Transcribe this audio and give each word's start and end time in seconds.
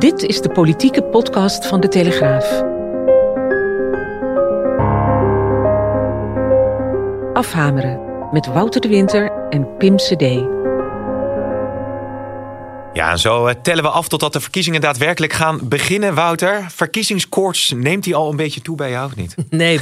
Dit 0.00 0.22
is 0.22 0.40
de 0.40 0.48
politieke 0.48 1.02
podcast 1.02 1.66
van 1.66 1.80
de 1.80 1.88
Telegraaf. 1.88 2.62
Afhameren 7.32 8.00
met 8.32 8.46
Wouter 8.46 8.80
de 8.80 8.88
Winter 8.88 9.48
en 9.50 9.76
Pim 9.76 9.96
CD. 9.96 10.20
Ja, 12.92 13.10
en 13.10 13.18
zo 13.18 13.46
eh, 13.46 13.54
tellen 13.62 13.82
we 13.82 13.88
af 13.88 14.08
totdat 14.08 14.32
de 14.32 14.40
verkiezingen 14.40 14.80
daadwerkelijk 14.80 15.32
gaan 15.32 15.68
beginnen. 15.68 16.14
Wouter, 16.14 16.66
verkiezingskoorts, 16.70 17.72
neemt 17.76 18.04
die 18.04 18.14
al 18.14 18.30
een 18.30 18.36
beetje 18.36 18.62
toe 18.62 18.76
bij 18.76 18.90
jou 18.90 19.06
of 19.06 19.16
niet? 19.16 19.34
Nee, 19.48 19.80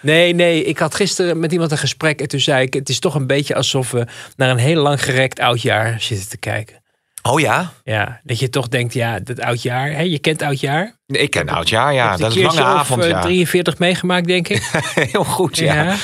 nee, 0.00 0.34
nee. 0.34 0.64
Ik 0.64 0.78
had 0.78 0.94
gisteren 0.94 1.38
met 1.38 1.52
iemand 1.52 1.70
een 1.70 1.78
gesprek 1.78 2.20
en 2.20 2.28
toen 2.28 2.40
zei 2.40 2.62
ik... 2.62 2.74
het 2.74 2.88
is 2.88 2.98
toch 2.98 3.14
een 3.14 3.26
beetje 3.26 3.54
alsof 3.54 3.90
we 3.90 4.06
naar 4.36 4.50
een 4.50 4.56
heel 4.56 4.82
lang 4.82 5.04
gerekt 5.04 5.40
oudjaar 5.40 6.00
zitten 6.00 6.28
te 6.28 6.36
kijken. 6.36 6.83
Oh 7.28 7.40
ja? 7.40 7.72
Ja, 7.84 8.20
dat 8.22 8.38
je 8.38 8.48
toch 8.48 8.68
denkt, 8.68 8.94
ja, 8.94 9.18
dat 9.18 9.40
oudjaar... 9.40 9.90
Hè, 9.90 10.02
je 10.02 10.18
kent 10.18 10.42
oudjaar? 10.42 10.96
Ik 11.06 11.30
ken 11.30 11.48
oudjaar, 11.48 11.94
ja. 11.94 12.16
Dat 12.16 12.30
is 12.30 12.36
een 12.36 12.42
lange 12.42 12.60
of, 12.60 12.66
avond, 12.66 13.02
eh, 13.02 13.08
ja. 13.08 13.20
43 13.20 13.78
meegemaakt, 13.78 14.26
denk 14.26 14.48
ik. 14.48 14.70
Heel 15.12 15.24
goed, 15.24 15.56
ja. 15.56 15.82
Ja. 15.82 15.96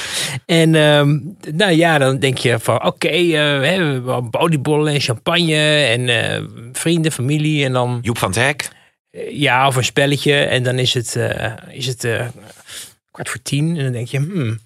En 0.46 0.74
ehm, 0.74 1.18
nou 1.56 1.72
ja, 1.72 1.98
dan 1.98 2.18
denk 2.18 2.38
je 2.38 2.58
van 2.58 2.84
oké, 2.84 3.08
eh, 3.08 3.32
we 3.58 3.66
hebben 3.66 4.34
oliebollen 4.34 4.92
en 4.94 5.00
champagne 5.00 5.84
en 5.84 6.08
eh, 6.08 6.42
vrienden, 6.72 7.12
familie 7.12 7.64
en 7.64 7.72
dan 7.72 7.98
Joep 8.02 8.18
van 8.18 8.28
het 8.28 8.38
Hek. 8.38 8.68
ja, 9.30 9.66
of 9.66 9.76
een 9.76 9.84
spelletje 9.84 10.34
en 10.34 10.62
dan 10.62 10.78
is 10.78 10.94
het, 10.94 11.18
is 11.70 11.86
het 11.86 12.08
kwart 13.10 13.28
voor 13.28 13.42
tien 13.42 13.76
en 13.76 13.82
dan 13.82 13.92
denk 13.92 14.08
je 14.08 14.18
hmm. 14.18 14.58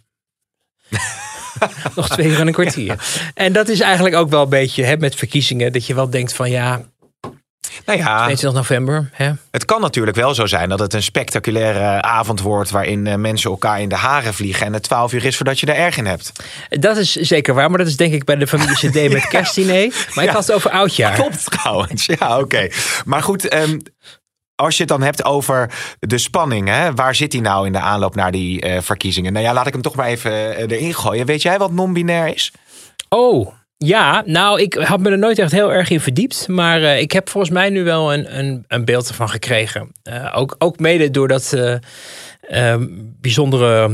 Nog 1.96 2.08
twee 2.08 2.26
uur 2.26 2.40
en 2.40 2.46
een 2.46 2.52
kwartier. 2.52 2.96
En 3.34 3.52
dat 3.52 3.68
is 3.68 3.80
eigenlijk 3.80 4.14
ook 4.14 4.30
wel 4.30 4.42
een 4.42 4.48
beetje 4.48 4.84
hè, 4.84 4.96
met 4.96 5.14
verkiezingen. 5.14 5.72
Dat 5.72 5.86
je 5.86 5.94
wel 5.94 6.10
denkt 6.10 6.32
van 6.32 6.50
ja, 6.50 6.80
Nou 7.86 7.98
ja, 7.98 8.16
22 8.24 8.52
november. 8.52 9.10
Hè? 9.12 9.30
het 9.50 9.64
kan 9.64 9.80
natuurlijk 9.80 10.16
wel 10.16 10.34
zo 10.34 10.46
zijn 10.46 10.68
dat 10.68 10.78
het 10.78 10.94
een 10.94 11.02
spectaculaire 11.02 12.02
avond 12.02 12.40
wordt... 12.40 12.70
waarin 12.70 13.06
eh, 13.06 13.14
mensen 13.14 13.50
elkaar 13.50 13.80
in 13.80 13.88
de 13.88 13.94
haren 13.94 14.34
vliegen... 14.34 14.66
en 14.66 14.72
het 14.72 14.82
12 14.82 15.12
uur 15.12 15.24
is 15.24 15.36
voordat 15.36 15.60
je 15.60 15.66
er 15.66 15.74
erg 15.76 15.96
in 15.96 16.06
hebt. 16.06 16.32
Dat 16.68 16.96
is 16.96 17.12
zeker 17.12 17.54
waar. 17.54 17.68
Maar 17.68 17.78
dat 17.78 17.86
is 17.86 17.96
denk 17.96 18.12
ik 18.12 18.24
bij 18.24 18.36
de 18.36 18.46
familie 18.46 18.74
CD 18.76 19.08
met 19.12 19.28
kerstdiner. 19.28 19.94
Maar 20.14 20.24
ik 20.24 20.30
Ja. 20.30 20.36
had 20.36 20.46
het 20.46 20.56
over 20.56 20.70
oudjaar. 20.70 21.14
Klopt 21.14 21.50
trouwens, 21.50 22.06
ja 22.18 22.38
oké. 22.38 22.68
Maar 23.04 23.22
goed, 23.22 23.48
ehm, 23.48 23.78
als 24.56 24.74
je 24.74 24.80
het 24.80 24.90
dan 24.90 25.02
hebt 25.02 25.24
over 25.24 25.70
de 25.98 26.18
spanning... 26.18 26.68
Hè, 26.68 26.94
waar 26.94 27.14
zit 27.14 27.30
die 27.30 27.40
nou 27.40 27.66
in 27.66 27.72
de 27.72 27.78
aanloop 27.78 28.14
naar 28.14 28.32
die 28.32 28.60
eh, 28.60 28.80
verkiezingen? 28.80 29.32
Nou 29.32 29.44
ja, 29.44 29.52
laat 29.52 29.66
ik 29.66 29.72
hem 29.72 29.82
toch 29.82 29.94
maar 29.94 30.06
even 30.06 30.56
eh, 30.56 30.70
erin 30.70 30.94
gooien. 30.94 31.26
Weet 31.26 31.42
jij 31.42 31.58
wat 31.58 31.72
non-binair 31.72 32.34
is? 32.34 32.52
Oh, 33.08 33.52
ja. 33.76 34.22
Nou, 34.26 34.60
ik 34.60 34.74
had 34.74 35.00
me 35.00 35.10
er 35.10 35.18
nooit 35.18 35.38
echt 35.38 35.52
heel 35.52 35.72
erg 35.72 35.90
in 35.90 36.00
verdiept. 36.00 36.48
Maar 36.48 36.82
eh, 36.82 37.00
ik 37.00 37.12
heb 37.12 37.28
volgens 37.28 37.52
mij 37.52 37.70
nu 37.70 37.84
wel 37.84 38.12
een, 38.12 38.38
een, 38.38 38.64
een 38.68 38.84
beeld 38.84 39.08
ervan 39.08 39.28
gekregen. 39.28 39.92
Ook, 40.34 40.54
ook 40.58 40.78
mede 40.78 41.10
door 41.10 41.28
dat 41.28 41.52
eh, 42.48 42.76
bijzondere 43.20 43.88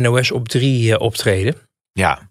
NOS 0.00 0.30
op 0.30 0.48
3 0.48 0.98
optreden. 0.98 1.54
Ja, 1.92 2.30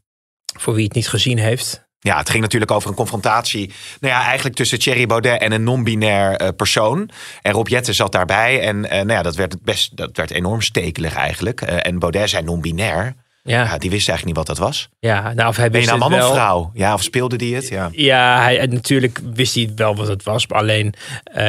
Voor 0.60 0.74
wie 0.74 0.84
het 0.84 0.94
niet 0.94 1.10
gezien 1.10 1.38
heeft. 1.38 1.90
Ja, 2.04 2.18
het 2.18 2.30
ging 2.30 2.42
natuurlijk 2.42 2.72
over 2.72 2.90
een 2.90 2.96
confrontatie. 2.96 3.72
Nou 4.00 4.14
ja, 4.14 4.26
eigenlijk 4.26 4.56
tussen 4.56 4.80
Thierry 4.80 5.06
Baudet 5.06 5.42
en 5.42 5.52
een 5.52 5.64
non-binair 5.64 6.36
eh, 6.36 6.48
persoon. 6.56 7.10
En 7.42 7.52
Rob 7.52 7.68
Jetten 7.68 7.94
zat 7.94 8.12
daarbij. 8.12 8.62
En 8.62 8.90
eh, 8.90 8.98
nou 8.98 9.12
ja, 9.12 9.22
dat 9.22 9.36
werd, 9.36 9.52
het 9.52 9.64
best, 9.64 9.98
dat 9.98 10.18
werd 10.18 10.32
enorm 10.32 10.62
stekelig 10.62 11.16
eigenlijk. 11.16 11.62
Eh, 11.62 11.78
en 11.82 12.00
Baudet 12.00 12.30
zei 12.30 12.44
non-binair. 12.44 13.16
Ja, 13.44 13.64
Ja, 13.64 13.78
die 13.78 13.90
wist 13.90 14.10
eigenlijk 14.10 14.26
niet 14.26 14.48
wat 14.48 14.58
dat 14.58 14.66
was. 14.66 14.90
ja 15.00 15.34
nou 15.34 15.50
of 15.50 15.56
hij 15.56 15.70
Ben 15.70 15.82
je 15.82 15.88
nou 15.88 16.00
man 16.00 16.14
of 16.14 16.32
vrouw? 16.32 16.72
Ja, 16.74 16.94
of 16.94 17.04
speelde 17.04 17.36
die 17.36 17.56
het? 17.56 17.68
Ja. 17.68 17.90
Ja, 17.92 18.42
hij, 18.42 18.66
natuurlijk 18.66 19.20
wist 19.34 19.56
hij 19.56 19.72
wel 19.76 19.96
wat 19.96 20.08
het 20.08 20.24
was. 20.24 20.48
Maar 20.48 20.60
alleen 20.60 20.94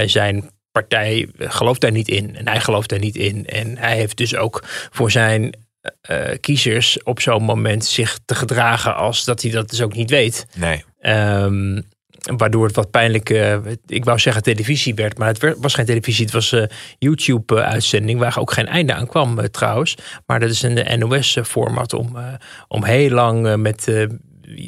zijn 0.06 0.50
partij 0.72 1.28
gelooft 1.38 1.80
daar 1.80 1.90
niet 1.90 2.08
in. 2.08 2.36
En 2.36 2.48
hij 2.48 2.60
gelooft 2.60 2.88
daar 2.88 2.98
niet 2.98 3.16
in. 3.16 3.46
En 3.46 3.78
hij 3.78 3.96
heeft 3.96 4.16
dus 4.16 4.36
ook 4.36 4.62
voor 4.90 5.10
zijn 5.10 5.54
eh, 6.00 6.18
kiezers 6.40 7.02
op 7.02 7.20
zo'n 7.20 7.42
moment 7.42 7.84
zich 7.84 8.18
te 8.24 8.34
gedragen 8.34 8.94
als 8.96 9.24
dat 9.24 9.42
hij 9.42 9.50
dat 9.50 9.70
dus 9.70 9.82
ook 9.82 9.94
niet 9.94 10.10
weet. 10.10 10.46
Nee. 10.56 10.84
Ehm, 11.00 11.80
waardoor 12.36 12.66
het 12.66 12.76
wat 12.76 12.90
pijnlijk, 12.90 13.30
eh, 13.30 13.56
ik 13.86 14.04
wou 14.04 14.18
zeggen 14.18 14.42
televisie 14.42 14.94
werd, 14.94 15.18
maar 15.18 15.28
het 15.28 15.56
was 15.58 15.74
geen 15.74 15.84
televisie. 15.86 16.24
Het 16.24 16.34
was 16.34 16.52
een 16.52 16.70
YouTube-uitzending 16.98 18.18
waar 18.18 18.38
ook 18.38 18.52
geen 18.52 18.66
einde 18.66 18.94
aan 18.94 19.06
kwam 19.06 19.38
eh, 19.38 19.44
trouwens. 19.44 19.96
Maar 20.26 20.40
dat 20.40 20.50
is 20.50 20.62
een 20.62 20.98
NOS-format 20.98 21.92
om, 21.92 22.16
eh, 22.16 22.24
om 22.68 22.84
heel 22.84 23.10
lang 23.10 23.46
eh, 23.46 23.54
met 23.54 23.88
eh, 23.88 24.06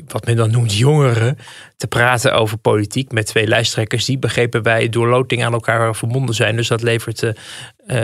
wat 0.07 0.27
men 0.27 0.37
dan 0.37 0.51
noemt 0.51 0.75
jongeren 0.77 1.37
te 1.77 1.87
praten 1.87 2.33
over 2.35 2.59
politiek. 2.59 3.13
Met 3.13 3.27
twee 3.27 3.47
lijsttrekkers 3.47 4.05
die 4.05 4.19
begrepen 4.19 4.63
wij 4.63 4.89
door 4.89 5.09
loting 5.09 5.45
aan 5.45 5.53
elkaar 5.53 5.95
verbonden 5.97 6.35
zijn. 6.35 6.57
Dus 6.57 6.69
dat 6.69 6.83
levert 6.83 7.23
eh, 7.23 7.33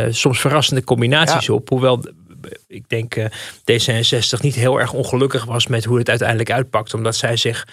eh, 0.06 0.12
soms 0.12 0.40
verrassende 0.40 0.84
combinaties 0.84 1.46
Ja. 1.46 1.54
op. 1.54 1.68
Hoewel 1.68 2.04
ik 2.66 2.88
denk 2.88 3.14
eh, 3.14 3.26
D66 3.60 4.40
niet 4.40 4.54
heel 4.54 4.80
erg 4.80 4.92
ongelukkig 4.92 5.44
was 5.44 5.66
met 5.66 5.84
hoe 5.84 5.98
het 5.98 6.08
uiteindelijk 6.08 6.50
uitpakt. 6.50 6.94
Omdat 6.94 7.16
zij 7.16 7.36
zich 7.36 7.66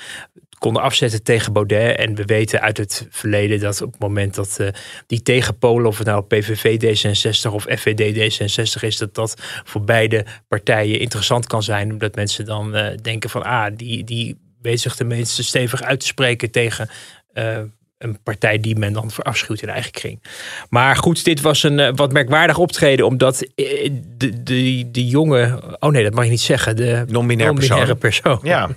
konden 0.58 0.82
afzetten 0.82 1.24
tegen 1.24 1.54
Baudet. 1.54 1.98
En 1.98 2.16
we 2.16 2.26
weten 2.26 2.62
uit 2.62 2.78
het 2.78 3.08
verleden 3.10 3.60
dat 3.60 3.82
op 3.82 3.92
het 3.92 4.02
moment 4.02 4.36
dat 4.36 4.60
eh, 4.60 4.68
die 5.08 5.22
tegenpolen, 5.22 5.88
of 5.88 5.98
het 5.98 6.08
nou 6.08 6.24
PVV 6.24 6.78
D66 6.84 7.52
of 7.54 7.64
FVD 7.64 8.14
D66 8.16 8.84
is, 8.84 8.98
dat 8.98 9.16
dat 9.16 9.42
voor 9.64 9.84
beide 9.84 10.26
partijen 10.48 11.00
interessant 11.00 11.48
kan 11.48 11.64
zijn. 11.64 11.92
Omdat 11.92 12.16
mensen 12.16 12.46
dan 12.46 12.76
eh, 12.76 12.98
denken 13.02 13.30
van, 13.30 13.44
ah, 13.44 13.72
die, 13.76 14.04
die 14.04 14.38
weet 14.62 14.80
zich 14.80 14.96
tenminste 14.96 15.44
stevig 15.44 15.82
uit 15.82 16.00
te 16.00 16.06
spreken 16.06 16.52
tegen 16.52 16.90
eh, 17.34 17.62
een 17.98 18.24
partij 18.24 18.60
die 18.60 18.76
men 18.76 18.94
dan 18.94 19.12
verafschuwt 19.12 19.62
in 19.62 19.70
eigen 19.70 19.92
kring. 19.92 20.24
Maar 20.70 20.96
goed, 20.96 21.24
dit 21.24 21.42
was 21.42 21.64
een 21.64 21.80
eh, 21.80 21.92
wat 21.96 22.12
merkwaardig 22.12 22.58
optreden, 22.58 23.06
omdat 23.06 23.42
eh, 23.42 23.90
de, 24.18 24.44
de, 24.44 24.92
de 24.92 25.08
jonge, 25.08 25.60
oh 25.80 25.92
nee, 25.92 26.04
dat 26.04 26.14
mag 26.14 26.24
je 26.24 26.30
niet 26.30 26.40
zeggen, 26.40 26.76
de 26.76 27.04
Non-binair 27.08 27.48
non-binaire 27.48 27.96
persoon. 27.96 28.40
persoon 28.40 28.52
Ja. 28.52 28.70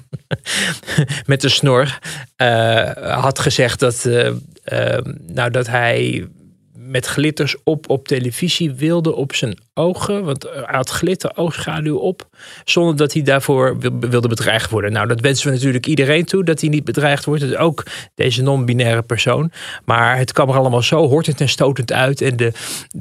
met 1.27 1.41
de 1.41 1.49
snor 1.49 1.99
uh, 2.37 2.91
had 3.23 3.39
gezegd 3.39 3.81
dat, 3.81 4.05
uh, 4.05 4.99
nou, 5.27 5.51
dat 5.51 5.67
hij 5.67 6.29
met 6.75 7.07
glitters 7.07 7.57
op 7.65 7.91
op 7.91 8.09
televisie 8.09 8.73
wilde 8.73 9.15
op 9.15 9.35
zijn 9.35 9.59
ogen. 9.75 10.25
Want 10.25 10.43
hij 10.43 10.65
had 10.67 10.91
glitter 10.91 11.33
oogschaduw 11.35 11.97
op. 11.97 12.29
Zonder 12.65 12.97
dat 12.97 13.13
hij 13.13 13.23
daarvoor 13.23 13.79
wilde 14.01 14.29
bedreigd 14.29 14.71
worden. 14.71 14.93
Nou, 14.93 15.07
dat 15.07 15.21
wensen 15.21 15.47
we 15.47 15.55
natuurlijk 15.55 15.87
iedereen 15.87 16.25
toe. 16.25 16.45
Dat 16.45 16.61
hij 16.61 16.71
niet 16.71 16.85
bedreigd 16.85 17.25
wordt. 17.25 17.41
Dus 17.43 17.57
ook 17.57 17.87
deze 18.15 18.43
non-binaire 18.43 19.03
persoon. 19.03 19.53
Maar 19.85 20.19
het 20.19 20.33
kwam 20.33 20.49
er 20.49 20.57
allemaal 20.57 20.83
zo 20.83 21.09
hortend 21.09 21.41
en 21.41 21.49
stotend 21.49 21.93
uit. 21.93 22.21
En 22.21 22.37
de 22.37 22.53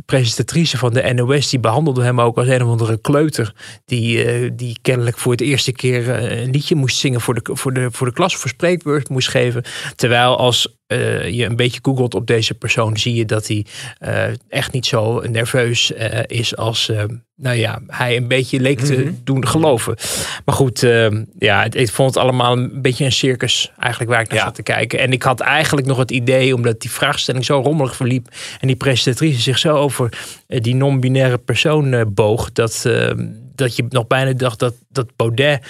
presentatrice 0.05 0.77
van 0.77 0.93
de 0.93 1.13
NOS. 1.13 1.49
Die 1.49 1.59
behandelde 1.59 2.03
hem 2.03 2.21
ook 2.21 2.37
als 2.37 2.47
een 2.47 2.63
of 2.63 2.69
andere 2.69 2.97
kleuter. 2.97 3.53
Die, 3.85 4.41
uh, 4.41 4.51
die 4.53 4.77
kennelijk 4.81 5.17
voor 5.17 5.31
het 5.31 5.41
eerste 5.41 5.71
keer 5.71 6.09
eh, 6.09 6.41
een 6.41 6.51
liedje 6.51 6.75
moest 6.75 6.97
zingen. 6.97 7.21
Voor 7.21 7.33
de, 7.33 7.41
voor 7.43 7.73
de, 7.73 7.87
voor 7.91 8.07
de 8.07 8.13
klas. 8.13 8.35
Voor 8.35 8.49
spreekbeurt 8.49 9.09
moest 9.09 9.29
geven. 9.29 9.63
Terwijl 9.95 10.37
als 10.37 10.77
je 11.29 11.45
een 11.45 11.55
beetje 11.55 11.79
googelt 11.81 12.15
op 12.15 12.27
deze 12.27 12.53
persoon, 12.53 12.97
zie 12.97 13.15
je 13.15 13.25
dat 13.25 13.47
hij 13.47 13.65
echt 14.47 14.71
niet 14.71 14.85
zo 14.85 15.21
nerveus 15.21 15.91
is 16.25 16.57
als 16.59 16.91
nou 17.35 17.55
ja, 17.55 17.79
hij 17.87 18.17
een 18.17 18.27
beetje 18.27 18.59
leek 18.59 18.79
te 18.79 18.93
mm 18.93 19.03
-hmm. 19.03 19.21
doen 19.23 19.47
geloven. 19.47 19.95
Maar 20.45 20.55
goed, 20.55 20.79
ja, 21.39 21.63
het, 21.63 21.75
ik 21.75 21.91
vond 21.91 22.13
het 22.13 22.23
allemaal 22.23 22.57
een 22.57 22.81
beetje 22.81 23.05
een 23.05 23.11
circus 23.11 23.71
eigenlijk 23.79 24.11
waar 24.11 24.21
ik 24.21 24.27
naar 24.29 24.37
ja. 24.37 24.43
zat 24.43 24.55
te 24.55 24.63
kijken. 24.63 24.99
En 24.99 25.11
ik 25.11 25.23
had 25.23 25.39
eigenlijk 25.39 25.87
nog 25.87 25.97
het 25.97 26.11
idee, 26.11 26.55
omdat 26.55 26.81
die 26.81 26.91
vraagstelling 26.91 27.45
zo 27.45 27.61
rommelig 27.61 27.95
verliep 27.95 28.27
en 28.59 28.67
die 28.67 28.75
presentatrice 28.75 29.41
zich 29.41 29.57
zo 29.57 29.75
over 29.75 30.17
die 30.47 30.75
non-binaire 30.75 31.37
persoon 31.37 32.13
boog, 32.13 32.51
dat, 32.51 32.89
dat 33.55 33.75
je 33.75 33.85
nog 33.89 34.07
bijna 34.07 34.33
dacht 34.33 34.59
dat, 34.59 34.73
dat 34.89 35.15
Baudet 35.15 35.61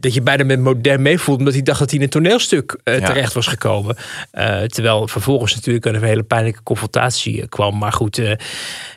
dat 0.00 0.14
je 0.14 0.22
bijna 0.22 0.44
met 0.44 0.60
modern 0.60 1.02
meevoelt, 1.02 1.38
omdat 1.38 1.54
hij 1.54 1.62
dacht 1.62 1.78
dat 1.78 1.90
hij 1.90 1.98
in 1.98 2.04
een 2.04 2.10
toneelstuk 2.10 2.78
uh, 2.84 2.94
terecht 3.04 3.32
was 3.32 3.46
gekomen. 3.46 3.96
Uh, 4.32 4.62
terwijl 4.62 5.08
vervolgens 5.08 5.54
natuurlijk 5.54 5.84
een 5.84 6.02
hele 6.02 6.22
pijnlijke 6.22 6.62
confrontatie 6.62 7.36
uh, 7.36 7.44
kwam. 7.48 7.78
Maar 7.78 7.92
goed, 7.92 8.22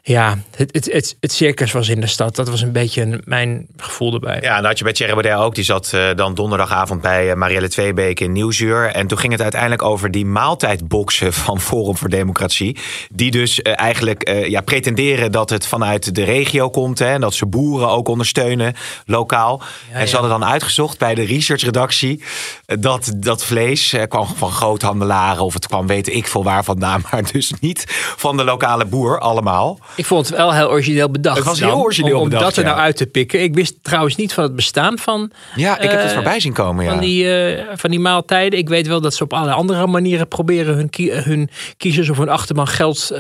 ja, 0.04 0.38
het, 0.56 0.74
het, 0.74 0.92
het, 0.92 1.16
het, 1.20 1.32
circus 1.32 1.72
was 1.72 1.90
in 1.90 2.02
de 2.02 2.08
stad. 2.08 2.36
Dat 2.36 2.50
was 2.50 2.62
een 2.62 2.72
beetje 2.72 3.02
een, 3.02 3.22
mijn 3.26 3.68
gevoel 3.78 4.14
erbij. 4.14 4.40
Ja, 4.42 4.56
en 4.56 4.58
dat 4.58 4.66
had 4.66 4.78
je 4.78 4.84
bij 4.84 4.94
Thierry 4.94 5.14
Baudet 5.14 5.36
ook. 5.36 5.56
Die 5.56 5.64
zat 5.64 5.98
dan 6.16 6.34
donderdagavond 6.34 7.02
bij 7.02 7.36
Marielle 7.36 7.70
Tweebeek 7.70 8.20
in 8.20 8.32
Nieuwsuur. 8.32 8.88
En 8.88 9.08
toen 9.08 9.18
ging 9.18 9.32
het 9.32 9.42
uiteindelijk 9.42 9.84
over 9.84 10.12
die 10.12 10.26
maaltijdboxen 10.26 11.34
van 11.34 11.62
Forum 11.62 11.98
voor 11.98 12.10
Democratie. 12.10 12.78
Die 13.12 13.32
dus 13.32 13.62
eigenlijk 13.62 14.30
ja, 14.48 14.62
pretenderen 14.62 15.32
dat 15.32 15.50
het 15.50 15.68
vanuit 15.68 16.16
de 16.16 16.24
regio 16.24 16.70
komt. 16.70 17.00
Hè, 17.00 17.14
en 17.14 17.22
dat 17.22 17.34
ze 17.34 17.46
boeren 17.46 17.90
ook 17.90 18.08
ondersteunen, 18.08 18.74
lokaal. 19.06 19.62
Ja, 19.92 20.00
en 20.00 20.08
ze 20.08 20.14
hadden 20.14 20.40
dan 20.40 20.50
uitgezocht 20.50 20.91
bij 20.98 21.16
de 21.16 21.24
researchredactie. 21.24 22.24
Dat 22.66 23.12
dat 23.16 23.44
vlees 23.44 23.94
eh, 23.94 24.04
kwam 24.08 24.28
van 24.28 24.52
groothandelaren 24.52 25.44
of 25.44 25.54
het 25.54 25.68
kwam 25.68 25.88
weet 25.88 26.14
ik 26.14 26.28
veel 26.28 26.44
waar 26.44 26.64
vandaan. 26.64 27.04
Maar 27.12 27.32
dus 27.32 27.54
niet 27.60 27.86
van 28.18 28.38
de 28.38 28.44
lokale 28.44 28.86
boer 28.86 29.20
allemaal. 29.20 29.80
Ik 29.96 30.06
vond 30.06 30.28
het 30.28 30.38
wel 30.38 30.54
heel 30.54 30.70
origineel 30.70 31.10
bedacht. 31.10 31.38
Het 31.38 31.46
was 31.46 31.60
heel 31.60 31.80
origineel 31.80 32.20
om, 32.20 32.24
bedacht. 32.24 32.44
Om 32.44 32.50
dat 32.50 32.58
er 32.58 32.64
nou 32.64 32.78
uit 32.78 32.98
te 32.98 33.06
pikken. 33.06 33.42
Ik 33.42 33.54
wist 33.54 33.76
trouwens 33.82 34.16
niet 34.16 34.34
van 34.34 34.44
het 34.44 34.56
bestaan 34.56 34.98
van... 34.98 35.32
Ja, 35.56 35.80
ik 35.80 35.90
heb 35.90 36.00
het 36.00 36.10
eh, 36.10 36.14
voorbij 36.14 36.40
zien 36.40 36.54
komen. 36.54 36.86
Ja. 36.86 36.92
Van, 36.92 37.00
die, 37.00 37.24
uh, 37.56 37.64
van 37.74 37.90
die 37.90 38.00
maaltijden. 38.00 38.60
Ik 38.60 38.70
weet 38.70 38.88
wel 38.88 39.02
dat 39.02 39.14
ze 39.14 39.24
op 39.24 39.34
alle 39.34 39.52
andere 39.52 39.88
manieren 39.88 40.28
proberen 40.28 40.76
hun, 40.76 40.90
hun 41.24 41.50
kiezers 41.78 42.10
of 42.10 42.18
hun 42.18 42.30
achterban 42.30 42.68
geld 42.68 43.10
uh, 43.12 43.20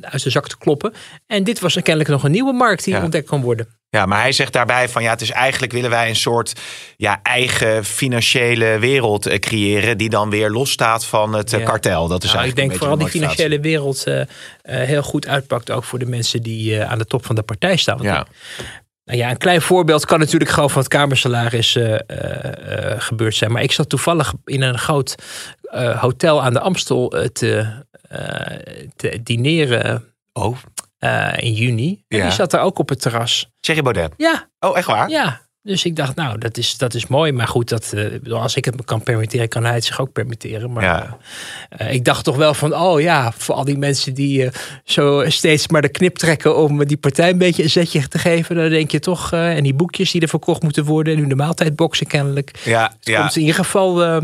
uit 0.00 0.22
de 0.22 0.30
zak 0.30 0.48
te 0.48 0.58
kloppen. 0.58 0.92
En 1.26 1.44
dit 1.44 1.60
was 1.60 1.74
kennelijk 1.74 2.08
nog 2.08 2.24
een 2.24 2.30
nieuwe 2.30 2.52
markt 2.52 2.84
die 2.84 3.02
ontdekt 3.02 3.28
kan 3.28 3.40
worden. 3.40 3.68
Ja, 3.94 4.06
maar 4.06 4.20
hij 4.20 4.32
zegt 4.32 4.52
daarbij 4.52 4.88
van 4.88 5.02
ja, 5.02 5.10
het 5.10 5.20
is 5.20 5.30
eigenlijk 5.30 5.72
willen 5.72 5.90
wij 5.90 6.08
een 6.08 6.16
soort 6.16 6.60
ja, 6.96 7.20
eigen 7.22 7.84
financiële 7.84 8.78
wereld 8.78 9.26
eh, 9.26 9.38
creëren 9.38 9.98
die 9.98 10.08
dan 10.08 10.30
weer 10.30 10.50
losstaat 10.50 11.06
van 11.06 11.32
het 11.32 11.52
eh, 11.52 11.64
kartel. 11.64 12.08
Dat 12.08 12.22
is 12.22 12.32
nou, 12.32 12.38
eigenlijk 12.38 12.58
ik 12.58 12.78
denk 12.78 12.78
vooral 12.78 12.98
die 12.98 13.20
financiële 13.20 13.60
wereld 13.60 14.06
uh, 14.06 14.22
heel 14.62 15.02
goed 15.02 15.26
uitpakt 15.26 15.70
ook 15.70 15.84
voor 15.84 15.98
de 15.98 16.06
mensen 16.06 16.42
die 16.42 16.82
aan 16.82 16.98
de 16.98 17.04
top 17.04 17.26
van 17.26 17.34
de 17.34 17.42
partij 17.42 17.76
staan. 17.76 17.98
Ja. 18.02 18.26
Nou 19.04 19.18
ja, 19.18 19.30
een 19.30 19.36
klein 19.36 19.62
voorbeeld 19.62 20.06
kan 20.06 20.18
natuurlijk 20.18 20.50
gewoon 20.50 20.70
van 20.70 20.80
het 20.80 20.90
kamersalaris 20.90 21.76
uh, 21.76 21.96
gebeurd 22.98 23.34
zijn. 23.34 23.52
Maar 23.52 23.62
ik 23.62 23.72
zat 23.72 23.88
toevallig 23.88 24.32
in 24.44 24.62
een 24.62 24.78
groot 24.78 25.14
hotel 25.96 26.42
aan 26.42 26.52
de 26.52 26.60
Amstel 26.60 27.08
te, 27.32 27.66
te 28.96 29.20
dineren. 29.22 30.04
Oh. 30.32 30.56
Uh, 31.04 31.32
in 31.36 31.52
juni. 31.52 32.04
En 32.08 32.20
die 32.22 32.30
zat 32.30 32.52
er 32.52 32.60
ook 32.60 32.78
op 32.78 32.88
het 32.88 33.00
terras. 33.00 33.50
Thierry 33.60 33.82
Baudet? 33.82 34.12
Ja. 34.16 34.48
Oh, 34.60 34.76
echt 34.76 34.86
waar? 34.86 35.08
Ja. 35.08 35.42
Dus 35.62 35.84
ik 35.84 35.96
dacht, 35.96 36.16
nou, 36.16 36.38
dat 36.38 36.56
is, 36.56 36.76
dat 36.76 36.94
is 36.94 37.06
mooi. 37.06 37.32
Maar 37.32 37.48
goed, 37.48 37.68
dat, 37.68 37.92
uh, 37.94 38.32
als 38.32 38.56
ik 38.56 38.64
het 38.64 38.76
me 38.76 38.84
kan 38.84 39.02
permitteren, 39.02 39.48
kan 39.48 39.64
hij 39.64 39.74
het 39.74 39.84
zich 39.84 40.00
ook 40.00 40.12
permitteren. 40.12 40.72
Maar 40.72 40.84
ja. 40.84 41.18
uh, 41.78 41.92
ik 41.92 42.04
dacht 42.04 42.24
toch 42.24 42.36
wel 42.36 42.54
van, 42.54 42.74
oh 42.76 43.00
ja, 43.00 43.32
voor 43.36 43.54
al 43.54 43.64
die 43.64 43.78
mensen 43.78 44.14
die 44.14 44.48
zo 44.84 45.24
steeds 45.26 45.68
maar 45.68 45.82
de 45.82 45.88
knip 45.88 46.16
trekken 46.16 46.56
om 46.56 46.84
die 46.84 46.96
partij 46.96 47.30
een 47.30 47.38
beetje 47.38 47.62
een 47.62 47.70
zetje 47.70 48.08
te 48.08 48.18
geven. 48.18 48.56
Dan 48.56 48.68
denk 48.68 48.90
je 48.90 49.00
toch, 49.00 49.32
en 49.32 49.62
die 49.62 49.74
boekjes 49.74 50.10
die 50.10 50.20
er 50.20 50.28
verkocht 50.28 50.62
moeten 50.62 50.84
worden. 50.84 51.14
En 51.14 51.20
nu 51.20 51.28
de 51.28 51.34
maaltijdboxen 51.34 52.06
kennelijk. 52.06 52.50
Ja, 52.64 52.82
het 52.82 53.08
ja. 53.08 53.20
komt 53.20 53.36
in 53.36 53.40
ieder 53.40 53.56
geval 53.64 54.20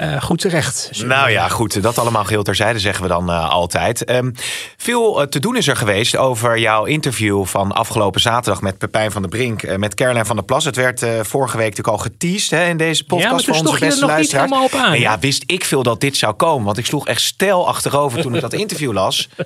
uh, 0.00 0.22
goed 0.22 0.40
terecht. 0.40 0.90
Nou 1.04 1.30
ja, 1.30 1.48
goed. 1.48 1.82
Dat 1.82 1.98
allemaal 1.98 2.24
geheel 2.24 2.42
terzijde 2.42 2.78
zeggen 2.78 3.02
we 3.02 3.08
dan 3.08 3.30
uh, 3.30 3.50
altijd. 3.50 4.10
Um, 4.10 4.34
veel 4.76 5.20
uh, 5.20 5.26
te 5.26 5.38
doen 5.38 5.56
is 5.56 5.68
er 5.68 5.76
geweest 5.76 6.16
over 6.16 6.58
jouw 6.58 6.84
interview 6.84 7.44
van 7.44 7.72
afgelopen 7.72 8.20
zaterdag 8.20 8.62
met 8.62 8.78
Pepijn 8.78 9.10
van 9.10 9.22
der 9.22 9.30
Brink, 9.30 9.76
met 9.76 9.94
Caroline 9.94 10.24
van 10.24 10.36
der 10.36 10.44
Plas. 10.44 10.64
Het 10.64 10.76
werd 10.76 11.06
vorige 11.20 11.56
week 11.56 11.68
natuurlijk 11.68 11.96
al 11.96 12.02
geteased 12.02 12.50
hè, 12.50 12.68
in 12.68 12.76
deze 12.76 13.04
podcast 13.04 13.46
ja, 13.46 13.52
van 13.54 13.66
onze 13.66 13.78
beste 13.78 14.06
luisteraars. 14.06 14.50
Op 14.50 14.74
aan, 14.74 14.92
en 14.92 15.00
ja, 15.00 15.18
wist 15.18 15.42
ik 15.46 15.64
veel 15.64 15.82
dat 15.82 16.00
dit 16.00 16.16
zou 16.16 16.34
komen, 16.34 16.64
want 16.64 16.78
ik 16.78 16.86
sloeg 16.86 17.06
echt 17.06 17.20
stijl 17.20 17.68
achterover 17.68 18.22
toen 18.22 18.34
ik 18.34 18.40
dat 18.40 18.52
interview 18.52 18.92
las. 18.92 19.28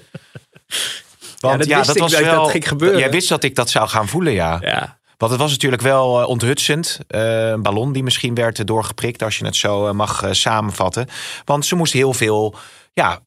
Want 1.42 1.52
ja, 1.52 1.58
dat, 1.58 1.86
ja, 1.86 1.92
dat 1.92 1.98
was 1.98 2.20
wel. 2.20 2.42
Dat 2.42 2.50
ging 2.50 2.68
gebeuren. 2.68 2.98
Jij 2.98 3.10
wist 3.10 3.28
dat 3.28 3.44
ik 3.44 3.54
dat 3.54 3.70
zou 3.70 3.88
gaan 3.88 4.08
voelen, 4.08 4.32
ja. 4.32 4.58
Ja. 4.60 4.98
Want 5.22 5.34
het 5.34 5.42
was 5.42 5.50
natuurlijk 5.50 5.82
wel 5.82 6.20
uh, 6.20 6.28
onthutsend. 6.28 6.98
Uh, 7.08 7.48
een 7.48 7.62
ballon 7.62 7.92
die 7.92 8.02
misschien 8.02 8.34
werd 8.34 8.66
doorgeprikt, 8.66 9.22
als 9.22 9.38
je 9.38 9.44
het 9.44 9.56
zo 9.56 9.86
uh, 9.86 9.92
mag 9.92 10.28
samenvatten. 10.30 11.06
Want 11.44 11.66
ze 11.66 11.76
moest 11.76 11.92
heel 11.92 12.12
veel, 12.12 12.54
ja, 12.92 13.20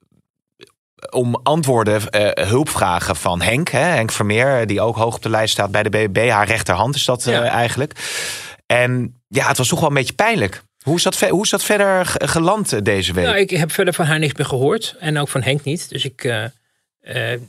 om 1.09 1.39
antwoorden 1.43 2.01
hulp 2.47 2.69
vragen 2.69 3.15
van 3.15 3.41
Henk. 3.41 3.69
Hè? 3.69 3.79
Henk 3.79 4.11
Vermeer, 4.11 4.67
die 4.67 4.81
ook 4.81 4.95
hoog 4.95 5.15
op 5.15 5.21
de 5.21 5.29
lijst 5.29 5.53
staat 5.53 5.71
bij 5.71 5.83
de 5.83 5.89
BBB. 5.89 6.29
Haar 6.29 6.47
rechterhand 6.47 6.95
is 6.95 7.05
dat 7.05 7.23
ja. 7.23 7.43
eigenlijk. 7.43 7.99
En 8.65 9.21
ja, 9.27 9.47
het 9.47 9.57
was 9.57 9.67
toch 9.67 9.79
wel 9.79 9.89
een 9.89 9.95
beetje 9.95 10.13
pijnlijk. 10.13 10.63
Hoe 10.81 10.95
is 10.95 11.03
dat, 11.03 11.19
hoe 11.19 11.43
is 11.43 11.49
dat 11.49 11.63
verder 11.63 12.05
geland 12.07 12.85
deze 12.85 13.13
week? 13.13 13.25
Nou, 13.25 13.37
ik 13.37 13.49
heb 13.49 13.71
verder 13.71 13.93
van 13.93 14.05
haar 14.05 14.19
niks 14.19 14.33
meer 14.33 14.47
gehoord. 14.47 14.95
En 14.99 15.17
ook 15.17 15.29
van 15.29 15.43
Henk 15.43 15.63
niet. 15.63 15.89
Dus 15.89 16.05
ik 16.05 16.23
uh, 16.23 16.43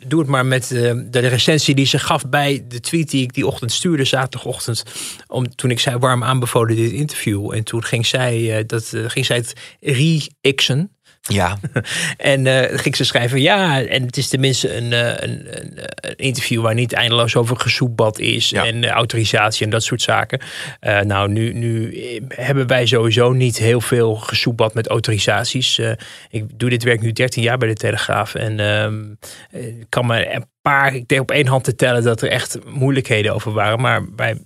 doe 0.06 0.20
het 0.20 0.28
maar 0.28 0.46
met 0.46 0.70
uh, 0.70 0.92
de 1.10 1.18
recensie 1.18 1.74
die 1.74 1.86
ze 1.86 1.98
gaf 1.98 2.28
bij 2.28 2.64
de 2.68 2.80
tweet 2.80 3.10
die 3.10 3.22
ik 3.22 3.34
die 3.34 3.46
ochtend 3.46 3.72
stuurde, 3.72 4.04
zaterdagochtend. 4.04 4.82
Om, 5.26 5.54
toen 5.54 5.70
ik 5.70 5.80
zei 5.80 5.96
warm 5.96 6.24
aanbevolen 6.24 6.76
dit 6.76 6.92
interview. 6.92 7.52
En 7.52 7.64
toen 7.64 7.84
ging 7.84 8.06
zij, 8.06 8.58
uh, 8.58 8.64
dat, 8.66 8.92
ging 9.06 9.26
zij 9.26 9.36
het 9.36 9.52
re-xen. 9.80 10.95
Ja. 11.28 11.58
en 12.16 12.46
uh, 12.46 12.62
ging 12.70 12.96
ze 12.96 13.04
schrijven, 13.04 13.40
ja, 13.40 13.82
en 13.82 14.02
het 14.02 14.16
is 14.16 14.28
tenminste 14.28 14.76
een, 14.76 14.92
een, 14.92 15.46
een 15.94 16.16
interview 16.16 16.62
waar 16.62 16.74
niet 16.74 16.92
eindeloos 16.92 17.36
over 17.36 17.56
gesoepbad 17.56 18.18
is 18.18 18.50
ja. 18.50 18.66
en 18.66 18.88
autorisatie 18.88 19.64
en 19.64 19.70
dat 19.70 19.82
soort 19.82 20.02
zaken. 20.02 20.40
Uh, 20.80 21.00
nou, 21.00 21.28
nu, 21.28 21.52
nu 21.52 21.94
hebben 22.28 22.66
wij 22.66 22.86
sowieso 22.86 23.32
niet 23.32 23.58
heel 23.58 23.80
veel 23.80 24.14
gesoepbad 24.14 24.74
met 24.74 24.88
autorisaties. 24.88 25.78
Uh, 25.78 25.90
ik 26.30 26.58
doe 26.58 26.70
dit 26.70 26.82
werk 26.82 27.00
nu 27.00 27.12
13 27.12 27.42
jaar 27.42 27.58
bij 27.58 27.68
de 27.68 27.74
Telegraaf 27.74 28.34
en 28.34 28.58
ik 29.50 29.86
kan 29.88 30.06
me 30.06 30.34
een 30.34 30.46
paar, 30.62 30.94
ik 30.94 31.08
denk 31.08 31.20
op 31.20 31.30
één 31.30 31.46
hand 31.46 31.64
te 31.64 31.74
tellen 31.74 32.02
dat 32.02 32.22
er 32.22 32.30
echt 32.30 32.58
moeilijkheden 32.66 33.34
over 33.34 33.52
waren, 33.52 33.80
maar 33.80 34.10
bij 34.10 34.38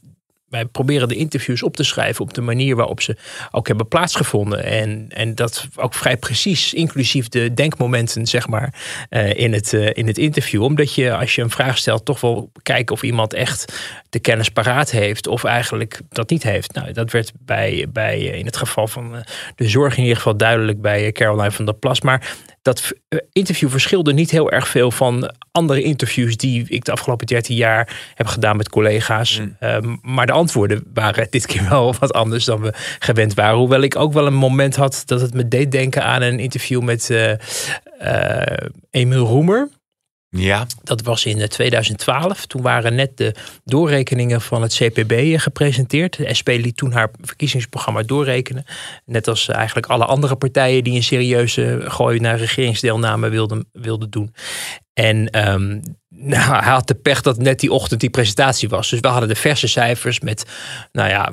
wij 0.50 0.64
proberen 0.64 1.08
de 1.08 1.14
interviews 1.14 1.62
op 1.62 1.76
te 1.76 1.84
schrijven 1.84 2.24
op 2.24 2.34
de 2.34 2.40
manier 2.40 2.76
waarop 2.76 3.00
ze 3.00 3.16
ook 3.50 3.66
hebben 3.66 3.88
plaatsgevonden. 3.88 4.64
En, 4.64 5.06
en 5.08 5.34
dat 5.34 5.68
ook 5.76 5.94
vrij 5.94 6.16
precies, 6.16 6.74
inclusief 6.74 7.28
de 7.28 7.54
denkmomenten, 7.54 8.26
zeg 8.26 8.48
maar, 8.48 8.74
uh, 9.10 9.34
in, 9.34 9.52
het, 9.52 9.72
uh, 9.72 9.90
in 9.92 10.06
het 10.06 10.18
interview. 10.18 10.62
Omdat 10.62 10.94
je, 10.94 11.16
als 11.16 11.34
je 11.34 11.42
een 11.42 11.50
vraag 11.50 11.78
stelt, 11.78 12.04
toch 12.04 12.20
wel 12.20 12.52
kijken 12.62 12.94
of 12.94 13.02
iemand 13.02 13.34
echt 13.34 13.72
de 14.08 14.18
kennis 14.18 14.48
paraat 14.48 14.90
heeft 14.90 15.26
of 15.26 15.44
eigenlijk 15.44 16.00
dat 16.08 16.30
niet 16.30 16.42
heeft. 16.42 16.74
Nou, 16.74 16.92
dat 16.92 17.10
werd 17.10 17.32
bij, 17.38 17.86
bij 17.92 18.20
in 18.20 18.46
het 18.46 18.56
geval 18.56 18.88
van 18.88 19.24
de 19.54 19.68
zorg 19.68 19.96
in 19.96 20.02
ieder 20.02 20.16
geval 20.16 20.36
duidelijk 20.36 20.80
bij 20.80 21.12
Caroline 21.12 21.50
van 21.50 21.64
der 21.64 21.74
Plas. 21.74 22.00
Maar 22.00 22.36
dat 22.62 22.92
interview 23.32 23.68
verschilde 23.68 24.12
niet 24.12 24.30
heel 24.30 24.50
erg 24.50 24.68
veel 24.68 24.90
van 24.90 25.34
andere 25.52 25.82
interviews 25.82 26.36
die 26.36 26.64
ik 26.68 26.84
de 26.84 26.92
afgelopen 26.92 27.26
13 27.26 27.56
jaar 27.56 28.12
heb 28.14 28.26
gedaan 28.26 28.56
met 28.56 28.68
collega's. 28.68 29.38
Mm. 29.38 29.56
Um, 29.60 29.98
maar 30.02 30.26
de 30.26 30.32
antwoorden 30.32 30.84
waren 30.94 31.26
dit 31.30 31.46
keer 31.46 31.68
wel 31.68 31.94
wat 31.98 32.12
anders 32.12 32.44
dan 32.44 32.60
we 32.60 32.72
gewend 32.98 33.34
waren. 33.34 33.58
Hoewel 33.58 33.80
ik 33.80 33.96
ook 33.96 34.12
wel 34.12 34.26
een 34.26 34.34
moment 34.34 34.76
had 34.76 35.02
dat 35.06 35.20
het 35.20 35.34
me 35.34 35.48
deed 35.48 35.72
denken 35.72 36.04
aan 36.04 36.22
een 36.22 36.38
interview 36.38 36.82
met 36.82 37.08
uh, 37.10 37.32
uh, 38.02 38.42
Emiel 38.90 39.26
Roemer. 39.26 39.68
Ja. 40.30 40.66
Dat 40.82 41.02
was 41.02 41.24
in 41.24 41.48
2012. 41.48 42.46
Toen 42.46 42.62
waren 42.62 42.94
net 42.94 43.16
de 43.16 43.34
doorrekeningen 43.64 44.40
van 44.40 44.62
het 44.62 44.74
CPB 44.74 45.40
gepresenteerd. 45.40 46.16
De 46.16 46.34
SP 46.38 46.48
liet 46.48 46.76
toen 46.76 46.92
haar 46.92 47.10
verkiezingsprogramma 47.20 48.02
doorrekenen. 48.02 48.64
Net 49.04 49.28
als 49.28 49.48
eigenlijk 49.48 49.86
alle 49.86 50.04
andere 50.04 50.36
partijen 50.36 50.84
die 50.84 50.94
een 50.94 51.02
serieuze 51.02 51.80
gooi 51.84 52.18
naar 52.20 52.38
regeringsdeelname 52.38 53.28
wilden, 53.28 53.68
wilden 53.72 54.10
doen. 54.10 54.34
En 54.92 55.48
um, 55.52 55.82
nou, 56.14 56.62
hij 56.62 56.72
had 56.72 56.88
de 56.88 56.94
pech 56.94 57.22
dat 57.22 57.38
net 57.38 57.60
die 57.60 57.72
ochtend 57.72 58.00
die 58.00 58.10
presentatie 58.10 58.68
was. 58.68 58.90
Dus 58.90 59.00
we 59.00 59.08
hadden 59.08 59.28
de 59.28 59.34
verse 59.34 59.68
cijfers 59.68 60.20
met, 60.20 60.44
nou 60.92 61.08
ja, 61.08 61.32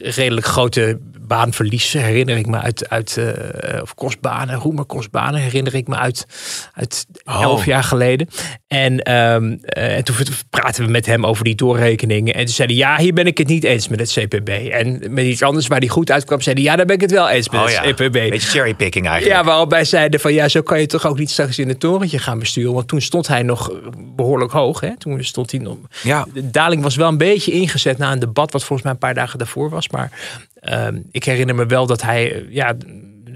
redelijk 0.00 0.46
grote 0.46 0.98
baanverlies. 1.20 1.92
Herinner 1.92 2.36
ik 2.36 2.46
me 2.46 2.58
uit, 2.60 2.88
uit 2.88 3.16
uh, 3.18 3.82
of 3.82 3.94
kostbanen, 3.94 4.54
roemer 4.54 4.84
kostbanen, 4.84 5.40
herinner 5.40 5.74
ik 5.74 5.88
me 5.88 5.96
uit, 5.96 6.26
uit 6.72 7.06
Oh. 7.24 7.42
elf 7.42 7.64
jaar 7.64 7.84
geleden. 7.84 8.28
En, 8.66 9.12
um, 9.14 9.60
uh, 9.76 9.96
en 9.96 10.04
toen 10.04 10.16
praten 10.50 10.84
we 10.84 10.90
met 10.90 11.06
hem 11.06 11.26
over 11.26 11.44
die 11.44 11.54
doorrekeningen. 11.54 12.34
En 12.34 12.44
toen 12.44 12.54
zei 12.54 12.68
hij, 12.68 12.76
ja, 12.76 12.96
hier 12.96 13.12
ben 13.12 13.26
ik 13.26 13.38
het 13.38 13.48
niet 13.48 13.64
eens 13.64 13.88
met 13.88 14.00
het 14.00 14.12
CPB. 14.12 14.48
En 14.48 15.02
met 15.10 15.24
iets 15.24 15.42
anders 15.42 15.66
waar 15.66 15.78
hij 15.78 15.88
goed 15.88 16.10
uitkwam, 16.10 16.40
zei 16.40 16.54
hij, 16.54 16.64
ja, 16.64 16.76
daar 16.76 16.86
ben 16.86 16.94
ik 16.94 17.00
het 17.00 17.10
wel 17.10 17.28
eens 17.28 17.48
met 17.48 17.60
oh, 17.60 17.66
het 17.66 17.74
ja. 17.74 17.92
CPB. 17.92 18.12
Beetje 18.12 18.48
cherrypicking 18.48 19.06
eigenlijk. 19.08 19.40
Ja, 19.40 19.46
waarop 19.46 19.70
wij 19.70 19.84
zeiden 19.84 20.20
van, 20.20 20.32
ja, 20.32 20.48
zo 20.48 20.62
kan 20.62 20.80
je 20.80 20.86
toch 20.86 21.06
ook 21.06 21.18
niet 21.18 21.30
straks 21.30 21.58
in 21.58 21.68
het 21.68 21.80
torentje 21.80 22.18
gaan 22.18 22.38
besturen. 22.38 22.72
Want 22.74 22.88
toen 22.88 23.00
stond 23.00 23.26
hij 23.26 23.42
nog 23.42 23.70
behoorlijk 24.14 24.52
hoog. 24.52 24.80
Hè? 24.80 24.96
Toen 24.96 25.24
stond 25.24 25.50
hij 25.50 25.60
nog. 25.60 25.76
Ja. 26.02 26.26
De 26.32 26.50
daling 26.50 26.82
was 26.82 26.96
wel 26.96 27.08
een 27.08 27.18
beetje 27.18 27.52
ingezet 27.52 27.98
na 27.98 28.12
een 28.12 28.18
debat, 28.18 28.52
wat 28.52 28.64
volgens 28.64 28.82
mij 28.82 28.92
een 28.92 28.98
paar 28.98 29.14
dagen 29.14 29.38
daarvoor 29.38 29.70
was. 29.70 29.88
Maar 29.88 30.10
uh, 30.62 30.88
ik 31.10 31.24
herinner 31.24 31.54
me 31.54 31.66
wel 31.66 31.86
dat 31.86 32.02
hij, 32.02 32.46
ja, 32.48 32.76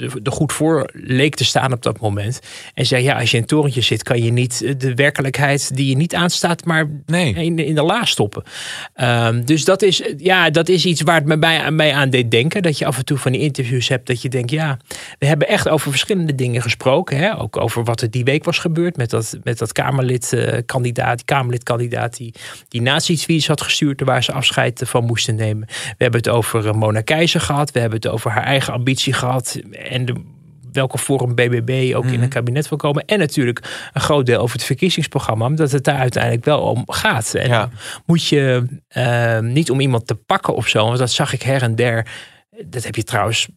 er 0.00 0.33
goed 0.33 0.52
voor 0.52 0.90
leek 0.92 1.35
te 1.35 1.45
staan 1.45 1.73
op 1.73 1.83
dat 1.83 2.00
moment. 2.00 2.40
En 2.75 2.87
zei, 2.87 3.02
ja, 3.02 3.19
als 3.19 3.30
je 3.30 3.37
in 3.37 3.42
een 3.42 3.49
torentje 3.49 3.80
zit, 3.80 4.02
kan 4.02 4.23
je 4.23 4.33
niet 4.33 4.80
de 4.80 4.95
werkelijkheid 4.95 5.76
die 5.76 5.88
je 5.88 5.97
niet 5.97 6.14
aanstaat, 6.14 6.64
maar 6.64 6.88
Nee. 7.07 7.35
in, 7.35 7.59
in 7.59 7.75
de 7.75 7.83
la 7.83 8.04
stoppen. 8.04 8.42
Ehm, 8.95 9.45
dus 9.45 9.64
dat 9.64 9.83
is, 9.83 10.02
ja, 10.16 10.50
dat 10.50 10.69
is 10.69 10.85
iets 10.85 11.02
waar 11.02 11.14
het 11.14 11.25
me 11.25 11.38
bij, 11.38 11.71
mij 11.71 11.92
aan 11.92 12.11
deed 12.11 12.30
denken. 12.30 12.62
Dat 12.62 12.78
je 12.78 12.87
af 12.87 12.99
en 12.99 13.04
toe 13.04 13.19
van 13.19 13.33
die 13.33 13.40
interviews 13.40 13.88
hebt 13.88 14.07
dat 14.07 14.23
je 14.23 14.28
denkt, 14.28 14.50
ja, 14.50 14.78
we 15.19 15.26
hebben 15.26 15.49
echt 15.49 15.69
over 15.69 15.90
verschillende 15.90 16.35
dingen 16.35 16.62
gesproken. 16.62 17.16
Hè? 17.16 17.38
Ook 17.38 17.57
over 17.57 17.85
wat 17.85 18.00
er 18.00 18.11
die 18.11 18.25
week 18.25 18.45
was 18.45 18.59
gebeurd 18.59 18.97
met 18.97 19.11
dat, 19.11 19.38
met 19.42 19.59
dat 19.59 19.73
Kamerlid, 19.73 20.33
eh, 20.33 20.59
Kamerlid-kandidaat 21.25 22.16
die, 22.16 22.35
die 22.69 22.83
nazi-tweets 22.83 23.47
had 23.47 23.61
gestuurd 23.61 24.00
waar 24.00 24.25
ze 24.25 24.33
afscheid 24.33 24.83
van 24.87 25.04
moesten 25.04 25.35
nemen. 25.35 25.66
We 25.66 25.95
hebben 25.99 26.21
het 26.21 26.28
over 26.28 26.66
eh, 26.69 26.75
Mona 26.75 27.00
Keizer 27.00 27.40
gehad. 27.40 27.73
We 27.73 27.80
hebben 27.80 27.99
het 27.99 28.11
over 28.11 28.30
haar 28.30 28.45
eigen 28.45 28.73
ambitie 28.73 29.12
gehad. 29.12 29.59
En 29.90 30.04
de, 30.04 30.14
welke 30.73 30.99
vorm 30.99 31.35
BBB 31.35 31.94
ook 31.94 32.04
in 32.04 32.23
een 32.23 32.28
kabinet 32.28 32.68
wil 32.68 32.78
komen. 32.78 33.04
En 33.04 33.18
natuurlijk 33.18 33.88
een 33.92 34.00
groot 34.00 34.26
deel 34.26 34.40
over 34.40 34.56
het 34.56 34.64
verkiezingsprogramma. 34.64 35.47
Omdat 35.47 35.70
het 35.73 35.85
daar 35.85 35.99
uiteindelijk 35.99 36.44
wel 36.44 36.61
om 36.61 36.82
gaat. 36.87 37.35
En 37.35 37.49
Ja. 37.49 37.70
moet 38.06 38.26
je 38.26 38.66
eh, 38.88 39.38
niet 39.38 39.70
om 39.70 39.80
iemand 39.80 40.06
te 40.06 40.14
pakken 40.14 40.54
of 40.54 40.68
zo. 40.68 40.85
Want 40.85 40.99
dat 40.99 41.11
zag 41.11 41.32
ik 41.32 41.42
her 41.42 41.62
en 41.62 41.75
der. 41.75 42.06
Dat 42.64 42.85
heb 42.85 42.97
je 42.97 43.02
trouwens... 43.04 43.49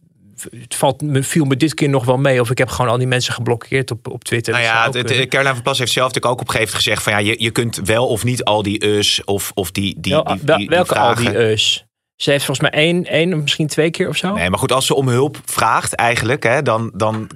Het 0.50 0.74
valt, 0.74 1.02
me, 1.02 1.22
viel 1.22 1.44
me 1.44 1.56
dit 1.56 1.74
keer 1.74 1.88
nog 1.88 2.04
wel 2.04 2.16
mee. 2.16 2.40
Of 2.40 2.50
ik 2.50 2.58
heb 2.58 2.68
gewoon 2.68 2.90
al 2.90 2.98
die 2.98 3.06
mensen 3.06 3.34
geblokkeerd 3.34 3.90
op, 3.90 4.08
op 4.08 4.24
Twitter. 4.24 4.52
Nou 4.52 4.64
ja, 4.64 4.84
het, 4.90 5.28
Caroline 5.28 5.54
van 5.54 5.62
Plas 5.62 5.78
heeft 5.78 5.92
zelf 5.92 6.06
natuurlijk 6.06 6.34
ook 6.34 6.40
op 6.40 6.46
een 6.48 6.52
gegeven 6.54 6.74
moment 6.76 6.84
gezegd 6.84 7.02
van 7.02 7.12
ja, 7.12 7.18
je, 7.18 7.42
je 7.42 7.50
kunt 7.50 7.80
wel 7.84 8.06
of 8.06 8.24
niet 8.24 8.44
al 8.44 8.62
die 8.62 8.86
us 8.86 9.24
of, 9.24 9.50
of 9.54 9.70
die, 9.70 9.94
die, 10.00 10.12
Wel- 10.12 10.24
die, 10.24 10.34
die, 10.36 10.44
wel- 10.46 10.56
die 10.58 10.68
welke 10.68 10.98
al 10.98 11.14
die 11.14 11.38
us? 11.38 11.86
Ze 12.16 12.30
heeft 12.30 12.44
volgens 12.44 12.70
mij 12.70 12.80
één, 12.80 13.04
één 13.04 13.40
misschien 13.42 13.66
twee 13.66 13.90
keer 13.90 14.08
of 14.08 14.16
zo. 14.16 14.34
Nee, 14.34 14.50
maar 14.50 14.58
goed, 14.58 14.72
als 14.72 14.86
ze 14.86 14.94
om 14.94 15.08
hulp 15.08 15.38
vraagt 15.44 15.94
eigenlijk, 15.94 16.42
hè, 16.42 16.62
dan, 16.62 16.92
dan 16.94 17.30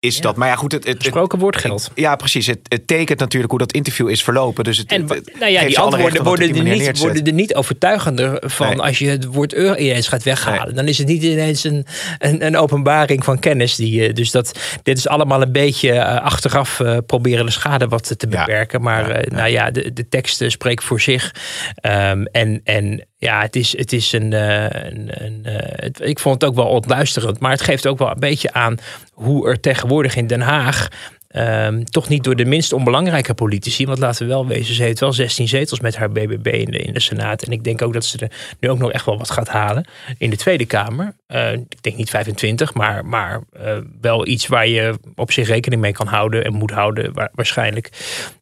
is 0.00 0.16
Ja. 0.16 0.22
dat. 0.22 0.36
Maar 0.36 0.48
ja, 0.48 0.54
goed, 0.56 0.72
het, 0.72 0.86
het, 0.86 1.02
Gesproken 1.02 1.38
woord 1.38 1.56
geldt. 1.56 1.90
ja, 1.94 2.16
precies. 2.16 2.46
Het, 2.46 2.58
het 2.62 2.86
tekent 2.86 3.18
natuurlijk 3.18 3.50
hoe 3.50 3.60
dat 3.60 3.72
interview 3.72 4.08
is 4.08 4.22
verlopen. 4.22 4.64
Dus 4.64 4.78
het, 4.78 4.92
En 4.92 5.08
het- 5.08 5.32
nou 5.38 5.52
ja, 5.52 5.64
die 5.64 5.78
antwoorden 5.78 6.24
worden 6.24 6.56
er, 6.56 6.62
niet, 6.62 6.98
worden 6.98 7.24
er 7.24 7.32
niet 7.32 7.54
overtuigender 7.54 8.42
van 8.46 8.68
Nee. 8.68 8.80
als 8.80 8.98
je 8.98 9.08
het 9.08 9.24
woord 9.24 9.54
euro 9.54 9.74
ineens 9.76 10.08
gaat 10.08 10.22
weghalen. 10.22 10.64
Nee. 10.64 10.74
Dan 10.74 10.86
is 10.88 10.98
het 10.98 11.06
niet 11.06 11.22
ineens 11.22 11.64
een, 11.64 11.86
een, 12.18 12.46
een 12.46 12.56
openbaring 12.56 13.24
van 13.24 13.38
kennis. 13.38 13.74
Die, 13.76 14.06
eh, 14.06 14.14
dus 14.14 14.30
dat, 14.30 14.58
dit 14.82 14.98
is 14.98 15.08
allemaal 15.08 15.42
een 15.42 15.52
beetje 15.52 15.92
eh, 15.92 16.24
achteraf 16.24 16.80
eh, 16.80 16.96
proberen 17.06 17.46
de 17.46 17.52
schade 17.52 17.88
wat 17.88 18.18
te 18.18 18.26
Ja. 18.30 18.38
beperken. 18.38 18.82
Maar 18.82 19.24
nou 19.28 19.48
ja, 19.48 19.70
de, 19.70 19.92
de 19.92 20.08
tekst 20.08 20.42
spreekt 20.46 20.84
voor 20.84 21.00
zich. 21.00 21.34
Ehm, 21.74 22.22
en, 22.22 22.60
en 22.64 23.06
ja, 23.26 23.40
het 23.40 23.56
is, 23.56 23.76
het 23.76 23.92
is 23.92 24.12
een. 24.12 24.32
eh, 24.32 24.64
een, 24.64 25.24
een 25.24 25.44
eh, 25.44 26.08
ik 26.08 26.18
vond 26.18 26.40
het 26.40 26.50
ook 26.50 26.56
wel 26.56 26.66
ontluisterend. 26.66 27.38
Maar 27.40 27.50
het 27.50 27.60
geeft 27.60 27.86
ook 27.86 27.98
wel 27.98 28.10
een 28.10 28.20
beetje 28.20 28.52
aan 28.52 28.78
hoe 29.12 29.48
er 29.48 29.60
tegenwoordig 29.60 30.16
in 30.16 30.26
Den 30.26 30.40
Haag. 30.40 30.88
Ehm, 31.36 31.82
toch 31.84 32.08
niet 32.08 32.24
door 32.24 32.36
de 32.36 32.44
minst 32.44 32.72
onbelangrijke 32.72 33.34
politici. 33.34 33.86
Want 33.86 33.98
laten 33.98 34.26
we 34.26 34.32
wel 34.32 34.46
wezen, 34.46 34.74
ze 34.74 34.82
heeft 34.82 35.00
wel 35.00 35.12
16 35.12 35.48
zetels 35.48 35.80
met 35.80 35.96
haar 35.96 36.10
BBB 36.10 36.46
in 36.46 36.92
de, 36.92 37.00
Senaat. 37.00 37.42
En 37.42 37.52
ik 37.52 37.64
denk 37.64 37.82
ook 37.82 37.92
dat 37.92 38.04
ze 38.04 38.18
er 38.18 38.30
nu 38.60 38.70
ook 38.70 38.78
nog 38.78 38.92
echt 38.92 39.04
wel 39.06 39.18
wat 39.18 39.30
gaat 39.30 39.48
halen 39.48 39.84
in 40.18 40.30
de 40.30 40.36
Tweede 40.36 40.64
Kamer. 40.64 41.14
Eh, 41.26 41.52
ik 41.52 41.82
denk 41.82 41.96
niet 41.96 42.10
25, 42.10 42.74
maar, 42.74 43.04
maar 43.06 43.40
eh, 43.52 43.76
wel 44.00 44.26
iets 44.26 44.46
waar 44.46 44.68
je 44.68 44.94
op 45.14 45.32
zich 45.32 45.48
rekening 45.48 45.80
mee 45.80 45.92
kan 45.92 46.06
houden 46.06 46.44
en 46.44 46.52
moet 46.52 46.70
houden, 46.70 47.12
wa- 47.12 47.30
waarschijnlijk. 47.34 47.90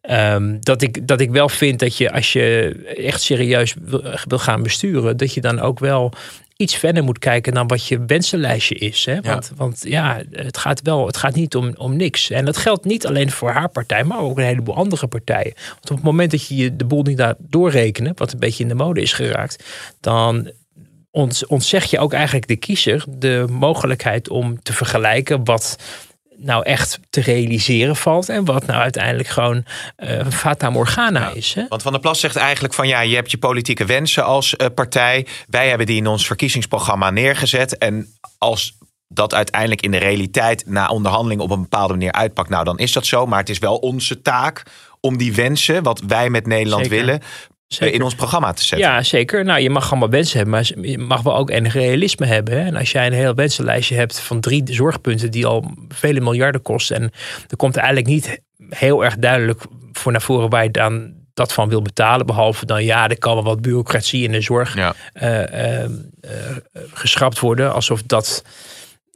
Ehm, 0.01 0.57
dat, 0.61 0.83
ik, 0.83 1.07
dat 1.09 1.21
ik 1.21 1.31
wel 1.31 1.49
vind 1.49 1.79
dat 1.79 1.97
je 1.97 2.13
als 2.13 2.33
je 2.33 2.75
echt 2.97 3.23
serieus 3.23 3.75
wil 4.29 4.39
gaan 4.39 4.63
besturen, 4.63 5.17
dat 5.17 5.35
je 5.35 5.41
dan 5.41 5.61
ook 5.61 5.79
wel 5.79 6.13
iets 6.57 6.77
verder 6.77 7.05
moet 7.05 7.19
kijken 7.19 7.55
dan 7.55 7.67
wat 7.67 7.87
je 7.87 8.05
wensenlijstje 8.05 8.75
is. 8.75 9.05
Hè? 9.05 9.21
Want, 9.21 9.53
want 9.57 9.83
ja, 9.85 10.23
het 10.31 10.57
gaat 10.57 10.83
wel, 10.83 11.07
het 11.07 11.17
gaat 11.17 11.35
niet 11.35 11.57
om, 11.57 11.75
om 11.77 11.97
niks. 11.97 12.31
En 12.31 12.45
dat 12.45 12.57
geldt 12.57 12.85
niet 12.85 13.07
alleen 13.07 13.31
voor 13.31 13.51
haar 13.51 13.69
partij, 13.69 14.05
maar 14.05 14.19
ook 14.19 14.39
een 14.39 14.45
heleboel 14.45 14.77
andere 14.77 15.07
partijen. 15.07 15.53
Want 15.55 15.91
op 15.91 15.97
het 15.97 16.05
moment 16.05 16.31
dat 16.31 16.47
je 16.47 16.57
je 16.57 16.77
de 16.77 16.85
boel 16.85 17.03
niet 17.03 17.19
laat 17.19 17.37
doorrekenen, 17.39 18.13
wat 18.17 18.33
een 18.33 18.39
beetje 18.39 18.63
in 18.63 18.69
de 18.69 18.75
mode 18.75 19.01
is 19.01 19.13
geraakt, 19.13 19.65
dan 20.01 20.51
ont, 21.11 21.47
ontzeg 21.47 21.85
je 21.85 21.99
ook 21.99 22.13
eigenlijk 22.13 22.47
de 22.47 22.57
kiezer 22.57 23.05
de 23.09 23.47
mogelijkheid 23.51 24.29
om 24.29 24.63
te 24.63 24.73
vergelijken 24.73 25.45
wat 25.45 25.79
nou 26.37 26.65
echt 26.65 26.99
te 27.11 27.21
realiseren 27.21 27.97
valt 27.97 28.29
en 28.29 28.45
wat 28.45 28.67
nou 28.67 28.81
uiteindelijk 28.81 29.29
gewoon 29.29 29.65
eh 29.97 30.27
fata 30.27 30.71
morgana 30.71 31.31
is. 31.31 31.55
Hè? 31.55 31.65
Want 31.69 31.83
Van 31.83 31.93
der 31.93 32.01
Plas 32.01 32.21
zegt 32.21 32.37
eigenlijk 32.37 32.75
van 32.75 32.89
ja, 32.89 33.01
je 33.01 33.15
hebt 33.15 33.31
je 33.31 33.39
politieke 33.39 33.85
wensen 33.85 34.25
als 34.25 34.57
eh, 34.57 34.67
partij. 34.75 35.27
Wij 35.49 35.69
hebben 35.69 35.87
die 35.87 35.97
in 35.97 36.07
ons 36.07 36.27
verkiezingsprogramma 36.27 37.11
neergezet. 37.11 37.79
En 37.79 38.09
als 38.39 38.79
dat 39.09 39.35
uiteindelijk 39.35 39.83
in 39.83 39.91
de 39.91 39.99
realiteit 39.99 40.67
na 40.67 40.89
onderhandeling 40.89 41.41
op 41.41 41.51
een 41.51 41.63
bepaalde 41.63 41.93
manier 41.93 42.13
uitpakt, 42.13 42.49
nou 42.49 42.65
dan 42.65 42.79
is 42.79 42.93
dat 42.93 43.07
zo. 43.07 43.27
Maar 43.27 43.39
het 43.39 43.49
is 43.49 43.59
wel 43.59 43.77
onze 43.77 44.23
taak 44.23 44.63
om 45.01 45.17
die 45.17 45.35
wensen, 45.35 45.83
wat 45.83 46.01
wij 46.07 46.31
met 46.31 46.47
Nederland 46.47 46.87
Zeker. 46.87 46.99
willen, 46.99 47.23
Zeker. 47.67 47.95
in 47.95 48.03
ons 48.03 48.15
programma 48.15 48.53
te 48.53 48.65
zetten. 48.65 48.89
Ja, 48.89 49.03
zeker. 49.03 49.45
Nou, 49.45 49.61
je 49.61 49.71
mag 49.71 49.91
allemaal 49.91 50.11
wensen 50.11 50.37
hebben, 50.37 50.55
maar 50.55 50.87
je 50.89 50.99
mag 50.99 51.23
wel 51.23 51.37
ook 51.37 51.51
enig 51.51 51.75
realisme 51.75 52.27
hebben. 52.27 52.55
Hè? 52.61 52.67
En 52.67 52.77
als 52.77 52.93
jij 52.93 53.07
een 53.07 53.13
heel 53.13 53.35
wensenlijstje 53.35 53.95
hebt 53.95 54.21
van 54.21 54.41
drie 54.41 54.63
zorgpunten 54.65 55.31
die 55.31 55.47
al 55.47 55.75
vele 55.89 56.21
miljarden 56.21 56.63
kosten. 56.63 56.97
En 56.97 57.11
er 57.49 57.57
komt 57.57 57.77
eigenlijk 57.77 58.07
niet 58.07 58.41
heel 58.69 59.05
erg 59.05 59.17
duidelijk 59.17 59.63
voor 59.93 60.13
naar 60.13 60.23
voren 60.23 60.51
waar 60.51 60.63
je 60.65 60.71
dan 60.71 61.13
dat 61.35 61.53
van 61.53 61.69
wil 61.69 61.83
betalen. 61.83 62.27
Behalve 62.27 62.67
dan, 62.67 62.85
ja, 62.85 63.09
er 63.09 63.19
kan 63.19 63.35
wel 63.35 63.45
wat 63.45 63.61
bureaucratie 63.61 64.25
in 64.25 64.33
de 64.33 64.41
zorg 64.41 64.75
Ja. 64.77 64.95
eh, 65.13 65.43
eh, 65.43 65.85
eh, 65.85 65.91
geschrapt 66.93 67.39
worden. 67.39 67.73
Alsof 67.75 68.03
dat, 68.03 68.45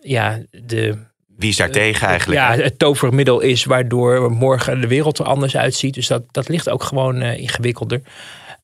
ja, 0.02 0.38
de, 0.50 0.98
Wie 1.38 1.48
is 1.48 1.56
daar 1.56 1.70
tegen 1.70 2.08
eigenlijk? 2.08 2.40
ja, 2.40 2.54
het 2.62 2.78
tovermiddel 2.78 3.40
is 3.40 3.64
waardoor 3.64 4.32
morgen 4.32 4.80
de 4.80 4.86
wereld 4.86 5.18
er 5.18 5.24
anders 5.24 5.56
uitziet. 5.56 5.94
Dus 5.94 6.06
dat, 6.06 6.22
dat 6.30 6.48
ligt 6.48 6.70
ook 6.70 6.82
gewoon 6.82 7.20
eh, 7.20 7.38
ingewikkelder. 7.38 8.00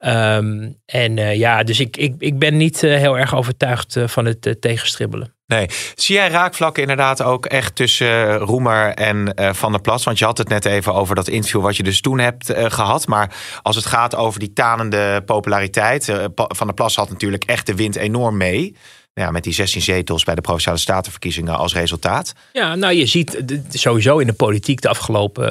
Ehm, 0.04 0.68
en 0.86 1.18
eh, 1.18 1.36
ja, 1.36 1.62
dus 1.62 1.80
ik, 1.80 1.96
ik, 1.96 2.14
ik 2.18 2.38
ben 2.38 2.56
niet 2.56 2.82
eh, 2.82 2.96
heel 2.96 3.18
erg 3.18 3.34
overtuigd 3.34 3.96
eh, 3.96 4.08
van 4.08 4.24
het 4.24 4.56
tegenstribbelen. 4.60 5.34
Nee. 5.46 5.66
Zie 5.94 6.14
jij 6.14 6.28
raakvlakken 6.28 6.82
inderdaad 6.82 7.22
ook 7.22 7.46
echt 7.46 7.74
tussen 7.74 8.36
Roemer 8.36 8.94
en 8.94 9.34
Van 9.54 9.72
der 9.72 9.80
Plas? 9.80 10.04
Want 10.04 10.18
je 10.18 10.24
had 10.24 10.38
het 10.38 10.48
net 10.48 10.64
even 10.64 10.94
over 10.94 11.14
dat 11.14 11.28
interview 11.28 11.62
wat 11.62 11.76
je 11.76 11.82
dus 11.82 12.00
toen 12.00 12.18
hebt 12.18 12.50
eh, 12.50 12.70
gehad. 12.70 13.06
Maar 13.06 13.34
als 13.62 13.76
het 13.76 13.86
gaat 13.86 14.16
over 14.16 14.40
die 14.40 14.52
tanende 14.52 15.22
populariteit. 15.26 16.04
Van 16.34 16.66
der 16.66 16.74
Plas 16.74 16.96
had 16.96 17.10
natuurlijk 17.10 17.44
echt 17.44 17.66
de 17.66 17.74
wind 17.74 17.96
enorm 17.96 18.36
mee. 18.36 18.76
Nou 19.14 19.26
Ja, 19.26 19.30
met 19.30 19.44
die 19.44 19.52
16 19.52 19.82
zetels 19.82 20.24
bij 20.24 20.34
de 20.34 20.40
Provinciale 20.40 20.78
Statenverkiezingen 20.78 21.56
als 21.56 21.74
resultaat. 21.74 22.32
Ja, 22.52 22.74
nou 22.74 22.94
je 22.94 23.06
ziet 23.06 23.42
sowieso 23.68 24.18
in 24.18 24.26
de 24.26 24.32
politiek 24.32 24.80
de 24.80 24.88
afgelopen, 24.88 25.44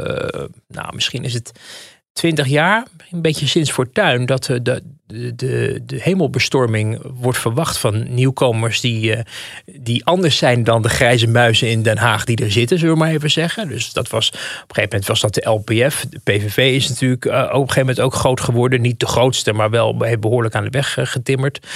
nou 0.67 0.95
misschien 0.95 1.23
is 1.23 1.33
het 1.33 1.51
twintig 2.13 2.47
jaar, 2.47 2.87
een 3.11 3.21
beetje 3.21 3.47
sinds 3.47 3.71
Fortuin, 3.71 4.25
dat 4.25 4.49
eh, 4.49 4.57
de, 4.61 4.83
de, 5.35 5.81
de, 5.85 6.01
hemelbestorming 6.01 7.01
wordt 7.13 7.37
verwacht 7.37 7.77
van 7.77 8.13
nieuwkomers 8.13 8.81
die, 8.81 9.15
eh, 9.15 9.21
die 9.65 10.05
anders 10.05 10.37
zijn 10.37 10.63
dan 10.63 10.81
de 10.81 10.89
grijze 10.89 11.27
muizen 11.27 11.69
in 11.69 11.81
Den 11.83 11.97
Haag 11.97 12.25
die 12.25 12.37
er 12.37 12.51
zitten, 12.51 12.79
zullen 12.79 12.93
we 12.93 12.99
maar 12.99 13.11
even 13.11 13.31
zeggen. 13.31 13.67
Dus 13.67 13.91
dat 13.93 14.09
was, 14.09 14.27
op 14.29 14.35
een 14.35 14.39
gegeven 14.49 14.81
moment 14.89 15.05
was 15.05 15.21
dat 15.21 15.33
de 15.33 15.49
LPF. 15.49 16.05
De 16.09 16.19
PVV 16.23 16.57
is 16.57 16.89
natuurlijk 16.89 17.25
eh, 17.25 17.33
op 17.33 17.49
een 17.49 17.55
gegeven 17.55 17.79
moment 17.79 17.99
ook 17.99 18.13
groot 18.13 18.41
geworden. 18.41 18.81
Niet 18.81 18.99
de 18.99 19.05
grootste, 19.05 19.53
maar 19.53 19.69
wel 19.69 19.97
behoorlijk 20.19 20.55
aan 20.55 20.63
de 20.63 20.69
weg 20.69 20.97
eh, 20.97 21.05
getimmerd. 21.05 21.67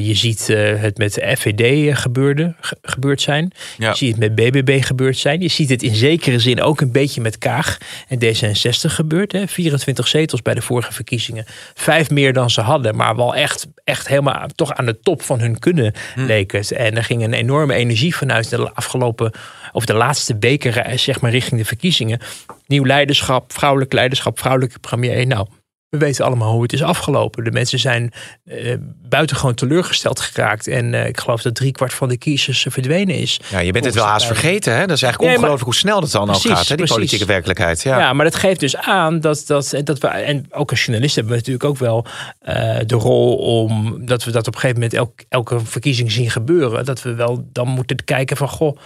Je 0.00 0.14
ziet 0.14 0.46
het 0.46 0.98
met 0.98 1.14
de 1.14 1.36
FVD 1.36 1.96
gebeurde, 1.98 2.54
ge- 2.60 2.78
gebeurd 2.82 3.20
zijn. 3.20 3.52
Ja. 3.78 3.88
Je 3.90 3.96
ziet 3.96 4.16
het 4.16 4.18
met 4.18 4.34
BBB 4.34 4.84
gebeurd 4.84 5.18
zijn. 5.18 5.40
Je 5.40 5.48
ziet 5.48 5.70
het 5.70 5.82
in 5.82 5.94
zekere 5.94 6.38
zin 6.38 6.62
ook 6.62 6.80
een 6.80 6.92
beetje 6.92 7.20
met 7.20 7.38
Kaag 7.38 7.78
en 8.08 8.18
D66 8.24 8.90
gebeurd. 8.92 9.32
Hè. 9.32 9.48
24 9.48 10.08
zetels 10.08 10.42
bij 10.42 10.54
de 10.54 10.62
vorige 10.62 10.92
verkiezingen. 10.92 11.44
Vijf 11.74 12.10
meer 12.10 12.32
dan 12.32 12.50
ze 12.50 12.60
hadden, 12.68 12.96
maar 12.96 13.16
wel 13.16 13.34
echt, 13.34 13.66
echt 13.84 14.08
helemaal 14.08 14.46
toch 14.54 14.74
aan 14.74 14.86
de 14.86 15.00
top 15.00 15.22
van 15.22 15.40
hun 15.40 15.58
kunnen 15.58 15.94
leek 16.14 16.52
het. 16.52 16.72
En 16.72 16.96
er 16.96 17.04
ging 17.04 17.22
een 17.22 17.32
enorme 17.32 17.74
energie 17.74 18.16
vanuit 18.16 18.50
de 18.50 18.72
afgelopen, 18.72 19.32
of 19.72 19.84
de 19.84 19.94
laatste 19.94 20.36
weken, 20.40 20.84
eh, 20.84 20.98
zeg 20.98 21.20
maar, 21.20 21.30
richting 21.30 21.60
de 21.60 21.66
verkiezingen. 21.66 22.20
Nieuw 22.66 22.84
leiderschap, 22.84 23.52
vrouwelijk 23.52 23.92
leiderschap, 23.92 24.38
vrouwelijke 24.38 24.78
premier. 24.78 25.26
Nou, 25.26 25.46
we 25.88 25.98
weten 25.98 26.24
allemaal 26.24 26.52
hoe 26.52 26.62
het 26.62 26.72
is 26.72 26.82
afgelopen. 26.82 27.44
De 27.44 27.50
mensen 27.50 27.78
zijn 27.78 28.12
eh, 28.44 28.74
buitengewoon 29.08 29.54
teleurgesteld 29.54 30.20
geraakt. 30.20 30.66
En 30.66 30.94
eh, 30.94 31.06
ik 31.06 31.20
geloof 31.20 31.42
dat 31.42 31.54
driekwart 31.54 31.94
van 31.94 32.08
de 32.08 32.16
kiezers 32.16 32.66
verdwenen 32.68 33.14
is. 33.14 33.40
Ja, 33.50 33.58
je 33.58 33.72
bent 33.72 33.84
het 33.84 33.94
wel 33.94 34.04
haast 34.04 34.26
vergeten. 34.26 34.72
Hè? 34.72 34.86
Dat 34.86 34.96
is 34.96 35.02
eigenlijk 35.02 35.20
Nee, 35.32 35.40
maar- 35.40 35.50
ongelooflijk 35.50 35.64
hoe 35.64 35.74
snel 35.74 36.00
dat 36.00 36.10
dan 36.10 36.24
Precies, 36.26 36.50
ook 36.50 36.56
gaat. 36.56 36.60
Hè? 36.60 36.66
Die 36.66 36.76
precies. 36.76 36.94
politieke 36.94 37.24
werkelijkheid. 37.24 37.82
Ja. 37.82 37.98
Ja. 37.98 38.12
maar 38.12 38.24
dat 38.24 38.34
geeft 38.34 38.60
dus 38.60 38.76
aan 38.76 39.20
dat, 39.20 39.44
dat, 39.46 39.72
en 39.72 39.84
dat 39.84 39.98
we, 39.98 40.06
en 40.06 40.46
ook 40.50 40.70
als 40.70 40.84
journalist 40.84 41.14
hebben 41.14 41.32
we 41.32 41.38
natuurlijk 41.38 41.64
ook 41.64 41.78
wel 41.78 42.06
eh, 42.40 42.78
de 42.86 42.94
rol 42.94 43.36
om, 43.36 44.06
dat 44.06 44.24
we 44.24 44.30
dat 44.30 44.46
op 44.46 44.54
een 44.54 44.60
gegeven 44.60 44.80
moment 44.82 44.98
elk, 44.98 45.12
elke 45.28 45.60
verkiezing 45.64 46.12
zien 46.12 46.30
gebeuren. 46.30 46.84
Dat 46.84 47.02
we 47.02 47.14
wel 47.14 47.48
dan 47.52 47.68
moeten 47.68 48.04
kijken 48.04 48.36
van, 48.36 48.48
goh, 48.48 48.78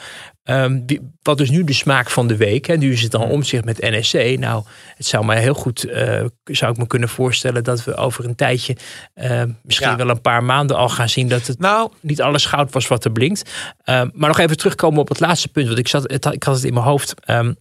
ehm, 0.44 0.80
wat 1.22 1.40
is 1.40 1.50
nu 1.50 1.64
de 1.64 1.72
smaak 1.72 2.10
van 2.10 2.26
de 2.26 2.36
week? 2.36 2.68
En 2.68 2.78
nu 2.78 2.92
is 2.92 3.02
het 3.02 3.10
dan 3.10 3.22
omzicht 3.22 3.64
met 3.64 3.80
NSC. 3.80 4.38
Nou, 4.38 4.64
het 4.96 5.06
zou 5.06 5.24
mij 5.24 5.40
heel 5.40 5.54
goed, 5.54 5.84
eh, 5.84 6.24
zou 6.44 6.72
ik 6.72 6.78
me 6.78 6.86
kunnen 6.86 7.08
voorstellen 7.08 7.64
dat 7.64 7.84
we 7.84 7.94
over 7.94 8.24
een 8.24 8.34
tijdje 8.34 8.76
eh, 9.14 9.42
misschien 9.62 9.88
Ja. 9.88 9.96
wel 9.96 10.08
een 10.08 10.20
paar 10.20 10.44
maanden 10.44 10.76
al 10.76 10.88
gaan 10.88 11.08
zien 11.08 11.28
dat 11.28 11.46
het 11.46 11.58
Nou, 11.58 11.90
niet 12.00 12.22
alles 12.22 12.46
goud 12.46 12.72
was 12.72 12.88
wat 12.88 13.04
er 13.04 13.12
blinkt. 13.12 13.50
Ehm, 13.84 14.08
maar 14.12 14.28
nog 14.28 14.38
even 14.38 14.56
terugkomen 14.56 15.00
op 15.00 15.08
het 15.08 15.20
laatste 15.20 15.48
punt. 15.48 15.66
Want 15.66 15.78
ik, 15.78 15.88
zat, 15.88 16.02
het, 16.02 16.24
ik 16.26 16.42
had 16.42 16.54
het 16.54 16.64
in 16.64 16.74
mijn 16.74 16.86
hoofd. 16.86 17.14
Ehm, 17.24 17.52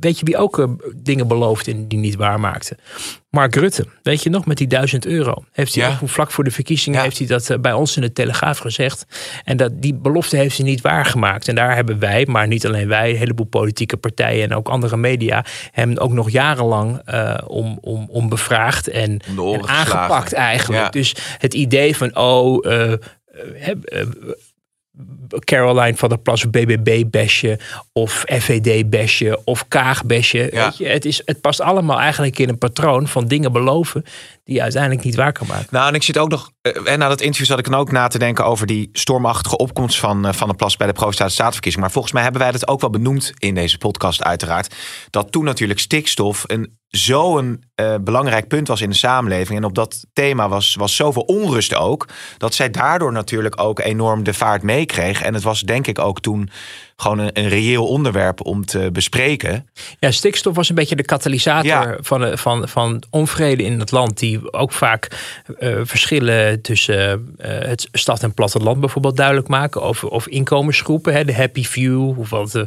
weet 0.00 0.18
je 0.18 0.24
wie 0.24 0.36
ook 0.36 0.58
eh, 0.58 0.68
dingen 0.96 1.28
beloofde 1.28 1.70
en 1.70 1.88
die 1.88 1.98
niet 1.98 2.16
waarmaakte? 2.16 2.76
Mark 3.30 3.54
Rutte. 3.54 3.86
Weet 4.02 4.22
je 4.22 4.30
nog, 4.30 4.46
met 4.46 4.56
die 4.56 4.66
duizend 4.66 5.06
euro. 5.06 5.44
Heeft 5.52 5.74
hij 5.74 5.84
Ja. 5.88 5.98
ook 6.02 6.08
vlak 6.08 6.30
voor 6.30 6.44
de 6.44 6.50
verkiezingen 6.50 6.98
Ja. 6.98 7.04
heeft 7.04 7.18
hij 7.18 7.26
dat 7.26 7.50
eh, 7.50 7.58
bij 7.58 7.72
ons 7.72 7.96
in 7.96 8.02
de 8.02 8.12
Telegraaf 8.12 8.58
gezegd. 8.58 9.06
En 9.44 9.56
dat, 9.56 9.82
die 9.82 9.94
belofte 9.94 10.36
heeft 10.36 10.56
hij 10.56 10.66
niet 10.66 10.80
waargemaakt. 10.80 11.48
En 11.48 11.54
daar 11.54 11.74
hebben 11.74 11.98
wij, 11.98 12.26
maar 12.30 12.46
niet 12.46 12.66
alleen 12.66 12.88
wij, 12.88 13.10
een 13.10 13.16
heleboel 13.16 13.46
politieke 13.46 13.96
partijen 13.96 14.42
en 14.50 14.56
ook 14.56 14.68
andere 14.68 14.96
media, 14.96 15.44
hem 15.70 15.96
ook 15.96 16.12
nog 16.12 16.30
jarenlang 16.30 17.00
eh, 17.04 17.34
om, 17.46 17.78
om, 17.80 18.06
om 18.10 18.28
bevraagd 18.28 18.88
en, 18.88 19.20
aangepakt 19.66 20.32
eigenlijk. 20.32 20.82
Ja. 20.82 20.90
Dus 20.90 21.14
het 21.38 21.54
idee 21.54 21.96
van, 21.96 22.16
oh, 22.16 22.64
Caroline 25.44 25.96
van 25.96 26.08
der 26.08 26.18
Plas 26.18 26.50
BBB-besje 26.50 27.58
of 27.92 28.24
FVD-besje 28.26 29.40
of 29.44 29.68
Kaag-besje. 29.68 30.48
Ja. 30.52 30.72
Het, 30.78 31.04
is, 31.04 31.22
het 31.24 31.40
past 31.40 31.60
allemaal 31.60 31.98
eigenlijk 31.98 32.38
in 32.38 32.48
een 32.48 32.58
patroon 32.58 33.08
van 33.08 33.26
dingen 33.26 33.52
beloven 33.52 34.04
die 34.48 34.62
uiteindelijk 34.62 35.04
niet 35.04 35.14
waar 35.14 35.32
kan 35.32 35.46
maken. 35.46 35.66
Nou, 35.70 35.88
en 35.88 35.94
ik 35.94 36.02
zit 36.02 36.18
ook 36.18 36.28
nog. 36.28 36.50
eh, 36.62 36.92
En 36.92 36.98
na 36.98 37.08
dat 37.08 37.20
interview 37.20 37.46
zat 37.46 37.58
ik 37.58 37.64
dan 37.70 37.80
ook 37.80 37.90
na 37.92 38.08
te 38.08 38.18
denken 38.18 38.44
over 38.44 38.66
die 38.66 38.88
stormachtige 38.92 39.56
opkomst 39.56 39.98
van 39.98 40.26
eh, 40.26 40.32
Van 40.32 40.46
der 40.48 40.56
Plas 40.56 40.76
bij 40.76 40.86
de 40.86 40.92
Provinciale 40.92 41.30
Statenverkiezing. 41.30 41.82
Maar 41.82 41.92
volgens 41.92 42.12
mij 42.12 42.22
hebben 42.22 42.40
wij 42.40 42.50
dat 42.52 42.68
ook 42.68 42.80
wel 42.80 42.90
benoemd 42.90 43.32
in 43.38 43.54
deze 43.54 43.78
podcast, 43.78 44.22
uiteraard. 44.22 44.74
Dat 45.10 45.32
toen 45.32 45.44
natuurlijk 45.44 45.80
stikstof 45.80 46.44
een 46.46 46.76
zo'n 46.88 47.64
eh 47.74 47.94
belangrijk 48.00 48.48
punt 48.48 48.68
was 48.68 48.80
in 48.80 48.90
de 48.90 48.96
samenleving. 48.96 49.58
En 49.58 49.64
op 49.64 49.74
dat 49.74 50.06
thema 50.12 50.48
was, 50.48 50.74
was 50.74 50.96
zoveel 50.96 51.22
onrust 51.22 51.74
ook. 51.74 52.08
Dat 52.38 52.54
zij 52.54 52.70
daardoor 52.70 53.12
natuurlijk 53.12 53.60
ook 53.60 53.78
enorm 53.80 54.22
de 54.22 54.34
vaart 54.34 54.62
meekreeg. 54.62 55.22
En 55.22 55.34
het 55.34 55.42
was 55.42 55.60
denk 55.60 55.86
ik 55.86 55.98
ook 55.98 56.20
toen 56.20 56.50
gewoon 57.00 57.18
een, 57.18 57.30
een 57.32 57.48
reëel 57.48 57.86
onderwerp 57.86 58.46
om 58.46 58.64
te 58.64 58.90
bespreken. 58.92 59.68
Ja, 59.98 60.10
stikstof 60.10 60.54
was 60.54 60.68
een 60.68 60.74
beetje 60.74 60.96
de 60.96 61.02
katalysator 61.02 61.66
Ja. 61.66 61.96
van, 62.00 62.24
eh, 62.24 62.36
van, 62.36 62.68
van 62.68 63.02
onvrede 63.10 63.62
in 63.62 63.78
het 63.78 63.90
land. 63.90 64.18
Die 64.18 64.52
ook 64.52 64.72
vaak 64.72 65.08
eh, 65.58 65.76
verschillen 65.82 66.60
tussen 66.62 67.34
eh, 67.38 67.58
het 67.58 67.88
stad 67.92 68.22
en 68.22 68.34
platteland 68.34 68.80
bijvoorbeeld 68.80 69.16
duidelijk 69.16 69.48
maken. 69.48 69.82
Of, 69.82 70.04
of 70.04 70.26
inkomensgroepen, 70.28 71.12
hè, 71.12 71.24
de 71.24 71.34
happy 71.34 71.64
few. 71.64 72.18
Of 72.18 72.30
wat 72.30 72.64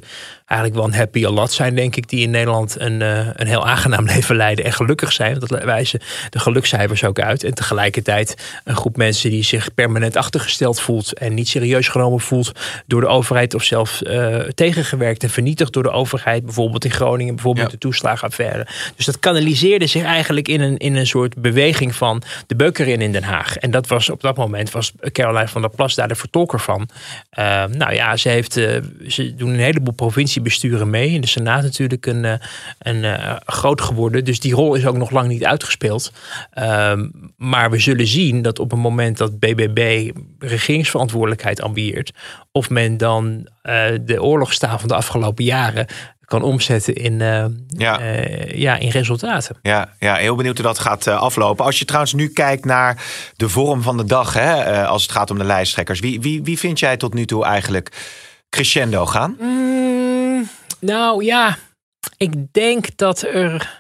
eigenlijk 0.52 0.80
wel 0.80 0.86
een 0.86 1.00
happy 1.00 1.26
a 1.26 1.30
lot 1.30 1.52
zijn, 1.52 1.76
denk 1.76 1.96
ik. 1.96 2.10
Die 2.10 2.22
in 2.22 2.30
Nederland 2.30 2.80
een, 2.80 3.02
eh, 3.02 3.28
een 3.34 3.48
heel 3.48 3.68
aangenaam 3.68 4.06
leven 4.14 4.36
leiden 4.36 4.66
en 4.66 4.74
gelukkig 4.74 5.12
zijn. 5.12 5.40
Dat 5.40 5.50
wijzen 5.50 6.00
de 6.30 6.40
gelukscijfers 6.40 7.04
ook 7.04 7.20
uit. 7.20 7.44
En 7.44 7.54
tegelijkertijd 7.54 8.36
een 8.64 8.76
groep 8.76 8.98
mensen 8.98 9.30
die 9.30 9.44
zich 9.44 9.74
permanent 9.74 10.16
achtergesteld 10.16 10.82
voelt. 10.82 11.14
En 11.14 11.34
niet 11.34 11.48
serieus 11.48 11.88
genomen 11.88 12.20
voelt 12.20 12.52
door 12.86 13.02
de 13.02 13.08
overheid. 13.08 13.54
Of 13.54 13.64
zelfs 13.64 14.04
eh, 14.04 14.38
tegengewerkt 14.38 15.24
en 15.24 15.30
vernietigd 15.30 15.74
door 15.74 15.84
de 15.84 15.92
overheid. 15.92 16.46
Bijvoorbeeld 16.46 16.86
in 16.86 16.92
Groningen, 16.92 17.36
bijvoorbeeld 17.36 17.66
Ja. 17.66 17.72
de 17.72 17.78
toeslagenaffaire. 17.78 18.68
Dus 18.96 19.06
dat 19.06 19.20
kanaliseerde 19.20 19.88
zich 19.88 20.04
eigenlijk 20.04 20.48
in 20.48 20.62
een, 20.62 20.78
in 20.78 20.96
een 20.96 21.08
soort 21.08 21.36
beweging 21.36 21.96
van 21.96 22.22
de 22.48 22.56
beukerin 22.56 23.02
in 23.02 23.12
Den 23.12 23.24
Haag. 23.24 23.58
En 23.58 23.72
dat 23.72 23.88
was 23.88 24.10
op 24.10 24.22
dat 24.22 24.38
moment 24.38 24.72
was 24.72 24.92
Caroline 25.12 25.48
van 25.48 25.62
der 25.62 25.70
Plas 25.70 25.96
daar 25.96 26.08
de 26.08 26.16
vertolker 26.16 26.60
van. 26.60 26.90
Eh, 27.30 27.64
nou 27.66 27.94
ja, 27.94 28.18
ze, 28.18 28.30
heeft, 28.30 28.58
eh, 28.58 28.78
ze 29.08 29.36
doen 29.36 29.50
een 29.50 29.60
heleboel 29.60 29.94
provinciebesturen 30.42 30.90
mee. 30.90 31.10
In 31.10 31.22
de 31.22 31.28
Senaat 31.28 31.64
natuurlijk 31.64 32.06
een, 32.06 32.26
eh, 32.26 32.34
een, 32.80 33.04
eh, 33.04 33.36
groot 33.46 33.82
geworden. 33.82 34.26
Dus 34.26 34.40
die 34.40 34.54
rol 34.54 34.76
is 34.76 34.86
ook 34.86 34.98
nog 34.98 35.10
lang 35.12 35.28
niet 35.28 35.46
uitgespeeld. 35.46 36.12
Ehm, 36.54 37.10
maar 37.38 37.70
we 37.72 37.80
zullen 37.80 38.08
zien 38.08 38.42
dat 38.42 38.60
op 38.60 38.72
het 38.72 38.80
moment 38.80 39.18
dat 39.18 39.40
BBB 39.40 40.12
regeringsverantwoordelijkheid 40.40 41.62
ambieert. 41.62 42.12
Of 42.52 42.70
men 42.70 42.98
dan 42.98 43.48
eh, 43.62 43.84
de 44.02 44.22
oorlogstaal 44.22 44.80
van 44.80 44.88
de 44.88 44.96
afgelopen 44.96 45.44
jaren 45.44 45.86
kan 46.26 46.44
omzetten 46.44 46.96
in, 46.96 47.22
eh, 47.22 47.46
Ja. 47.68 48.00
eh, 48.00 48.58
ja, 48.58 48.78
in 48.78 48.90
resultaten. 48.90 49.56
Ja, 49.62 49.90
ja, 50.00 50.16
heel 50.16 50.36
benieuwd 50.36 50.58
hoe 50.58 50.66
dat 50.66 50.80
gaat 50.80 51.08
aflopen. 51.08 51.66
Als 51.66 51.80
je 51.80 51.86
trouwens 51.86 52.14
nu 52.14 52.28
kijkt 52.28 52.66
naar 52.66 53.04
de 53.36 53.50
vorm 53.50 53.82
van 53.82 53.98
de 53.98 54.06
dag, 54.06 54.34
hè, 54.34 54.62
eh, 54.62 54.88
als 54.88 55.02
het 55.02 55.12
gaat 55.12 55.32
om 55.32 55.38
de 55.38 55.44
lijsttrekkers. 55.44 56.00
Wie, 56.00 56.22
wie, 56.22 56.44
wie 56.44 56.60
vind 56.60 56.80
jij 56.80 56.98
tot 56.98 57.14
nu 57.14 57.26
toe 57.26 57.46
eigenlijk 57.46 57.92
crescendo 58.50 59.06
gaan? 59.06 59.38
Mm, 59.40 60.11
nou 60.82 61.24
ja, 61.24 61.58
ik 62.18 62.54
denk 62.54 62.98
dat 62.98 63.22
er. 63.22 63.80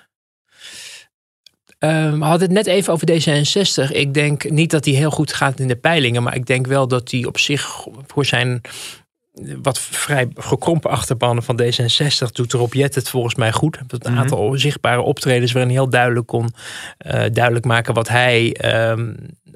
Ehm, 1.78 2.20
we 2.20 2.26
hadden 2.26 2.48
het 2.48 2.58
net 2.58 2.68
even 2.68 2.94
over 2.94 3.08
D66. 3.12 3.92
Ik 3.92 4.14
denk 4.14 4.50
niet 4.50 4.72
dat 4.72 4.86
hij 4.86 4.94
heel 4.94 5.12
goed 5.12 5.34
gaat 5.34 5.60
in 5.60 5.68
de 5.68 5.76
peilingen. 5.76 6.24
Maar 6.24 6.36
ik 6.36 6.46
denk 6.46 6.68
wel 6.68 6.88
dat 6.88 7.12
hij 7.12 7.26
op 7.26 7.38
zich 7.38 7.88
voor 8.08 8.26
zijn 8.26 8.62
wat 9.62 9.80
vrij 9.80 10.28
gekrompen 10.36 10.90
achterban 10.90 11.44
van 11.44 11.62
D66 11.62 12.32
doet 12.32 12.54
Rob 12.54 12.74
Jet 12.74 12.96
het 12.96 13.10
volgens 13.10 13.36
mij 13.36 13.52
goed. 13.52 13.80
Een 13.88 14.18
aantal 14.18 14.58
zichtbare 14.58 15.02
optredens 15.02 15.52
waarin 15.52 15.72
hij 15.72 15.82
heel 15.82 15.90
duidelijk 15.90 16.28
kon 16.28 16.54
eh, 16.98 17.26
duidelijk 17.34 17.66
maken 17.66 17.94
wat 17.94 18.08
hij 18.08 18.54
ehm, 18.54 19.14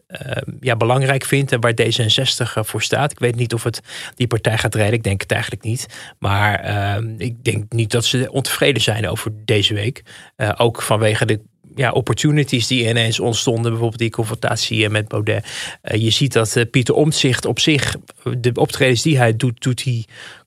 ehm, 0.08 0.52
ja, 0.60 0.76
belangrijk 0.76 1.26
vindt 1.26 1.52
en 1.52 1.62
waar 1.62 1.74
D66 1.82 2.60
voor 2.60 2.82
staat. 2.82 3.12
Ik 3.12 3.20
weet 3.20 3.36
niet 3.36 3.54
of 3.54 3.64
het 3.64 3.82
die 4.16 4.28
partij 4.28 4.58
gaat 4.58 4.76
redden. 4.76 4.94
Ik 4.94 5.04
denk 5.04 5.22
het 5.22 5.32
eigenlijk 5.32 5.64
niet. 5.64 5.86
Maar 6.20 6.60
ehm, 6.60 7.14
ik 7.18 7.44
denk 7.44 7.74
niet 7.74 7.92
dat 7.92 8.06
ze 8.06 8.32
ontevreden 8.32 8.82
zijn 8.82 9.10
over 9.10 9.32
deze 9.46 9.74
week. 9.74 10.04
Eh, 10.36 10.52
ook 10.58 10.82
vanwege 10.82 11.26
de 11.26 11.40
ja, 11.76 11.92
opportunities 11.92 12.68
die 12.68 12.90
ineens 12.90 13.20
ontstonden. 13.20 13.72
Bijvoorbeeld 13.72 14.00
die 14.00 14.10
confrontatie 14.10 14.86
eh, 14.86 14.92
met 14.92 15.08
Baudet. 15.08 15.46
Eh, 15.82 16.02
je 16.02 16.10
ziet 16.10 16.34
dat 16.34 16.56
eh, 16.56 16.64
Pieter 16.72 16.96
Omtzigt 16.96 17.46
op 17.46 17.60
zich, 17.60 17.96
de 18.38 18.52
optredens 18.54 19.02
die 19.02 19.18
hij 19.18 19.36
doet, 19.36 19.62
doet 19.62 19.84
hij 19.84 20.06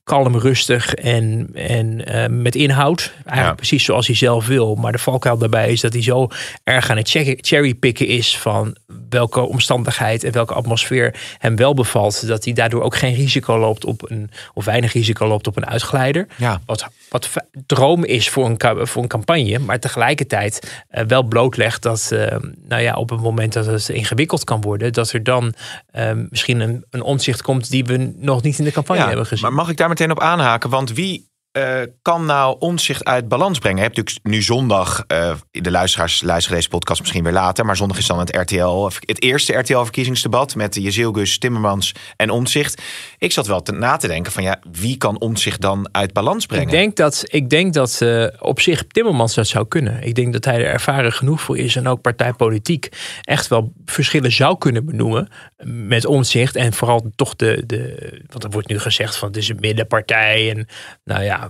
kalm, 0.09 0.37
rustig 0.37 0.93
en, 0.93 1.49
en 1.53 2.05
eh, 2.05 2.27
met 2.29 2.55
inhoud. 2.55 3.13
Eigenlijk 3.15 3.47
Ja. 3.47 3.53
precies 3.53 3.83
zoals 3.83 4.07
hij 4.07 4.15
zelf 4.15 4.47
wil. 4.47 4.75
Maar 4.75 4.91
de 4.91 4.97
valkuil 4.97 5.37
daarbij 5.37 5.71
is 5.71 5.81
dat 5.81 5.93
hij 5.93 6.01
zo 6.01 6.27
erg 6.63 6.89
aan 6.89 6.97
het 6.97 7.09
cherrypicken 7.41 8.07
is 8.07 8.37
van 8.37 8.75
welke 9.09 9.39
omstandigheid 9.39 10.23
en 10.23 10.31
welke 10.31 10.53
atmosfeer 10.53 11.15
hem 11.37 11.55
wel 11.55 11.73
bevalt. 11.73 12.27
Dat 12.27 12.43
hij 12.45 12.53
daardoor 12.53 12.81
ook 12.81 12.95
geen 12.95 13.13
risico 13.15 13.59
loopt 13.59 13.85
op 13.85 14.11
een, 14.11 14.31
of 14.53 14.65
weinig 14.65 14.93
risico 14.93 15.27
loopt 15.27 15.47
op 15.47 15.57
een 15.57 15.65
uitglijder. 15.67 16.27
Ja. 16.35 16.61
Wat, 16.65 16.87
wat 17.09 17.29
droom 17.65 18.03
is 18.03 18.29
voor 18.29 18.45
een, 18.45 18.87
voor 18.87 19.01
een 19.01 19.07
campagne, 19.07 19.59
maar 19.59 19.79
tegelijkertijd 19.79 20.83
eh, 20.89 21.03
wel 21.07 21.23
blootlegt 21.23 21.81
dat, 21.81 22.09
eh, 22.11 22.37
nou 22.67 22.81
ja, 22.81 22.95
op 22.95 23.09
het 23.09 23.21
moment 23.21 23.53
dat 23.53 23.65
het 23.65 23.89
ingewikkeld 23.89 24.43
kan 24.43 24.61
worden, 24.61 24.93
dat 24.93 25.11
er 25.11 25.23
dan 25.23 25.53
eh, 25.91 26.11
misschien 26.29 26.59
een, 26.59 26.85
een 26.89 27.01
omzicht 27.01 27.41
komt 27.41 27.69
die 27.69 27.85
we 27.85 28.13
nog 28.17 28.41
niet 28.41 28.59
in 28.59 28.65
de 28.65 28.71
campagne 28.71 29.05
hebben 29.07 29.25
gezien. 29.25 29.43
maar 29.43 29.53
mag 29.53 29.69
ik 29.69 29.77
daar 29.77 29.89
meteen 29.99 30.17
op 30.17 30.23
aanhaken? 30.23 30.69
Want 30.69 30.93
wie 30.93 31.31
eh, 31.51 31.81
kan 32.01 32.25
nou 32.25 32.55
onzicht 32.59 33.05
uit 33.05 33.27
balans 33.27 33.59
brengen? 33.59 33.77
Je 33.77 33.83
hebt 33.83 33.97
natuurlijk 33.97 34.25
nu 34.25 34.41
zondag, 34.41 35.03
eh, 35.07 35.35
de 35.51 35.71
luisteraars 35.71 36.21
luisteren 36.21 36.57
deze 36.57 36.69
podcast 36.69 36.99
misschien 36.99 37.23
weer 37.23 37.33
later, 37.33 37.65
maar 37.65 37.77
zondag 37.77 37.97
is 37.97 38.07
dan 38.07 38.19
het 38.19 38.35
RTL, 38.35 38.89
het 38.99 39.21
eerste 39.21 39.53
RTL-verkiezingsdebat 39.53 40.55
met 40.55 40.75
Jezilgus, 40.75 41.37
Timmermans 41.37 41.95
en 42.15 42.29
Omzicht. 42.29 42.81
Ik 43.17 43.31
zat 43.31 43.47
wel 43.47 43.61
te, 43.61 43.71
na 43.71 43.97
te 43.97 44.07
denken 44.07 44.31
van 44.31 44.43
ja, 44.43 44.59
wie 44.71 44.97
kan 44.97 45.19
Omzicht 45.19 45.61
dan 45.61 45.89
uit 45.91 46.13
balans 46.13 46.45
brengen? 46.45 46.65
Ik 46.65 46.71
denk 46.71 46.95
dat, 46.95 47.23
ik 47.27 47.49
denk 47.49 47.73
dat 47.73 48.01
eh, 48.01 48.27
op 48.39 48.59
zich 48.59 48.83
Timmermans 48.87 49.33
dat 49.33 49.47
zou 49.47 49.67
kunnen. 49.67 50.03
Ik 50.03 50.15
denk 50.15 50.33
dat 50.33 50.45
hij 50.45 50.55
er 50.55 50.71
ervaren 50.71 51.13
genoeg 51.13 51.41
voor 51.41 51.57
is 51.57 51.75
en 51.75 51.87
ook 51.87 52.01
partijpolitiek 52.01 52.89
echt 53.21 53.47
wel 53.47 53.73
verschillen 53.85 54.31
zou 54.31 54.57
kunnen 54.57 54.85
benoemen 54.85 55.29
met 55.63 56.05
omzicht. 56.05 56.55
En 56.55 56.73
vooral 56.73 57.11
toch 57.15 57.35
de, 57.35 57.63
de 57.65 58.21
want 58.27 58.43
er 58.43 58.49
wordt 58.49 58.67
nu 58.67 58.79
gezegd 58.79 59.15
van 59.15 59.27
het 59.27 59.37
is 59.37 59.49
een 59.49 59.57
middenpartij 59.59 60.49
en 60.49 60.67
nou 61.03 61.23
ja, 61.23 61.48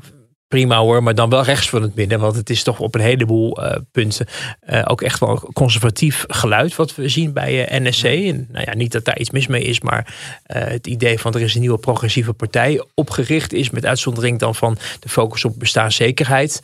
prima 0.49 0.77
hoor, 0.77 1.03
maar 1.03 1.15
dan 1.15 1.29
wel 1.29 1.43
rechts 1.43 1.69
van 1.69 1.81
het 1.81 1.95
midden. 1.95 2.19
Want 2.19 2.35
het 2.35 2.49
is 2.49 2.63
toch 2.63 2.79
op 2.79 2.95
een 2.95 3.01
heleboel 3.01 3.63
eh, 3.63 3.77
punten 3.91 4.27
eh, 4.59 4.81
ook 4.85 5.01
echt 5.01 5.19
wel 5.19 5.29
een 5.29 5.53
conservatief 5.53 6.25
geluid 6.27 6.75
wat 6.75 6.95
we 6.95 7.09
zien 7.09 7.33
bij 7.33 7.65
eh, 7.67 7.79
NSC. 7.81 8.03
En 8.03 8.47
nou 8.51 8.65
ja, 8.65 8.75
niet 8.75 8.91
dat 8.91 9.05
daar 9.05 9.19
iets 9.19 9.29
mis 9.29 9.47
mee 9.47 9.63
is, 9.63 9.81
maar 9.81 10.15
het 10.43 10.88
idee 10.88 11.19
van 11.19 11.33
er 11.33 11.41
is 11.41 11.53
een 11.53 11.59
nieuwe 11.62 11.77
progressieve 11.77 12.33
partij 12.33 12.83
opgericht 12.93 13.53
is 13.53 13.69
met 13.69 13.85
uitzondering 13.85 14.39
dan 14.39 14.55
van 14.55 14.77
de 14.99 15.09
focus 15.09 15.45
op 15.45 15.59
bestaanszekerheid. 15.59 16.62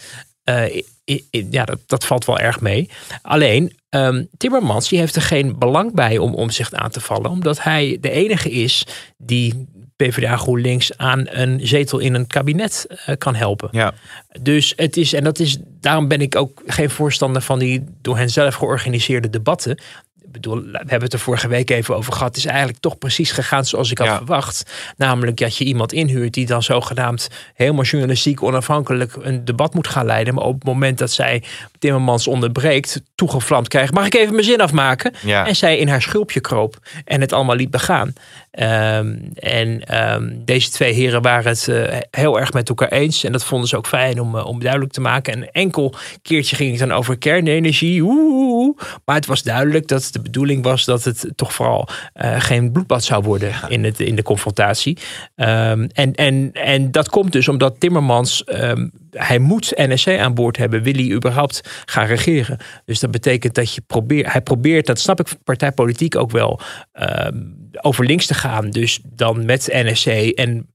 I- 1.05 1.25
i- 1.31 1.47
ja, 1.49 1.65
dat, 1.65 1.79
dat 1.85 2.05
valt 2.05 2.25
wel 2.25 2.39
erg 2.39 2.61
mee. 2.61 2.89
Alleen, 3.21 3.77
ehm, 3.89 4.23
Timmermans 4.37 4.89
die 4.89 4.99
heeft 4.99 5.15
er 5.15 5.21
geen 5.21 5.57
belang 5.59 5.93
bij 5.93 6.17
om 6.17 6.33
omzicht 6.35 6.75
aan 6.75 6.89
te 6.89 6.99
vallen. 7.01 7.29
Omdat 7.31 7.63
hij 7.63 7.97
de 8.01 8.09
enige 8.09 8.49
is 8.51 8.87
die 9.17 9.67
PvdA 9.95 10.37
GroenLinks 10.37 10.97
aan 10.97 11.27
een 11.29 11.59
zetel 11.67 11.99
in 11.99 12.13
een 12.13 12.27
kabinet 12.27 12.87
eh, 12.89 13.15
kan 13.17 13.35
helpen. 13.35 13.69
Ja. 13.71 13.93
Dus 14.41 14.73
het 14.75 14.97
is, 14.97 15.13
en 15.13 15.23
dat 15.23 15.39
is, 15.39 15.57
daarom 15.79 16.07
ben 16.07 16.21
ik 16.21 16.35
ook 16.35 16.61
geen 16.65 16.89
voorstander 16.89 17.41
van 17.41 17.59
die 17.59 17.83
door 18.01 18.17
hen 18.17 18.29
zelf 18.29 18.55
georganiseerde 18.55 19.29
debatten. 19.29 19.79
Bedoel, 20.41 20.61
we 20.61 20.77
hebben 20.77 21.01
het 21.03 21.13
er 21.13 21.19
vorige 21.19 21.47
week 21.47 21.69
even 21.69 21.95
over 21.95 22.13
gehad. 22.13 22.27
Het 22.27 22.37
is 22.37 22.45
eigenlijk 22.45 22.79
toch 22.79 22.97
precies 22.97 23.31
gegaan 23.31 23.65
zoals 23.65 23.91
ik 23.91 23.97
had 23.97 24.07
Ja. 24.07 24.17
verwacht. 24.17 24.71
Namelijk 24.97 25.37
dat 25.37 25.57
je 25.57 25.63
iemand 25.63 25.93
inhuurt 25.93 26.33
die 26.33 26.45
dan 26.45 26.63
zogenaamd 26.63 27.29
helemaal 27.53 27.83
journalistiek 27.83 28.43
onafhankelijk 28.43 29.13
een 29.21 29.45
debat 29.45 29.73
moet 29.73 29.87
gaan 29.87 30.05
leiden. 30.05 30.33
Maar 30.33 30.43
op 30.43 30.53
het 30.53 30.63
moment 30.63 30.97
dat 30.97 31.11
zij 31.11 31.43
Timmermans 31.79 32.27
onderbreekt, 32.27 33.01
toegevlamd 33.15 33.67
krijgt. 33.67 33.93
Mag 33.93 34.05
ik 34.05 34.15
even 34.15 34.33
mijn 34.33 34.45
zin 34.45 34.61
afmaken? 34.61 35.13
Ja. 35.25 35.47
En 35.47 35.55
zij 35.55 35.77
in 35.77 35.87
haar 35.87 36.01
schulpje 36.01 36.39
kroop 36.39 36.77
en 37.05 37.21
het 37.21 37.33
allemaal 37.33 37.55
liet 37.55 37.71
begaan. 37.71 38.13
Ehm, 38.51 39.15
en 39.35 39.83
ehm, 39.85 40.29
deze 40.45 40.69
twee 40.69 40.93
heren 40.93 41.21
waren 41.21 41.47
het 41.51 41.67
eh, 41.67 41.97
heel 42.11 42.39
erg 42.39 42.53
met 42.53 42.69
elkaar 42.69 42.91
eens. 42.91 43.23
En 43.23 43.31
dat 43.31 43.43
vonden 43.45 43.69
ze 43.69 43.77
ook 43.77 43.87
fijn 43.87 44.21
om, 44.21 44.37
eh, 44.37 44.45
om 44.45 44.59
duidelijk 44.59 44.91
te 44.91 45.01
maken. 45.01 45.33
En 45.33 45.51
enkel 45.51 45.93
keertje 46.21 46.55
ging 46.55 46.69
het 46.69 46.79
dan 46.79 46.91
over 46.97 47.17
kernenergie. 47.17 48.01
Oeh, 48.01 48.77
maar 49.05 49.15
het 49.15 49.25
was 49.25 49.43
duidelijk 49.43 49.87
dat 49.87 50.09
de 50.11 50.24
bedoeling 50.25 50.63
was 50.63 50.85
dat 50.85 51.03
het 51.03 51.31
toch 51.35 51.53
vooral 51.53 51.87
eh, 52.13 52.41
geen 52.41 52.71
bloedbad 52.71 53.03
zou 53.03 53.23
worden 53.23 53.53
in, 53.67 53.83
het, 53.83 53.99
in 53.99 54.15
de 54.15 54.23
confrontatie. 54.23 54.97
Ehm, 55.35 55.87
en, 55.93 56.15
en, 56.15 56.49
en 56.53 56.91
dat 56.91 57.09
komt 57.09 57.31
dus 57.31 57.47
omdat 57.47 57.79
Timmermans, 57.79 58.43
ehm, 58.43 58.87
hij 59.11 59.39
moet 59.39 59.73
NSC 59.75 60.07
aan 60.07 60.33
boord 60.33 60.57
hebben. 60.57 60.83
Wil 60.83 60.93
hij 60.93 61.11
überhaupt 61.11 61.83
gaan 61.85 62.05
regeren? 62.05 62.57
Dus 62.85 62.99
dat 62.99 63.11
betekent 63.11 63.55
dat 63.55 63.73
je 63.73 63.81
probeert, 63.87 64.31
hij 64.31 64.41
probeert, 64.41 64.85
dat 64.85 64.99
snap 64.99 65.19
ik 65.19 65.27
partijpolitiek 65.43 66.15
ook 66.15 66.31
wel, 66.31 66.59
ehm, 66.91 67.37
over 67.81 68.05
links 68.05 68.25
te 68.25 68.33
gaan. 68.33 68.69
Dus 68.69 68.99
dan 69.03 69.45
met 69.45 69.67
NSC 69.71 70.07
en 70.07 70.67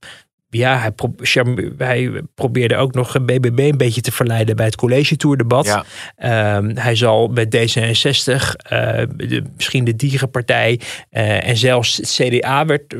ja, 0.51 0.77
hij, 0.77 0.91
pro- 0.91 1.13
charme- 1.17 1.71
hij 1.77 2.11
probeerde 2.35 2.75
ook 2.75 2.93
nog 2.93 3.25
BBB 3.25 3.59
een 3.59 3.77
beetje 3.77 4.01
te 4.01 4.11
verleiden 4.11 4.55
bij 4.55 4.65
het 4.65 4.75
college 4.75 5.15
tour 5.15 5.37
debat. 5.37 5.65
Ja. 5.65 5.83
Ehm, 6.15 6.75
hij 6.75 6.95
zal 6.95 7.27
met 7.27 7.55
D66, 7.55 8.55
eh, 8.55 9.03
de, 9.15 9.43
misschien 9.55 9.83
de 9.83 9.95
Dierenpartij 9.95 10.79
eh, 11.09 11.47
en 11.47 11.57
zelfs 11.57 11.97
het 11.97 12.09
CDA 12.09 12.65
werd 12.65 12.93
eh, 12.93 12.99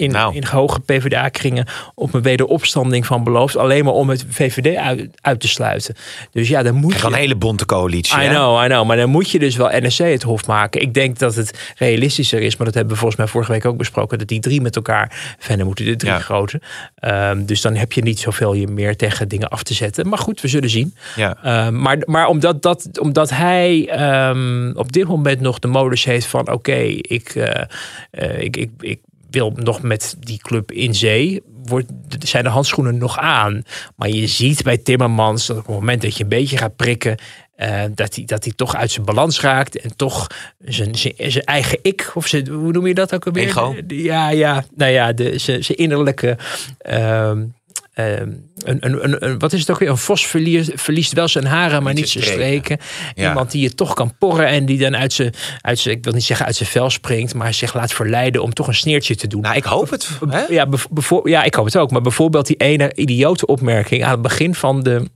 in, 0.00 0.10
Nou. 0.10 0.34
in 0.34 0.44
hoge 0.44 0.80
PvdA-kringen 0.80 1.66
op 1.94 2.14
een 2.14 2.22
wederopstanding 2.22 3.06
van 3.06 3.24
beloofd. 3.24 3.56
Alleen 3.56 3.84
maar 3.84 3.94
om 3.94 4.08
het 4.10 4.24
VVD 4.28 4.76
uit, 4.76 5.08
uit 5.20 5.40
te 5.40 5.48
sluiten. 5.48 5.94
Dus 6.30 6.48
ja, 6.48 6.62
dan 6.62 6.74
moet 6.74 7.00
je... 7.00 7.06
een 7.06 7.12
hele 7.14 7.36
bonte 7.36 7.66
coalitie. 7.66 8.18
I 8.18 8.22
hè? 8.22 8.28
know, 8.28 8.64
I 8.64 8.66
know. 8.66 8.86
Maar 8.86 8.96
dan 8.96 9.10
moet 9.10 9.30
je 9.30 9.38
dus 9.38 9.56
wel 9.56 9.68
NSC 9.72 9.98
het 9.98 10.22
hof 10.22 10.46
maken. 10.46 10.80
Ik 10.80 10.94
denk 10.94 11.18
dat 11.18 11.34
het 11.34 11.72
realistischer 11.76 12.40
is, 12.42 12.56
maar 12.56 12.66
dat 12.66 12.74
hebben 12.74 12.92
we 12.92 12.98
volgens 12.98 13.20
mij 13.20 13.28
vorige 13.30 13.52
week 13.52 13.64
ook 13.64 13.76
besproken, 13.76 14.18
dat 14.18 14.28
die 14.28 14.40
drie 14.40 14.60
met 14.60 14.76
elkaar 14.76 15.36
verder 15.38 15.66
moeten, 15.66 15.84
de 15.84 15.96
drie 15.96 16.12
Ja. 16.12 16.18
grote. 16.18 16.60
Ehm, 17.02 17.44
dus 17.44 17.60
dan 17.60 17.74
heb 17.74 17.92
je 17.92 18.02
niet 18.02 18.18
zoveel 18.18 18.52
je 18.52 18.66
meer 18.66 18.96
tegen 18.96 19.28
dingen 19.28 19.48
af 19.48 19.62
te 19.62 19.74
zetten. 19.74 20.08
Maar 20.08 20.18
goed, 20.18 20.40
we 20.40 20.48
zullen 20.48 20.70
zien. 20.70 20.94
Ja. 21.16 21.36
Ehm, 21.42 21.80
maar, 21.80 21.98
maar 22.04 22.26
omdat, 22.26 22.62
dat, 22.62 22.98
omdat 23.00 23.30
hij 23.30 23.88
ehm, 23.88 24.72
op 24.74 24.92
dit 24.92 25.06
moment 25.06 25.40
nog 25.40 25.58
de 25.58 25.68
modus 25.68 26.04
heeft 26.04 26.26
van 26.26 26.50
oké, 26.50 26.78
ik, 27.00 27.34
eh, 27.34 27.64
eh, 28.10 28.40
ik, 28.40 28.56
ik, 28.56 28.70
ik 28.80 29.00
wil 29.30 29.52
nog 29.56 29.82
met 29.82 30.16
die 30.20 30.38
club 30.38 30.72
in 30.72 30.94
zee. 30.94 31.42
Wordt, 31.64 31.90
zijn 32.18 32.44
de 32.44 32.50
handschoenen 32.50 32.98
nog 32.98 33.18
aan. 33.18 33.62
Maar 33.96 34.08
je 34.08 34.26
ziet 34.26 34.62
bij 34.62 34.78
Timmermans 34.78 35.46
dat 35.46 35.56
op 35.56 35.66
het 35.66 35.74
moment 35.74 36.02
dat 36.02 36.16
je 36.16 36.22
een 36.22 36.28
beetje 36.28 36.56
gaat 36.56 36.76
prikken. 36.76 37.16
Eh, 37.62 37.82
dat, 37.94 38.14
hij, 38.14 38.24
dat 38.24 38.44
hij 38.44 38.52
toch 38.56 38.76
uit 38.76 38.90
zijn 38.90 39.06
balans 39.06 39.40
raakt. 39.40 39.80
En 39.80 39.96
toch 39.96 40.26
zijn, 40.58 40.94
zijn, 40.94 41.14
zijn 41.16 41.44
eigen 41.44 41.78
ik. 41.82 42.10
Of 42.14 42.26
zijn, 42.26 42.48
hoe 42.48 42.72
noem 42.72 42.86
je 42.86 42.94
dat 42.94 43.14
ook 43.14 43.26
alweer? 43.26 43.46
Ego? 43.46 43.74
Ja, 43.88 44.30
ja. 44.30 44.64
Nou 44.76 44.90
ja, 44.92 45.12
de, 45.12 45.38
zijn, 45.38 45.64
zijn 45.64 45.78
innerlijke. 45.78 46.36
ehm, 46.78 47.44
ehm, 47.94 48.30
een, 48.64 48.76
een, 48.80 49.04
een, 49.04 49.24
een- 49.26 49.38
wat 49.38 49.52
is 49.52 49.60
het 49.60 49.70
ook 49.70 49.78
weer? 49.78 49.88
Een 49.88 49.96
vos 49.98 50.26
verliest, 50.26 50.70
verliest 50.74 51.12
wel 51.12 51.28
zijn 51.28 51.44
haren, 51.46 51.82
maar 51.82 51.92
Niet 51.92 52.02
niet 52.02 52.10
zijn 52.10 52.24
streken. 52.24 52.78
Ja. 53.14 53.28
Iemand 53.28 53.50
die 53.50 53.62
je 53.62 53.74
toch 53.74 53.94
kan 53.94 54.16
porren 54.18 54.46
en 54.46 54.64
die 54.66 54.78
dan 54.78 54.96
uit 54.96 55.12
zijn, 55.12 55.34
uit 55.60 55.78
zijn, 55.78 55.96
ik 55.96 56.04
wil 56.04 56.12
niet 56.12 56.24
zeggen 56.24 56.46
uit 56.46 56.56
zijn 56.56 56.68
vel 56.68 56.90
springt, 56.90 57.34
maar 57.34 57.54
zich 57.54 57.74
laat 57.74 57.92
verleiden 57.92 58.42
om 58.42 58.52
toch 58.54 58.66
een 58.66 58.74
sneertje 58.74 59.16
te 59.16 59.26
doen. 59.26 59.40
Nou, 59.40 59.56
ik 59.56 59.64
hoop 59.64 59.90
het. 59.90 60.08
Hè? 60.28 60.44
Ja, 60.48 60.66
ja, 61.24 61.42
ik 61.42 61.54
hoop 61.54 61.64
het 61.64 61.76
ook. 61.76 61.90
Maar 61.90 62.00
bijvoorbeeld 62.02 62.46
die 62.46 62.56
ene 62.56 62.92
idiote 62.94 63.46
opmerking 63.46 64.04
aan 64.04 64.10
het 64.10 64.22
begin 64.22 64.54
van, 64.54 64.82
de, 64.82 65.10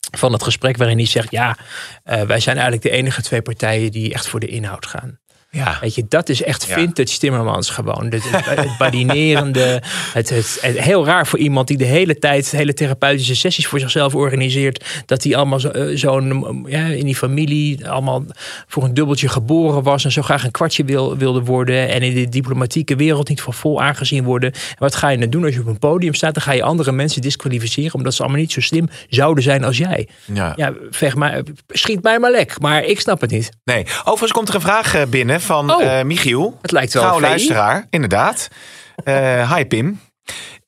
van 0.00 0.32
het 0.32 0.42
gesprek, 0.42 0.76
waarin 0.76 0.96
hij 0.96 1.06
zegt: 1.06 1.30
Ja, 1.30 1.56
eh, 2.04 2.22
wij 2.22 2.40
zijn 2.40 2.56
eigenlijk 2.56 2.86
de 2.86 2.90
enige 2.90 3.22
twee 3.22 3.42
partijen 3.42 3.90
die 3.90 4.12
echt 4.12 4.28
voor 4.28 4.40
de 4.40 4.46
inhoud 4.46 4.86
gaan. 4.86 5.19
Ja. 5.52 5.78
Weet 5.80 5.94
je, 5.94 6.04
dat 6.08 6.28
is 6.28 6.42
echt 6.42 6.64
vintage 6.66 7.18
Timmermans 7.18 7.70
gewoon. 7.70 8.06
Het, 8.10 8.22
het, 8.60 8.76
badinerende. 8.78 9.82
Het, 10.12 10.28
het, 10.28 10.58
het- 10.60 10.78
heel 10.80 11.04
raar 11.04 11.26
voor 11.26 11.38
iemand 11.38 11.68
die 11.68 11.76
de 11.76 11.84
hele 11.84 12.18
tijd 12.18 12.50
hele 12.50 12.74
therapeutische 12.74 13.34
sessies 13.34 13.66
voor 13.66 13.80
zichzelf 13.80 14.14
organiseert. 14.14 15.02
Dat 15.06 15.22
hij 15.24 15.36
allemaal 15.36 15.60
zo- 15.60 15.68
eh, 15.68 15.96
zo'n, 15.96 16.64
ja, 16.68 16.86
in 16.86 17.04
die 17.04 17.16
familie 17.16 17.88
allemaal 17.88 18.24
voor 18.66 18.84
een 18.84 18.94
dubbeltje 18.94 19.28
geboren 19.28 19.82
was. 19.82 20.04
En 20.04 20.12
zo 20.12 20.22
graag 20.22 20.44
een 20.44 20.50
kwartje 20.50 20.84
wil, 20.84 21.16
wilde 21.16 21.40
worden. 21.40 21.88
En 21.88 22.02
in 22.02 22.14
de 22.14 22.28
diplomatieke 22.28 22.96
wereld 22.96 23.28
niet 23.28 23.40
voor 23.40 23.54
vol 23.54 23.82
aangezien 23.82 24.24
worden. 24.24 24.52
En 24.52 24.58
wat 24.78 24.94
ga 24.94 25.08
je 25.08 25.16
nou 25.18 25.30
doen 25.30 25.44
als 25.44 25.54
je 25.54 25.60
op 25.60 25.66
een 25.66 25.78
podium 25.78 26.14
staat? 26.14 26.34
Dan 26.34 26.42
ga 26.42 26.52
je 26.52 26.62
andere 26.62 26.92
mensen 26.92 27.20
disqualificeren. 27.22 27.94
Omdat 27.94 28.14
ze 28.14 28.22
allemaal 28.22 28.40
niet 28.40 28.52
zo 28.52 28.60
slim 28.60 28.88
zouden 29.08 29.42
zijn 29.44 29.64
als 29.64 29.78
jij. 29.78 30.08
Ja. 30.24 30.52
Ja, 30.56 30.72
maar, 31.14 31.42
schiet 31.68 32.02
mij 32.02 32.18
maar 32.18 32.30
lek. 32.30 32.60
Maar 32.60 32.84
ik 32.84 33.00
snap 33.00 33.20
het 33.20 33.30
niet. 33.30 33.50
Nee. 33.64 33.84
Overigens 34.00 34.32
komt 34.32 34.48
er 34.48 34.54
een 34.54 34.60
vraag 34.60 34.94
eh, 34.94 35.02
van 35.40 35.70
Oh. 35.74 35.82
eh, 35.98 36.04
Michiel. 36.04 36.58
Het 36.62 36.70
lijkt 36.72 36.92
wel 36.92 37.14
VI. 37.14 37.20
luisteraar, 37.20 37.86
inderdaad. 37.90 38.48
Eh 39.04 39.54
hi 39.54 39.64
Pim. 39.64 40.00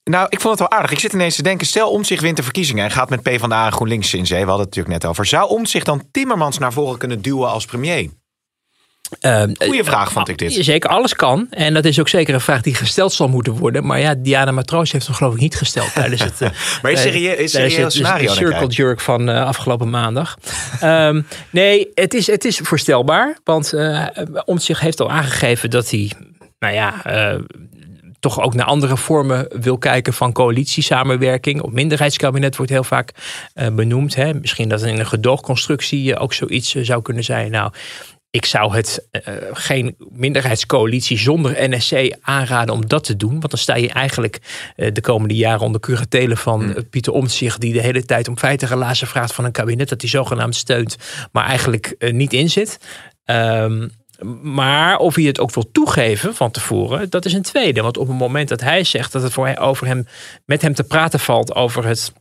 Nou, 0.04 0.26
ik 0.28 0.40
vond 0.40 0.58
het 0.58 0.68
wel 0.68 0.78
aardig. 0.78 0.90
Ik 0.90 0.98
zit 0.98 1.12
ineens 1.12 1.36
te 1.36 1.42
denken, 1.42 1.66
stel 1.66 1.90
Omtzigt 1.90 2.22
wint 2.22 2.36
de 2.36 2.42
verkiezingen 2.42 2.84
en 2.84 2.90
gaat 2.90 3.10
met 3.10 3.22
PvdA 3.22 3.66
en 3.66 3.72
GroenLinks 3.72 4.14
in 4.14 4.26
zee. 4.26 4.40
We 4.42 4.46
hadden 4.48 4.66
het 4.66 4.74
natuurlijk 4.76 5.02
net 5.02 5.10
over. 5.10 5.26
Zou 5.26 5.48
Omtzigt 5.50 5.86
dan 5.86 6.08
Timmermans 6.10 6.58
naar 6.58 6.72
voren 6.72 6.98
kunnen 6.98 7.22
duwen 7.22 7.48
als 7.50 7.64
premier? 7.64 8.10
Ehm, 9.20 9.50
Goeie 9.58 9.84
vraag 9.84 10.12
vond 10.12 10.28
ik 10.28 10.38
dit. 10.38 10.52
Zeker, 10.52 10.90
alles 10.90 11.14
kan. 11.14 11.46
En 11.50 11.74
dat 11.74 11.84
is 11.84 12.00
ook 12.00 12.08
zeker 12.08 12.34
een 12.34 12.40
vraag 12.40 12.60
die 12.60 12.74
gesteld 12.74 13.12
zal 13.12 13.28
moeten 13.28 13.52
worden. 13.52 13.86
Maar 13.86 14.00
ja, 14.00 14.14
Diana 14.14 14.50
Matroos 14.50 14.92
heeft 14.92 15.06
hem 15.06 15.14
geloof 15.14 15.34
ik 15.34 15.40
niet 15.40 15.56
gesteld 15.56 15.92
tijdens 15.94 16.22
het... 16.22 16.40
eh, 16.40 16.48
Maar 16.82 16.92
is 16.92 17.00
serieus, 17.02 17.36
is 17.38 17.50
serieus 17.50 17.76
het- 17.76 17.92
scenario? 17.92 18.26
de 18.28 18.34
circle 18.34 18.66
jerk 18.66 19.00
van 19.00 19.28
eh, 19.28 19.44
afgelopen 19.46 19.90
maandag. 19.90 20.36
Ehm, 20.80 21.22
nee, 21.50 21.88
het 21.94 22.14
is, 22.14 22.26
het 22.26 22.44
is 22.44 22.58
voorstelbaar. 22.62 23.36
Want 23.44 23.72
uh, 23.74 24.06
Omtzigt 24.44 24.80
heeft 24.80 25.00
al 25.00 25.10
aangegeven 25.10 25.70
dat 25.70 25.90
hij... 25.90 26.10
Nou 26.58 26.74
ja... 26.74 27.04
eh, 27.04 27.38
toch 28.20 28.40
ook 28.40 28.54
naar 28.54 28.66
andere 28.66 28.96
vormen 28.96 29.46
wil 29.60 29.78
kijken 29.78 30.12
van 30.12 30.32
coalitiesamenwerking. 30.32 31.60
Op 31.62 31.72
minderheidskabinet 31.72 32.56
wordt 32.56 32.72
heel 32.72 32.84
vaak 32.84 33.10
eh, 33.54 33.68
benoemd. 33.74 34.14
Hè? 34.14 34.34
Misschien 34.34 34.68
dat 34.68 34.82
in 34.82 34.98
een 34.98 35.06
gedoogconstructie 35.06 36.14
eh, 36.14 36.22
ook 36.22 36.32
zoiets 36.32 36.74
eh, 36.74 36.84
zou 36.84 37.02
kunnen 37.02 37.24
zijn. 37.24 37.50
Nou, 37.50 37.72
ik 38.32 38.44
zou 38.44 38.74
het 38.74 39.08
uh, 39.12 39.34
geen 39.52 39.96
minderheidscoalitie 40.10 41.18
zonder 41.18 41.70
NSC 41.70 42.16
aanraden 42.20 42.74
om 42.74 42.88
dat 42.88 43.04
te 43.04 43.16
doen. 43.16 43.30
Want 43.30 43.50
dan 43.50 43.58
sta 43.58 43.74
je 43.74 43.88
eigenlijk 43.88 44.38
uh, 44.76 44.88
de 44.92 45.00
komende 45.00 45.34
jaren 45.34 45.60
onder 45.60 45.80
curatelen 45.80 46.36
van 46.36 46.68
uh, 46.68 46.76
Pieter 46.90 47.12
Omtzigt... 47.12 47.60
die 47.60 47.72
de 47.72 47.80
hele 47.80 48.04
tijd 48.04 48.28
om 48.28 48.38
feiten 48.38 48.68
relatie 48.68 49.06
vraagt 49.06 49.34
van 49.34 49.44
een 49.44 49.52
kabinet... 49.52 49.88
dat 49.88 50.00
hij 50.00 50.10
zogenaamd 50.10 50.54
steunt, 50.54 50.96
maar 51.32 51.46
eigenlijk 51.46 51.94
uh, 51.98 52.12
niet 52.12 52.32
inzit. 52.32 52.78
Um, 53.24 53.90
maar 54.42 54.98
of 54.98 55.14
hij 55.14 55.24
het 55.24 55.40
ook 55.40 55.54
wil 55.54 55.70
toegeven 55.72 56.34
van 56.34 56.50
tevoren, 56.50 57.10
dat 57.10 57.24
is 57.24 57.32
een 57.32 57.42
tweede. 57.42 57.82
Want 57.82 57.96
op 57.96 58.08
het 58.08 58.18
moment 58.18 58.48
dat 58.48 58.60
hij 58.60 58.84
zegt 58.84 59.12
dat 59.12 59.22
het 59.22 59.32
voor 59.32 59.46
hij, 59.46 59.58
over 59.58 59.86
hem, 59.86 60.06
met 60.44 60.62
hem 60.62 60.74
te 60.74 60.84
praten 60.84 61.20
valt 61.20 61.54
over 61.54 61.86
het 61.86 62.12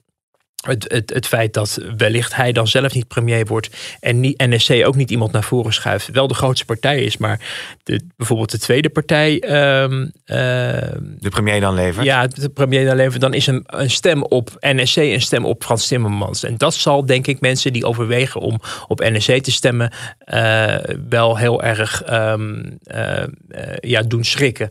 het, 0.62 0.86
het, 0.88 1.10
het 1.14 1.28
feit 1.28 1.54
dat 1.54 1.80
wellicht 1.98 2.36
hij 2.36 2.52
dan 2.52 2.68
zelf 2.68 2.94
niet 2.94 3.08
premier 3.08 3.46
wordt 3.46 3.70
en 4.00 4.20
niet, 4.20 4.38
NSC 4.38 4.72
ook 4.86 4.96
niet 4.96 5.12
iemand 5.12 5.32
naar 5.32 5.44
voren 5.44 5.74
schuift, 5.74 6.12
wel 6.12 6.28
de 6.28 6.34
grootste 6.34 6.66
partij 6.66 7.04
is, 7.04 7.18
maar 7.18 7.40
de, 7.84 8.02
bijvoorbeeld 8.18 8.52
de 8.52 8.60
tweede 8.60 8.90
partij. 8.90 9.44
Um, 9.82 10.02
uh, 10.02 10.12
de 10.26 11.30
premier 11.30 11.60
dan 11.60 11.74
levert? 11.74 12.06
Ja, 12.06 12.28
de 12.28 12.50
premier 12.50 12.86
dan 12.86 12.96
levert, 12.96 13.22
dan 13.22 13.34
is 13.34 13.48
een, 13.48 13.64
een 13.66 13.90
stem 13.90 14.24
op 14.24 14.50
NSC 14.60 14.98
een 14.98 15.22
stem 15.22 15.46
op 15.46 15.64
Frans 15.64 15.88
Timmermans. 15.88 16.44
En 16.44 16.58
dat 16.58 16.74
zal 16.74 17.06
denk 17.06 17.28
ik 17.28 17.40
mensen 17.40 17.74
die 17.74 17.86
overwegen 17.86 18.42
om 18.42 18.60
op 18.88 19.00
NSC 19.00 19.32
te 19.32 19.52
stemmen, 19.52 19.94
uh, 20.34 20.76
wel 21.10 21.38
heel 21.38 21.64
erg 21.64 22.12
um, 22.12 22.80
uh, 22.84 23.24
ja, 23.80 24.02
doen 24.02 24.24
schrikken. 24.24 24.70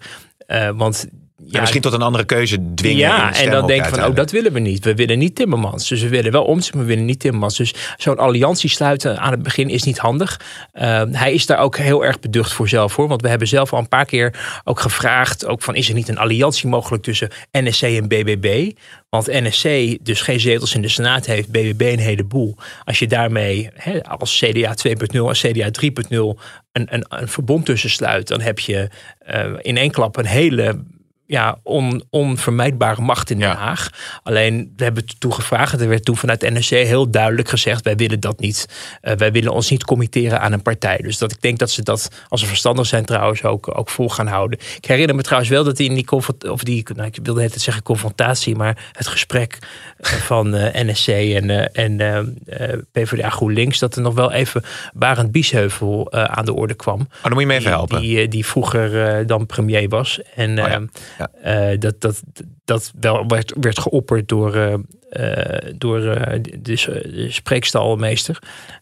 want 0.74 1.08
ja, 1.52 1.60
misschien 1.60 1.80
tot 1.80 1.92
een 1.92 2.02
andere 2.02 2.24
keuze 2.24 2.74
dwingen. 2.74 2.98
Ja, 2.98 3.34
en 3.34 3.50
dan 3.50 3.66
denk 3.66 3.84
ik 3.84 3.94
van, 3.94 4.04
oh, 4.04 4.14
dat 4.14 4.30
willen 4.30 4.52
we 4.52 4.58
niet. 4.58 4.84
We 4.84 4.94
willen 4.94 5.18
niet 5.18 5.34
Timmermans. 5.34 5.88
Dus 5.88 6.02
we 6.02 6.08
willen 6.08 6.32
wel 6.32 6.44
Omtzigt, 6.44 6.74
maar 6.74 6.82
we 6.82 6.88
willen 6.88 7.04
niet 7.04 7.20
Timmermans. 7.20 7.56
Dus 7.56 7.74
zo'n 7.96 8.18
alliantie 8.18 8.70
sluiten 8.70 9.18
aan 9.18 9.30
het 9.30 9.42
begin 9.42 9.68
is 9.68 9.82
niet 9.82 9.98
handig. 9.98 10.40
Uh, 10.74 11.02
hij 11.10 11.32
is 11.32 11.46
daar 11.46 11.58
ook 11.58 11.76
heel 11.76 12.04
erg 12.04 12.20
beducht 12.20 12.52
voor 12.52 12.68
zelf 12.68 12.96
hoor. 12.96 13.08
Want 13.08 13.22
we 13.22 13.28
hebben 13.28 13.48
zelf 13.48 13.72
al 13.72 13.78
een 13.78 13.88
paar 13.88 14.04
keer 14.04 14.60
ook 14.64 14.80
gevraagd, 14.80 15.46
ook 15.46 15.62
van, 15.62 15.74
is 15.74 15.88
er 15.88 15.94
niet 15.94 16.08
een 16.08 16.18
alliantie 16.18 16.68
mogelijk 16.68 17.02
tussen 17.02 17.28
NSC 17.52 17.82
en 17.82 18.08
BBB? 18.08 18.70
Want 19.08 19.26
NSC 19.26 19.98
dus 20.02 20.20
geen 20.20 20.40
zetels 20.40 20.74
in 20.74 20.82
de 20.82 20.88
Senaat 20.88 21.26
heeft, 21.26 21.48
BBB 21.48 21.80
een 21.80 21.98
heleboel. 21.98 22.56
Als 22.84 22.98
je 22.98 23.06
daarmee 23.06 23.70
hè, 23.74 24.02
als 24.04 24.38
CDA 24.38 24.74
2.0 24.88 24.94
en 25.12 25.32
CDA 25.32 25.70
3.0 25.82 26.16
een, 26.72 26.94
een, 26.94 27.04
een 27.08 27.28
verbond 27.28 27.66
tussen 27.66 27.90
sluit, 27.90 28.28
dan 28.28 28.40
heb 28.40 28.58
je 28.58 28.88
uh, 29.30 29.44
in 29.58 29.76
één 29.76 29.90
klap 29.90 30.16
een 30.16 30.26
hele 30.26 30.82
ja, 31.30 31.58
on, 31.62 32.02
onvermijdbare 32.10 33.00
macht 33.02 33.30
in 33.30 33.38
Den 33.38 33.48
Ja. 33.48 33.54
Haag. 33.56 33.90
Alleen, 34.22 34.72
we 34.76 34.84
hebben 34.84 35.04
toen 35.18 35.32
gevraagd. 35.34 35.80
Er 35.80 35.88
werd 35.88 36.04
toen 36.04 36.16
vanuit 36.16 36.50
NRC 36.50 36.64
heel 36.64 37.10
duidelijk 37.10 37.48
gezegd: 37.48 37.84
wij 37.84 37.96
willen 37.96 38.20
dat 38.20 38.40
niet. 38.40 38.66
Eh, 39.00 39.14
wij 39.16 39.32
willen 39.32 39.52
ons 39.52 39.70
niet 39.70 39.84
committeren 39.84 40.40
aan 40.40 40.52
een 40.52 40.62
partij. 40.62 40.96
Dus 40.96 41.18
dat 41.18 41.32
ik 41.32 41.40
denk 41.40 41.58
dat 41.58 41.70
ze 41.70 41.82
dat, 41.82 42.08
als 42.28 42.40
ze 42.40 42.46
verstandig 42.46 42.86
zijn, 42.86 43.04
trouwens 43.04 43.42
ook, 43.42 43.78
ook 43.78 43.88
vol 43.90 44.08
gaan 44.08 44.26
houden. 44.26 44.58
Ik 44.76 44.84
herinner 44.84 45.14
me 45.16 45.22
trouwens 45.22 45.50
wel 45.50 45.64
dat 45.64 45.78
in 45.78 45.94
die, 45.94 46.10
of 46.50 46.62
die 46.62 46.86
nou, 46.94 47.08
ik 47.08 47.18
wilde 47.22 47.40
net 47.40 47.60
zeggen 47.60 47.82
confrontatie, 47.82 48.56
maar 48.56 48.90
het 48.92 49.06
gesprek 49.06 49.58
eh, 49.96 50.10
van 50.12 50.54
eh, 50.54 50.84
NSC 50.86 51.08
en, 51.08 51.72
en 51.72 52.38
PvdA 52.92 53.30
GroenLinks, 53.30 53.78
dat 53.78 53.96
er 53.96 54.02
nog 54.02 54.14
wel 54.14 54.32
even 54.32 54.62
Barend 54.92 55.32
Biesheuvel 55.32 56.12
aan 56.12 56.44
de 56.44 56.52
orde 56.54 56.74
kwam. 56.74 57.00
Oh, 57.00 57.06
dan 57.22 57.32
moet 57.32 57.40
je 57.40 57.46
me 57.46 57.52
even 57.52 57.64
Die- 57.64 57.74
helpen. 57.74 58.00
Die, 58.00 58.28
die 58.28 58.46
vroeger 58.46 59.26
dan 59.26 59.46
premier 59.46 59.88
was. 59.88 60.20
En 60.34 60.50
Oh 60.50 60.56
ja, 60.56 60.68
ehm, 60.70 60.86
ja. 61.20 61.32
eh, 61.32 61.78
dat, 61.78 62.00
dat, 62.00 62.22
dat 62.64 62.92
wel 63.00 63.26
werd, 63.26 63.54
werd 63.60 63.78
geopperd 63.78 64.28
door, 64.28 64.54
eh, 64.54 64.74
door 65.76 66.06
eh, 66.06 66.38
de, 66.42 66.58
de 66.62 67.26
spreekstalmeester. 67.30 68.38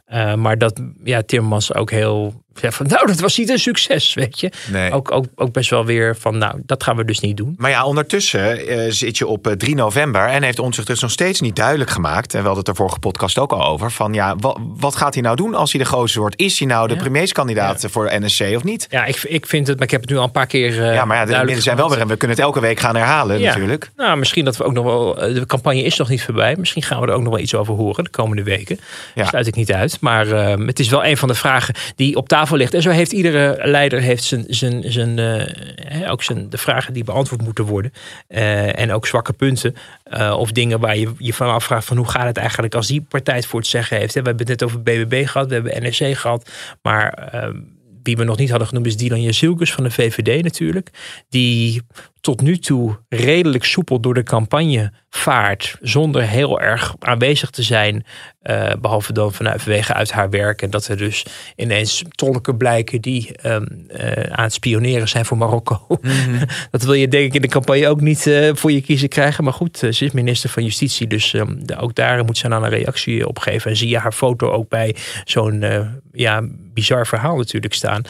Eh, 0.06 0.34
maar 0.34 0.58
dat 0.58 0.80
ja, 1.04 1.22
Timmermans 1.22 1.74
ook 1.74 1.90
heel... 1.90 2.42
Ja, 2.60 2.70
van, 2.70 2.86
nou, 2.94 3.06
dat 3.06 3.20
was 3.20 3.36
niet 3.38 3.48
een 3.50 3.58
succes, 3.58 4.14
weet 4.14 4.40
je. 4.40 4.50
Nee. 4.72 4.92
Ook, 4.92 5.10
ook, 5.12 5.24
ook 5.34 5.52
best 5.52 5.70
wel 5.70 5.84
weer 5.84 6.16
van, 6.16 6.38
nou, 6.38 6.60
dat 6.66 6.82
gaan 6.82 6.96
we 6.96 7.04
dus 7.04 7.20
niet 7.20 7.36
doen. 7.36 7.54
Maar 7.56 7.70
ja, 7.70 7.84
ondertussen 7.84 8.66
eh, 8.68 8.90
zit 8.90 9.18
je 9.18 9.26
op 9.26 9.46
eh, 9.46 9.52
3 9.52 9.74
november 9.74 10.26
en 10.28 10.42
heeft 10.42 10.58
ons 10.58 10.76
zich 10.76 10.84
dus 10.84 11.00
nog 11.00 11.10
steeds 11.10 11.40
niet 11.40 11.56
duidelijk 11.56 11.90
gemaakt. 11.90 12.32
En 12.34 12.38
we 12.40 12.44
hadden 12.46 12.58
het 12.58 12.68
er 12.68 12.74
vorige 12.74 12.98
podcast 12.98 13.38
ook 13.38 13.52
al 13.52 13.64
over. 13.64 13.90
Van 13.90 14.12
ja, 14.12 14.36
wat, 14.36 14.58
wat 14.78 14.96
gaat 14.96 15.14
hij 15.14 15.22
nou 15.22 15.36
doen 15.36 15.54
als 15.54 15.72
hij 15.72 15.82
de 15.82 15.88
gozer 15.88 16.20
wordt? 16.20 16.40
Is 16.40 16.58
hij 16.58 16.68
nou 16.68 16.88
de 16.88 16.94
Ja. 16.94 17.00
premierskandidaat 17.00 17.84
voor 17.90 18.10
NSC 18.20 18.40
of 18.56 18.64
niet? 18.64 18.86
Ja, 18.90 19.04
ik, 19.04 19.16
ik 19.22 19.46
vind 19.46 19.66
het, 19.66 19.76
maar 19.76 19.84
ik 19.86 19.90
heb 19.92 20.00
het 20.00 20.10
nu 20.10 20.16
al 20.16 20.24
een 20.24 20.30
paar 20.30 20.46
keer. 20.46 20.82
eh, 20.82 20.94
ja, 20.94 21.04
maar 21.04 21.28
ja, 21.30 21.44
de 21.44 21.60
zijn 21.60 21.76
wel 21.76 21.88
weer. 21.90 22.00
En 22.00 22.08
we 22.08 22.16
kunnen 22.16 22.36
het 22.36 22.44
elke 22.46 22.60
week 22.60 22.80
gaan 22.80 22.96
herhalen 22.96 23.40
natuurlijk. 23.42 23.90
Nou, 23.96 24.18
misschien 24.18 24.44
dat 24.44 24.56
we 24.56 24.64
ook 24.64 24.72
nog 24.72 24.84
wel. 24.84 25.18
eh, 25.22 25.34
De 25.34 25.46
campagne 25.46 25.82
is 25.82 25.96
nog 25.96 26.08
niet 26.08 26.17
voorbij. 26.24 26.56
Misschien 26.58 26.82
gaan 26.82 27.00
we 27.00 27.06
er 27.06 27.12
ook 27.12 27.22
nog 27.22 27.32
wel 27.32 27.42
iets 27.42 27.54
over 27.54 27.74
horen 27.74 28.04
de 28.04 28.10
komende 28.10 28.42
weken. 28.42 28.78
Ja. 29.14 29.24
Sluit 29.24 29.46
ik 29.46 29.54
niet 29.54 29.72
uit. 29.72 30.00
Maar 30.00 30.30
eh, 30.30 30.66
het 30.66 30.78
is 30.78 30.88
wel 30.88 31.04
een 31.04 31.16
van 31.16 31.28
de 31.28 31.34
vragen 31.34 31.74
die 31.96 32.16
op 32.16 32.28
tafel 32.28 32.56
ligt. 32.56 32.74
En 32.74 32.82
zo 32.82 32.90
heeft 32.90 33.12
iedere 33.12 33.60
leider 33.62 34.00
heeft 34.00 34.22
zijn, 34.22 34.44
zijn, 34.48 34.92
zijn, 34.92 35.18
eh, 35.18 36.10
ook 36.10 36.22
zijn, 36.22 36.50
de 36.50 36.58
vragen 36.58 36.92
die 36.92 37.04
beantwoord 37.04 37.42
moeten 37.42 37.64
worden. 37.64 37.92
Eh, 38.28 38.78
en 38.78 38.92
ook 38.92 39.06
zwakke 39.06 39.32
punten. 39.32 39.74
eh, 40.04 40.36
of 40.38 40.52
dingen 40.52 40.80
waar 40.80 40.96
je 40.96 41.12
je 41.18 41.34
van 41.34 41.50
afvraagt 41.50 41.84
van 41.84 41.96
hoe 41.96 42.08
gaat 42.08 42.26
het 42.26 42.36
eigenlijk 42.36 42.74
als 42.74 42.86
die 42.86 43.06
partij 43.08 43.34
het 43.34 43.46
voor 43.46 43.60
het 43.60 43.68
zeggen 43.68 43.96
heeft. 43.96 44.14
We 44.14 44.20
hebben 44.20 44.36
het 44.38 44.48
net 44.48 44.62
over 44.62 44.82
BBB 44.82 45.26
gehad, 45.26 45.48
we 45.48 45.54
hebben 45.54 45.82
NRC 45.82 46.16
gehad. 46.16 46.50
Maar 46.82 47.12
eh, 47.12 47.48
wie 48.02 48.16
we 48.16 48.24
nog 48.24 48.36
niet 48.36 48.50
hadden 48.50 48.68
genoemd 48.68 48.86
is 48.86 48.96
Dylan 48.96 49.22
Jezilkus 49.22 49.72
van 49.72 49.84
de 49.84 49.90
VVD 49.90 50.42
natuurlijk. 50.42 50.90
Die 51.28 51.82
tot 52.20 52.40
nu 52.40 52.58
toe 52.58 52.98
redelijk 53.08 53.64
soepel 53.64 54.00
door 54.00 54.14
de 54.14 54.22
campagne 54.22 54.92
vaart. 55.10 55.76
Zonder 55.80 56.22
heel 56.22 56.60
erg 56.60 56.94
aanwezig 56.98 57.50
te 57.50 57.62
zijn. 57.62 58.04
eh, 58.38 58.72
behalve 58.80 59.12
dan 59.12 59.32
vanuit 59.32 59.62
vanwege 59.62 59.92
uit 59.94 60.12
haar 60.12 60.30
werk. 60.30 60.62
En 60.62 60.70
dat 60.70 60.86
er 60.88 60.96
dus 60.96 61.24
ineens 61.56 62.02
tolken 62.10 62.56
blijken 62.56 63.00
die 63.00 63.36
ehm, 63.36 63.66
eh, 63.88 64.22
aan 64.32 64.44
het 64.44 64.52
spioneren 64.52 65.08
zijn 65.08 65.24
voor 65.24 65.36
Marokko. 65.36 65.86
dat 66.70 66.82
wil 66.82 66.92
je 66.94 67.08
denk 67.08 67.24
ik 67.24 67.34
in 67.34 67.40
de 67.42 67.48
campagne 67.48 67.88
ook 67.88 68.00
niet 68.00 68.26
eh, 68.26 68.50
voor 68.54 68.72
je 68.72 68.80
kiezen 68.80 69.08
krijgen. 69.08 69.44
Maar 69.44 69.52
goed, 69.52 69.78
ze 69.78 69.88
is 70.04 70.10
minister 70.12 70.50
van 70.50 70.64
Justitie. 70.64 71.06
Dus 71.06 71.34
ehm, 71.34 71.54
de- 71.58 71.76
ook 71.76 71.94
daar 71.94 72.24
moet 72.24 72.38
ze 72.38 72.48
dan 72.48 72.62
een 72.64 72.70
reactie 72.70 73.28
op 73.28 73.38
geven. 73.38 73.70
En 73.70 73.76
zie 73.76 73.88
je 73.88 73.98
haar 73.98 74.12
foto 74.12 74.50
ook 74.50 74.68
bij 74.68 74.96
zo'n 75.24 75.64
ja, 76.12 76.42
bizar 76.74 77.06
verhaal 77.06 77.36
natuurlijk 77.36 77.74
staan. 77.74 78.02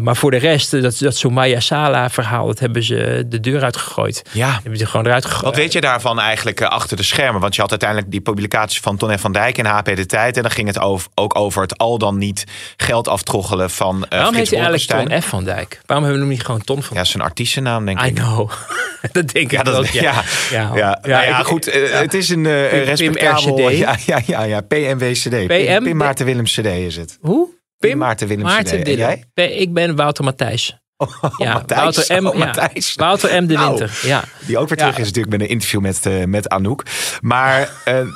Maar 0.00 0.16
voor 0.16 0.30
de 0.30 0.36
rest, 0.36 0.70
dat, 0.70 0.98
dat 0.98 1.16
Somaya 1.16 1.60
Sala 1.60 2.10
verhaal, 2.10 2.46
dat 2.46 2.58
hebben 2.58 2.82
ze 2.82 3.24
de 3.28 3.40
deur 3.42 3.62
uitgegooid. 3.62 4.22
Ja. 4.32 4.52
Hebben 4.62 4.76
ze 4.78 4.86
gewoon 4.86 5.06
eruit 5.06 5.24
gegooid. 5.24 5.44
Wat 5.44 5.56
weet 5.56 5.72
je 5.72 5.80
daarvan 5.80 6.20
eigenlijk 6.20 6.60
eh, 6.60 6.68
achter 6.68 6.96
de 6.96 7.02
schermen? 7.02 7.40
Want 7.40 7.54
je 7.54 7.60
had 7.60 7.70
uiteindelijk 7.70 8.10
die 8.10 8.20
publicaties 8.20 8.80
van 8.80 8.96
Ton 8.96 9.10
en 9.10 9.18
van 9.18 9.32
Dijk 9.32 9.58
in 9.58 9.64
HP 9.64 9.84
De 9.96 10.06
Tijd. 10.06 10.36
En 10.36 10.42
dan 10.42 10.50
ging 10.50 10.66
het 10.66 10.78
over, 10.78 11.08
ook 11.14 11.38
over 11.38 11.62
het 11.62 11.78
al 11.78 11.98
dan 11.98 12.18
niet 12.18 12.44
geld 12.76 13.08
aftroggelen 13.08 13.70
van 13.70 14.04
eh 14.04 14.10
Waarom 14.18 14.34
heet 14.34 14.50
hij 14.50 14.60
eigenlijk. 14.60 15.08
Ton 15.08 15.20
F. 15.22 15.26
van 15.26 15.44
Dijk? 15.44 15.80
Waarom 15.86 16.04
hebben 16.06 16.22
we 16.22 16.28
hem 16.28 16.36
niet 16.36 16.46
gewoon 16.46 16.64
Ton 16.64 16.82
van 16.82 16.96
Ja, 16.96 17.04
zijn 17.04 17.22
artiestennaam 17.22 17.84
denk 17.84 18.00
I 18.02 18.06
ik. 18.06 18.14
know. 18.14 18.50
dat 19.12 19.28
denk 19.28 19.50
Ja, 19.50 19.58
ik 19.58 19.64
dat, 19.64 19.76
ook. 19.76 19.86
ja. 19.86 20.22
Ja, 20.50 20.70
Ja, 20.74 20.98
ja. 21.02 21.24
nou 21.30 21.40
ik- 21.40 21.46
goed. 21.46 21.66
eh. 21.68 21.90
Het 22.00 22.14
is 22.14 22.28
een 22.28 22.42
Pim 22.42 22.52
respectabel... 22.52 23.68
Ja, 23.70 23.96
ja, 24.06 24.20
ja, 24.26 24.42
ja. 24.42 24.60
PMWCD. 24.60 25.46
PM? 25.46 25.82
Pim 25.82 25.96
Maarten 25.96 26.26
Willems 26.26 26.52
CD 26.60 26.66
is 26.66 26.96
het. 26.96 27.18
Hoe? 27.20 27.48
Pim 27.78 27.98
Maarten 27.98 28.28
Willems 28.28 28.50
Maarten 28.52 28.80
CD. 28.82 28.86
En 28.88 28.96
jij? 28.96 29.24
Ik 29.34 29.72
ben 29.72 29.96
Wouter 29.96 30.24
Matthijs. 30.24 30.76
Ja, 31.36 31.52
Matthijs. 31.52 31.78
Wouter 32.06 32.22
M. 32.22 32.26
Oh, 32.26 32.36
ja. 32.36 32.70
Wouter 32.96 33.42
M. 33.42 33.46
de 33.46 33.54
Nou. 33.54 33.68
Winter. 33.68 33.98
Ja. 34.02 34.24
Die 34.46 34.58
ook 34.58 34.68
weer 34.68 34.78
Ja. 34.78 34.84
terug 34.84 34.98
is 35.00 35.06
natuurlijk 35.06 35.32
met 35.36 35.40
een 35.40 35.48
interview 35.52 35.80
met, 35.80 36.06
eh, 36.06 36.24
met 36.24 36.48
Anouk. 36.48 36.82
Maar... 37.20 37.70
eh, 37.84 37.94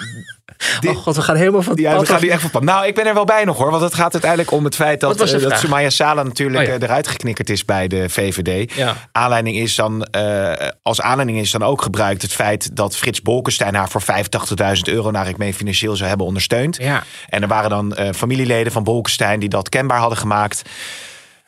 die- 0.81 0.91
Oh 0.91 0.97
god, 0.97 1.17
we 1.17 1.23
gaan 1.23 1.37
helemaal 1.37 1.63
van 1.63 1.73
het 1.73 1.81
Ja, 1.81 1.99
we 1.99 2.07
gaan 2.07 2.21
nu 2.21 2.29
echt 2.29 2.41
van 2.41 2.51
pad. 2.51 2.63
Nou, 2.63 2.87
ik 2.87 2.95
ben 2.95 3.07
er 3.07 3.15
wel 3.15 3.25
bij 3.25 3.45
nog 3.45 3.57
hoor. 3.59 3.71
Want 3.71 3.83
het 3.83 3.95
gaat 3.95 4.13
uiteindelijk 4.13 4.51
om 4.51 4.65
het 4.65 4.75
feit 4.75 5.01
dat, 5.01 5.21
eh, 5.21 5.41
dat? 5.41 5.59
Sumaya 5.59 5.91
Sala 5.91 6.23
natuurlijk 6.23 6.69
Oh 6.69 6.73
ja. 6.75 6.79
eruit 6.81 7.09
geknikkerd 7.09 7.51
is 7.51 7.65
bij 7.65 7.89
de 7.89 8.09
VVD. 8.09 8.73
Ja. 8.75 8.95
Aanleiding 9.13 9.57
is 9.57 9.75
dan, 9.75 10.03
eh, 10.05 10.53
als 10.83 11.01
aanleiding 11.01 11.39
is 11.39 11.51
dan 11.51 11.63
ook 11.63 11.83
gebruikt 11.83 12.23
het 12.23 12.33
feit 12.33 12.77
dat 12.77 12.97
Frits 12.97 13.23
Bolkestein 13.23 13.75
haar 13.75 13.89
voor 13.89 14.03
85.000 14.03 14.89
euro 14.89 15.11
naar 15.11 15.29
ik 15.29 15.37
meen 15.37 15.55
financieel 15.55 15.97
zou 15.97 16.09
hebben 16.09 16.27
ondersteund. 16.27 16.77
Ja. 16.77 17.03
En 17.29 17.43
er 17.43 17.49
waren 17.49 17.71
dan 17.71 17.95
eh, 17.95 18.13
familieleden 18.13 18.73
van 18.73 18.85
Bolkestein 18.85 19.41
die 19.41 19.49
dat 19.49 19.69
kenbaar 19.69 19.99
hadden 19.99 20.19
gemaakt. 20.19 20.63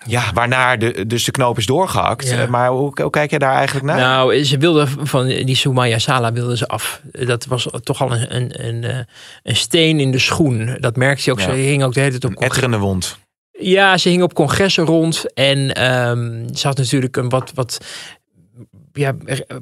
Ja, 0.06 0.32
waarna 0.34 0.76
de, 0.76 1.06
dus 1.06 1.24
de 1.24 1.30
knoop 1.30 1.58
is 1.58 1.66
doorgehakt. 1.66 2.28
Ja. 2.28 2.42
Eh, 2.42 2.48
Maar 2.48 2.68
hoe, 2.68 2.92
hoe 3.02 3.10
kijk 3.10 3.30
je 3.30 3.38
daar 3.38 3.54
eigenlijk 3.54 3.86
naar? 3.86 3.96
Nou, 3.96 4.44
ze 4.44 4.58
wilde 4.58 4.86
van 5.02 5.26
die 5.26 5.54
Soumaya 5.56 5.98
Sala 5.98 6.32
wilde 6.32 6.56
ze 6.56 6.66
af. 6.66 7.00
Dat 7.10 7.46
was 7.46 7.68
toch 7.82 8.02
al 8.02 8.12
een, 8.12 8.36
een, 8.36 8.66
een, 8.66 8.84
eh, 8.84 8.98
een 9.42 9.56
steen 9.56 10.00
in 10.00 10.10
de 10.10 10.18
schoen. 10.18 10.76
Dat 10.80 10.96
merkte 10.96 11.22
je 11.24 11.30
ook. 11.30 11.40
Ja. 11.40 11.44
Ze 11.44 11.50
hing 11.52 11.84
ook 11.84 11.94
de 11.94 12.00
hele 12.00 12.18
tijd 12.18 12.24
op 12.24 12.30
een 12.30 12.46
etterende 12.46 12.78
wond. 12.78 13.18
Ja, 13.60 13.96
ze 13.96 14.08
hing 14.08 14.22
op 14.22 14.34
congressen 14.34 14.84
rond. 14.84 15.32
En 15.34 15.74
ehm, 15.74 16.54
ze 16.54 16.66
had 16.66 16.76
natuurlijk 16.76 17.16
een 17.16 17.28
wat, 17.28 17.52
wat 17.54 17.78
ja, 18.98 19.14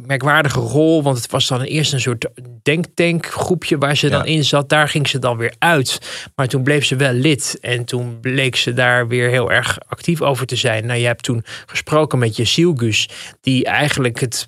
merkwaardige 0.06 0.60
rol. 0.60 1.02
Want 1.02 1.16
het 1.16 1.30
was 1.30 1.48
dan 1.48 1.60
eerst 1.62 1.92
een 1.92 2.00
soort 2.00 2.26
denktank 2.62 3.26
groepje 3.26 3.78
waar 3.78 3.96
ze 3.96 4.08
dan 4.08 4.26
in 4.26 4.44
zat. 4.44 4.68
Daar 4.68 4.88
ging 4.88 5.08
ze 5.08 5.18
dan 5.18 5.36
weer 5.36 5.54
uit. 5.58 5.98
Maar 6.34 6.46
toen 6.48 6.62
bleef 6.62 6.84
ze 6.84 6.96
wel 6.96 7.12
lid. 7.12 7.58
En 7.60 7.84
toen 7.84 8.20
bleek 8.20 8.56
ze 8.56 8.72
daar 8.72 9.08
weer 9.08 9.28
heel 9.28 9.52
erg 9.52 9.78
actief 9.88 10.22
over 10.22 10.46
te 10.46 10.56
zijn. 10.56 10.86
Nou, 10.86 10.98
je 10.98 11.06
hebt 11.06 11.22
toen 11.22 11.44
gesproken 11.66 12.18
met 12.18 12.36
Jesielgus. 12.36 13.08
Die 13.40 13.64
eigenlijk 13.64 14.20
het 14.20 14.44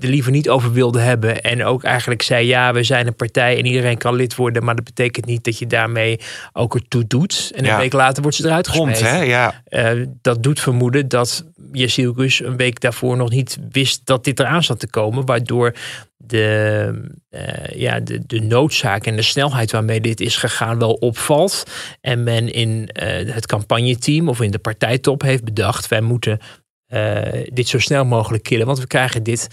er 0.00 0.08
liever 0.08 0.32
niet 0.32 0.48
over 0.48 0.72
wilde 0.72 0.98
hebben. 1.00 1.40
En 1.42 1.64
ook 1.64 1.84
eigenlijk 1.84 2.22
zei, 2.22 2.46
ja, 2.46 2.72
we 2.72 2.82
zijn 2.82 3.06
een 3.06 3.14
partij 3.16 3.58
en 3.58 3.66
iedereen 3.66 3.98
kan 3.98 4.14
lid 4.14 4.34
worden. 4.34 4.64
Maar 4.64 4.74
dat 4.74 4.84
betekent 4.84 5.26
niet 5.26 5.44
dat 5.44 5.58
je 5.58 5.66
daarmee 5.66 6.20
ook 6.52 6.74
ertoe 6.74 7.06
doet. 7.06 7.50
En 7.54 7.58
een 7.64 7.70
Ja. 7.70 7.78
week 7.78 7.92
later 7.92 8.22
wordt 8.22 8.36
ze 8.36 8.46
eruit 8.46 8.66
Grond, 8.66 8.90
gesmeten. 8.90 9.16
hè? 9.16 9.22
Ja. 9.24 9.62
Eh, 9.64 10.06
dat 10.22 10.42
doet 10.42 10.60
vermoeden 10.60 11.08
dat 11.08 11.44
Jesielkus 11.72 12.42
een 12.42 12.56
week 12.56 12.80
daarvoor 12.80 13.16
nog 13.16 13.30
niet 13.30 13.58
wist 13.70 14.06
dat 14.06 14.24
dit 14.24 14.40
eraan 14.40 14.62
zat 14.62 14.80
te 14.80 14.90
komen. 14.90 15.26
Waardoor 15.26 15.74
de, 16.16 17.10
eh, 17.30 17.80
ja, 17.80 18.00
de, 18.00 18.26
de 18.26 18.40
noodzaak 18.40 19.06
en 19.06 19.16
de 19.16 19.22
snelheid 19.22 19.72
waarmee 19.72 20.00
dit 20.00 20.20
is 20.20 20.36
gegaan 20.36 20.78
wel 20.78 20.92
opvalt. 20.92 21.64
En 22.00 22.22
men 22.22 22.52
in 22.52 22.88
eh, 22.88 23.34
het 23.34 23.46
campagneteam 23.46 24.28
of 24.28 24.40
in 24.40 24.50
de 24.50 24.58
partijtop 24.58 25.22
heeft 25.22 25.44
bedacht... 25.44 25.88
wij 25.88 26.00
moeten 26.00 26.38
eh, 26.86 27.46
dit 27.52 27.68
zo 27.68 27.78
snel 27.78 28.04
mogelijk 28.04 28.42
killen. 28.42 28.66
Want 28.66 28.78
we 28.78 28.86
krijgen 28.86 29.22
dit 29.22 29.48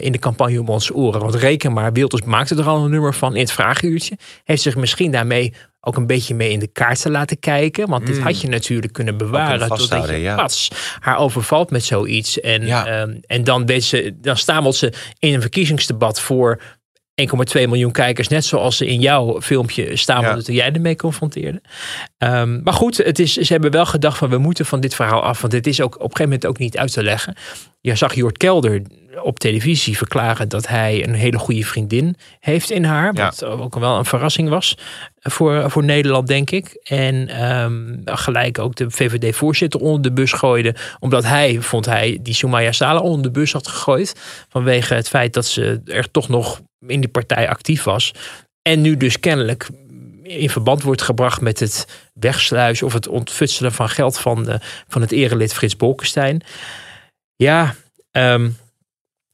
in 0.00 0.12
de 0.12 0.18
campagne 0.18 0.60
om 0.60 0.68
onze 0.68 0.94
oren. 0.94 1.20
Want 1.20 1.34
reken 1.34 1.72
maar, 1.72 1.92
Wilders 1.92 2.22
maakte 2.22 2.54
er 2.54 2.68
al 2.68 2.84
een 2.84 2.90
nummer 2.90 3.14
van 3.14 3.34
in 3.34 3.40
het 3.40 3.52
vragenuurtje. 3.52 4.18
Heeft 4.44 4.62
zich 4.62 4.76
misschien 4.76 5.10
daarmee 5.10 5.54
ook 5.80 5.96
een 5.96 6.06
beetje 6.06 6.34
mee 6.34 6.50
in 6.50 6.58
de 6.58 6.66
kaart 6.72 7.00
te 7.00 7.10
laten 7.10 7.38
kijken. 7.38 7.88
Want 7.88 8.06
dit 8.06 8.18
had 8.18 8.40
je 8.40 8.48
natuurlijk 8.48 8.92
kunnen 8.92 9.16
bewaren. 9.16 9.68
Totdat 9.68 10.08
je 10.08 10.16
ja. 10.16 10.34
pas 10.34 10.70
haar 10.98 11.18
overvalt 11.18 11.70
met 11.70 11.84
zoiets. 11.84 12.40
En, 12.40 12.66
Ja. 12.66 12.86
ehm, 12.86 13.16
en 13.26 13.44
dan, 13.44 13.66
weet 13.66 13.84
ze, 13.84 14.16
dan 14.20 14.36
stamelt 14.36 14.76
ze 14.76 14.92
in 15.18 15.34
een 15.34 15.40
verkiezingsdebat 15.40 16.20
voor 16.20 16.60
1,2 17.22 17.68
miljoen 17.68 17.92
kijkers. 17.92 18.28
Net 18.28 18.44
zoals 18.44 18.76
ze 18.76 18.86
in 18.86 19.00
jouw 19.00 19.40
filmpje 19.40 19.96
Ja. 20.06 20.36
toen 20.36 20.54
jij 20.54 20.72
ermee 20.72 20.96
confronteerde. 20.96 21.62
Ehm, 22.18 22.62
maar 22.62 22.72
goed, 22.72 22.96
het 22.96 23.18
is, 23.18 23.32
ze 23.32 23.52
hebben 23.52 23.70
wel 23.70 23.86
gedacht 23.86 24.18
van 24.18 24.30
we 24.30 24.38
moeten 24.38 24.66
van 24.66 24.80
dit 24.80 24.94
verhaal 24.94 25.22
af. 25.22 25.40
Want 25.40 25.52
dit 25.52 25.66
is 25.66 25.80
ook 25.80 25.94
op 25.94 26.00
een 26.00 26.06
gegeven 26.16 26.24
moment 26.24 26.46
ook 26.46 26.58
niet 26.58 26.78
uit 26.78 26.92
te 26.92 27.02
leggen. 27.02 27.36
Je 27.80 27.94
zag 27.94 28.14
Jort 28.14 28.36
Kelder 28.36 28.82
op 29.22 29.38
televisie 29.38 29.96
verklaren 29.96 30.48
dat 30.48 30.68
hij 30.68 31.04
een 31.08 31.14
hele 31.14 31.38
goede 31.38 31.64
vriendin 31.64 32.16
heeft 32.40 32.70
in 32.70 32.84
haar. 32.84 33.14
Ja. 33.14 33.24
Wat 33.24 33.44
ook 33.44 33.78
wel 33.78 33.98
een 33.98 34.04
verrassing 34.04 34.48
was 34.48 34.76
voor, 35.20 35.70
voor 35.70 35.84
Nederland, 35.84 36.26
denk 36.26 36.50
ik. 36.50 36.80
En 36.82 37.28
ehm, 37.28 37.94
gelijk 38.04 38.58
ook 38.58 38.74
de 38.74 38.90
VVD-voorzitter 38.90 39.80
onder 39.80 40.02
de 40.02 40.12
bus 40.12 40.32
gooide. 40.32 40.74
Omdat 40.98 41.24
hij, 41.24 41.60
vond 41.60 41.86
hij, 41.86 42.18
die 42.22 42.34
Soumaya 42.34 42.72
Sala 42.72 43.00
onder 43.00 43.22
de 43.22 43.30
bus 43.30 43.52
had 43.52 43.68
gegooid. 43.68 44.14
Vanwege 44.48 44.94
het 44.94 45.08
feit 45.08 45.32
dat 45.34 45.46
ze 45.46 45.80
er 45.84 46.10
toch 46.10 46.28
nog 46.28 46.60
in 46.86 47.00
die 47.00 47.10
partij 47.10 47.48
actief 47.48 47.82
was. 47.82 48.14
En 48.62 48.80
nu 48.80 48.96
dus 48.96 49.20
kennelijk 49.20 49.68
in 50.22 50.50
verband 50.50 50.82
wordt 50.82 51.02
gebracht 51.02 51.40
met 51.40 51.60
het 51.60 51.86
wegsluizen 52.12 52.86
of 52.86 52.92
het 52.92 53.08
ontfutselen 53.08 53.72
van 53.72 53.88
geld 53.88 54.18
van, 54.18 54.44
de, 54.44 54.60
van 54.88 55.00
het 55.00 55.12
erelid 55.12 55.54
Frits 55.54 55.76
Bolkestein. 55.76 56.42
Ja, 57.36 57.74
ehm, 58.10 58.50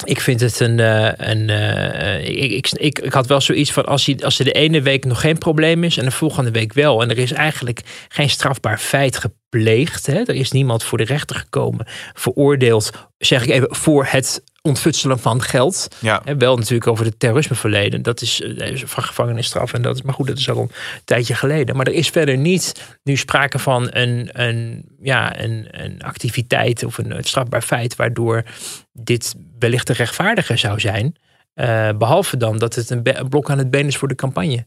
ik 0.05 0.21
vind 0.21 0.41
het 0.41 0.61
een. 0.61 0.81
eh, 0.81 1.13
een 1.17 1.51
eh, 1.51 2.29
ik, 2.29 2.51
ik, 2.53 2.71
ik, 2.73 2.99
ik 2.99 3.13
had 3.13 3.27
wel 3.27 3.41
zoiets 3.41 3.73
van. 3.73 3.85
Als, 3.85 4.07
je, 4.07 4.25
als 4.25 4.39
er 4.39 4.45
de 4.45 4.53
ene 4.53 4.83
week 4.83 5.05
nog 5.05 5.21
geen 5.21 5.39
probleem 5.39 5.85
is. 5.85 5.97
en 5.97 6.05
de 6.05 6.11
volgende 6.11 6.51
week 6.51 6.73
wel. 6.73 7.03
en 7.03 7.11
er 7.11 7.19
is 7.19 7.33
eigenlijk 7.33 7.81
geen 8.09 8.31
strafbaar 8.31 8.79
feit 8.79 9.17
gepleegd. 9.17 10.07
Hè, 10.07 10.23
er 10.23 10.35
is 10.35 10.53
niemand 10.53 10.85
voor 10.85 10.99
de 10.99 11.05
rechter 11.05 11.37
gekomen. 11.37 11.87
veroordeeld, 12.13 12.91
zeg 13.19 13.43
ik 13.43 13.51
even, 13.51 13.75
voor 13.75 14.07
het 14.07 14.43
ontfutselen 14.69 15.19
van 15.19 15.43
geld. 15.43 15.89
Ja. 16.01 16.21
Hè, 16.25 16.37
wel 16.37 16.57
natuurlijk 16.57 16.87
over 16.87 17.05
het 17.05 17.19
terrorismeverleden. 17.19 18.03
Dat 18.03 18.21
is, 18.21 18.41
eh, 18.41 18.83
van 18.85 19.03
gevangenisstraf. 19.03 19.73
En 19.73 19.83
dat 19.83 19.97
is, 19.97 20.03
maar 20.03 20.15
goed, 20.15 20.27
dat 20.27 20.39
is 20.39 20.51
al 20.51 20.61
een 20.61 20.71
tijdje 21.05 21.35
geleden. 21.35 21.77
Maar 21.77 21.87
er 21.87 21.93
is 21.93 22.09
verder 22.09 22.37
niet 22.37 22.97
nu 23.03 23.17
sprake 23.17 23.59
van 23.59 23.89
een, 23.91 24.31
een, 24.33 24.85
ja, 25.03 25.41
een, 25.41 25.69
een 25.71 26.03
activiteit 26.03 26.85
of 26.85 26.99
een, 26.99 27.25
strafbaar 27.25 27.63
feit. 27.63 27.97
waardoor 27.97 28.45
dit 28.93 29.35
wellicht 29.59 29.87
te 29.87 29.93
rechtvaardiger 29.93 30.59
zou 30.59 30.81
zijn. 30.81 31.17
Eh, 31.55 31.89
behalve 31.99 32.37
dan 32.37 32.59
dat 32.59 32.75
het 32.75 32.91
een, 32.91 33.01
een 33.03 33.29
blok 33.29 33.51
aan 33.51 33.59
het 33.59 33.71
been 33.71 33.87
is 33.87 33.97
voor 33.97 34.09
de 34.09 34.15
campagne. 34.15 34.67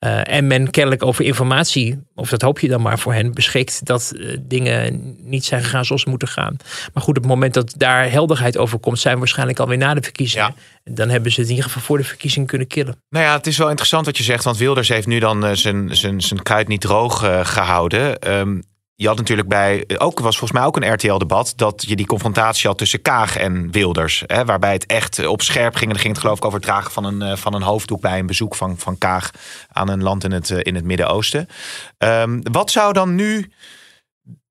Eh, 0.00 0.34
en 0.34 0.46
men 0.46 0.70
kennelijk 0.70 1.04
over 1.04 1.24
informatie, 1.24 2.02
of 2.14 2.28
dat 2.28 2.42
hoop 2.42 2.58
je 2.58 2.68
dan 2.68 2.82
maar 2.82 2.98
voor 2.98 3.12
hen, 3.12 3.34
beschikt 3.34 3.86
dat 3.86 4.12
eh, 4.16 4.36
dingen 4.40 5.16
niet 5.18 5.44
zijn 5.44 5.62
gegaan 5.62 5.84
zoals 5.84 6.02
ze 6.02 6.08
moeten 6.08 6.28
gaan. 6.28 6.56
Maar 6.94 7.02
goed, 7.02 7.16
op 7.16 7.22
het 7.22 7.32
moment 7.32 7.54
dat 7.54 7.74
daar 7.76 8.10
helderheid 8.10 8.58
over 8.58 8.78
komt, 8.78 8.98
zijn 8.98 9.14
we 9.14 9.20
waarschijnlijk 9.20 9.58
alweer 9.58 9.78
na 9.78 9.94
de 9.94 10.02
verkiezingen. 10.02 10.54
Dan 10.84 11.08
hebben 11.08 11.32
ze 11.32 11.40
het 11.40 11.48
in 11.48 11.54
ieder 11.54 11.70
geval 11.70 11.86
voor 11.86 11.98
de 11.98 12.04
verkiezingen 12.04 12.48
kunnen 12.48 12.66
killen. 12.66 12.96
Nou 13.08 13.24
ja, 13.24 13.36
het 13.36 13.46
is 13.46 13.58
wel 13.58 13.68
interessant 13.68 14.06
wat 14.06 14.16
je 14.16 14.22
zegt. 14.22 14.44
Want 14.44 14.56
Wilders 14.56 14.88
heeft 14.88 15.06
nu 15.06 15.18
dan 15.18 15.44
eh, 15.44 15.52
zijn, 15.52 15.96
zijn, 15.96 16.20
zijn 16.20 16.42
kuit 16.42 16.68
niet 16.68 16.80
droog 16.80 17.22
eh, 17.22 17.44
gehouden. 17.44 18.18
Ehm, 18.18 18.60
je 19.00 19.06
had 19.06 19.16
natuurlijk 19.16 19.48
bij, 19.48 19.84
ook 19.98 20.20
was 20.20 20.38
volgens 20.38 20.58
mij 20.58 20.68
ook 20.68 20.76
een 20.76 20.92
RTL-debat, 20.92 21.52
dat 21.56 21.84
je 21.86 21.96
die 21.96 22.06
confrontatie 22.06 22.68
had 22.68 22.78
tussen 22.78 23.02
Kaag 23.02 23.36
en 23.36 23.70
Wilders. 23.70 24.22
Hè, 24.26 24.44
waarbij 24.44 24.72
het 24.72 24.86
echt 24.86 25.26
op 25.26 25.42
scherp 25.42 25.72
ging. 25.72 25.82
En 25.84 25.88
dan 25.88 25.98
ging 25.98 26.12
het 26.12 26.22
geloof 26.22 26.36
ik 26.36 26.44
over 26.44 26.58
het 26.58 26.66
dragen 26.66 26.92
van 26.92 27.04
een, 27.04 27.22
eh, 27.22 27.36
van 27.36 27.54
een 27.54 27.62
hoofddoek 27.62 28.00
bij 28.00 28.18
een 28.18 28.26
bezoek 28.26 28.54
van, 28.54 28.78
van 28.78 28.98
Kaag 28.98 29.30
aan 29.68 29.88
een 29.88 30.02
land 30.02 30.24
in 30.24 30.32
het, 30.32 30.50
eh, 30.50 30.58
in 30.62 30.74
het 30.74 30.84
Midden-Oosten. 30.84 31.48
Ehm, 31.98 32.40
wat 32.42 32.70
zou 32.70 32.92
dan 32.92 33.14
nu 33.14 33.52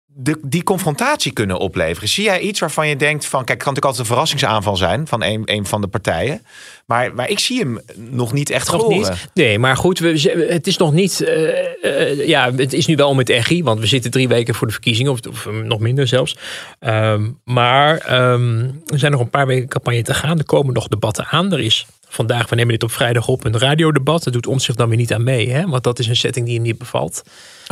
de, 0.06 0.40
die 0.42 0.64
confrontatie 0.64 1.32
kunnen 1.32 1.60
opleveren? 1.60 2.10
Zie 2.10 2.24
jij 2.24 2.40
iets 2.40 2.60
waarvan 2.60 2.88
je 2.88 2.96
denkt 2.96 3.26
van, 3.26 3.44
kijk, 3.44 3.50
het 3.50 3.64
kan 3.64 3.74
natuurlijk 3.74 3.86
altijd 3.86 4.04
een 4.04 4.14
verrassingsaanval 4.14 4.76
zijn 4.76 5.08
van 5.08 5.24
een, 5.24 5.42
een 5.46 5.66
van 5.66 5.82
de 5.82 5.88
partijen. 5.88 6.46
Maar, 6.90 7.16
maar 7.16 7.30
ik 7.30 7.40
zie 7.40 7.60
hem 7.60 7.80
nog 7.96 8.34
niet 8.34 8.50
echt 8.50 8.72
Nog 8.72 8.88
niet. 8.88 9.12
Nee, 9.34 9.60
maar 9.60 9.78
goed, 9.78 10.00
we, 10.00 10.48
het 10.50 10.68
is 10.68 10.78
nog 10.78 10.94
niet. 10.94 11.22
eh, 11.22 12.10
eh, 12.12 12.28
ja, 12.28 12.54
het 12.56 12.74
is 12.74 12.86
nu 12.86 12.96
wel 12.96 13.16
met 13.16 13.30
echi, 13.30 13.64
want 13.64 13.80
we 13.80 13.86
zitten 13.86 14.12
drie 14.12 14.28
weken 14.28 14.56
voor 14.56 14.68
de 14.68 14.74
verkiezingen, 14.74 15.12
of, 15.12 15.20
of 15.30 15.48
nog 15.64 15.80
minder 15.80 16.08
zelfs. 16.08 16.38
Ehm, 16.80 17.30
maar 17.44 17.98
ehm, 17.98 18.60
er 18.86 19.00
zijn 19.00 19.12
nog 19.12 19.22
een 19.22 19.30
paar 19.30 19.48
weken 19.48 19.68
campagne 19.68 20.02
te 20.02 20.14
gaan. 20.14 20.38
Er 20.38 20.46
komen 20.46 20.74
nog 20.74 20.88
debatten 20.88 21.26
aan. 21.26 21.54
Er 21.54 21.60
is 21.60 21.86
vandaag, 22.10 22.50
we 22.50 22.56
nemen 22.56 22.72
dit 22.72 22.84
op 22.84 22.92
vrijdag 22.92 23.28
op, 23.28 23.46
een 23.46 23.60
radiodebat. 23.60 24.24
Dat 24.24 24.34
doet 24.34 24.48
ons 24.48 24.66
zich 24.66 24.76
dan 24.76 24.90
weer 24.90 24.98
niet 24.98 25.14
aan 25.14 25.24
mee, 25.24 25.50
hè? 25.50 25.68
want 25.68 25.84
dat 25.84 26.00
is 26.00 26.08
een 26.08 26.16
setting 26.16 26.46
die 26.46 26.56
hem 26.56 26.64
niet 26.64 26.78
bevalt. 26.78 27.24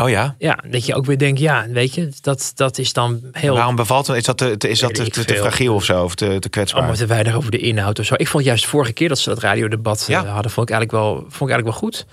Oh 0.02 0.10
ja. 0.10 0.36
Ja, 0.38 0.60
dat 0.70 0.86
je 0.86 0.96
ook 0.96 1.06
weer 1.06 1.18
denkt, 1.18 1.40
ja, 1.40 1.66
weet 1.70 1.94
je, 1.96 2.10
dat, 2.22 2.52
dat 2.56 2.78
is 2.78 2.94
dan 2.94 3.22
heel. 3.32 3.54
Waarom 3.56 3.76
bevalt 3.76 4.08
het? 4.08 4.18
Is 4.18 4.24
dat 4.24 4.38
te, 4.38 4.58
te- 4.58 4.70
is 4.70 4.80
dat 4.80 4.94
te, 4.96 5.10
te, 5.10 5.36
fragiel 5.36 5.74
of 5.74 5.84
zo? 5.84 6.04
Of 6.04 6.16
te, 6.16 6.40
te 6.40 6.50
kwetsbaar? 6.50 6.82
allemaal 6.82 7.00
te 7.00 7.06
weinig 7.06 7.36
over 7.36 7.52
de 7.52 7.58
inhoud 7.58 8.00
of 8.00 8.06
zo. 8.06 8.14
Ik 8.18 8.28
vond 8.28 8.44
juist 8.44 8.66
vorige 8.66 8.94
keer 8.94 9.07
dat 9.08 9.20
ze 9.20 9.30
dat 9.30 9.40
radiodebat 9.40 10.02
eh, 10.02 10.08
Ja. 10.08 10.26
hadden, 10.26 10.52
vond 10.52 10.70
ik 10.70 10.76
eigenlijk 10.76 10.92
wel, 10.92 11.14
vond 11.16 11.26
ik 11.50 11.56
eigenlijk 11.56 11.64
wel 11.70 11.74
goed. 11.90 12.06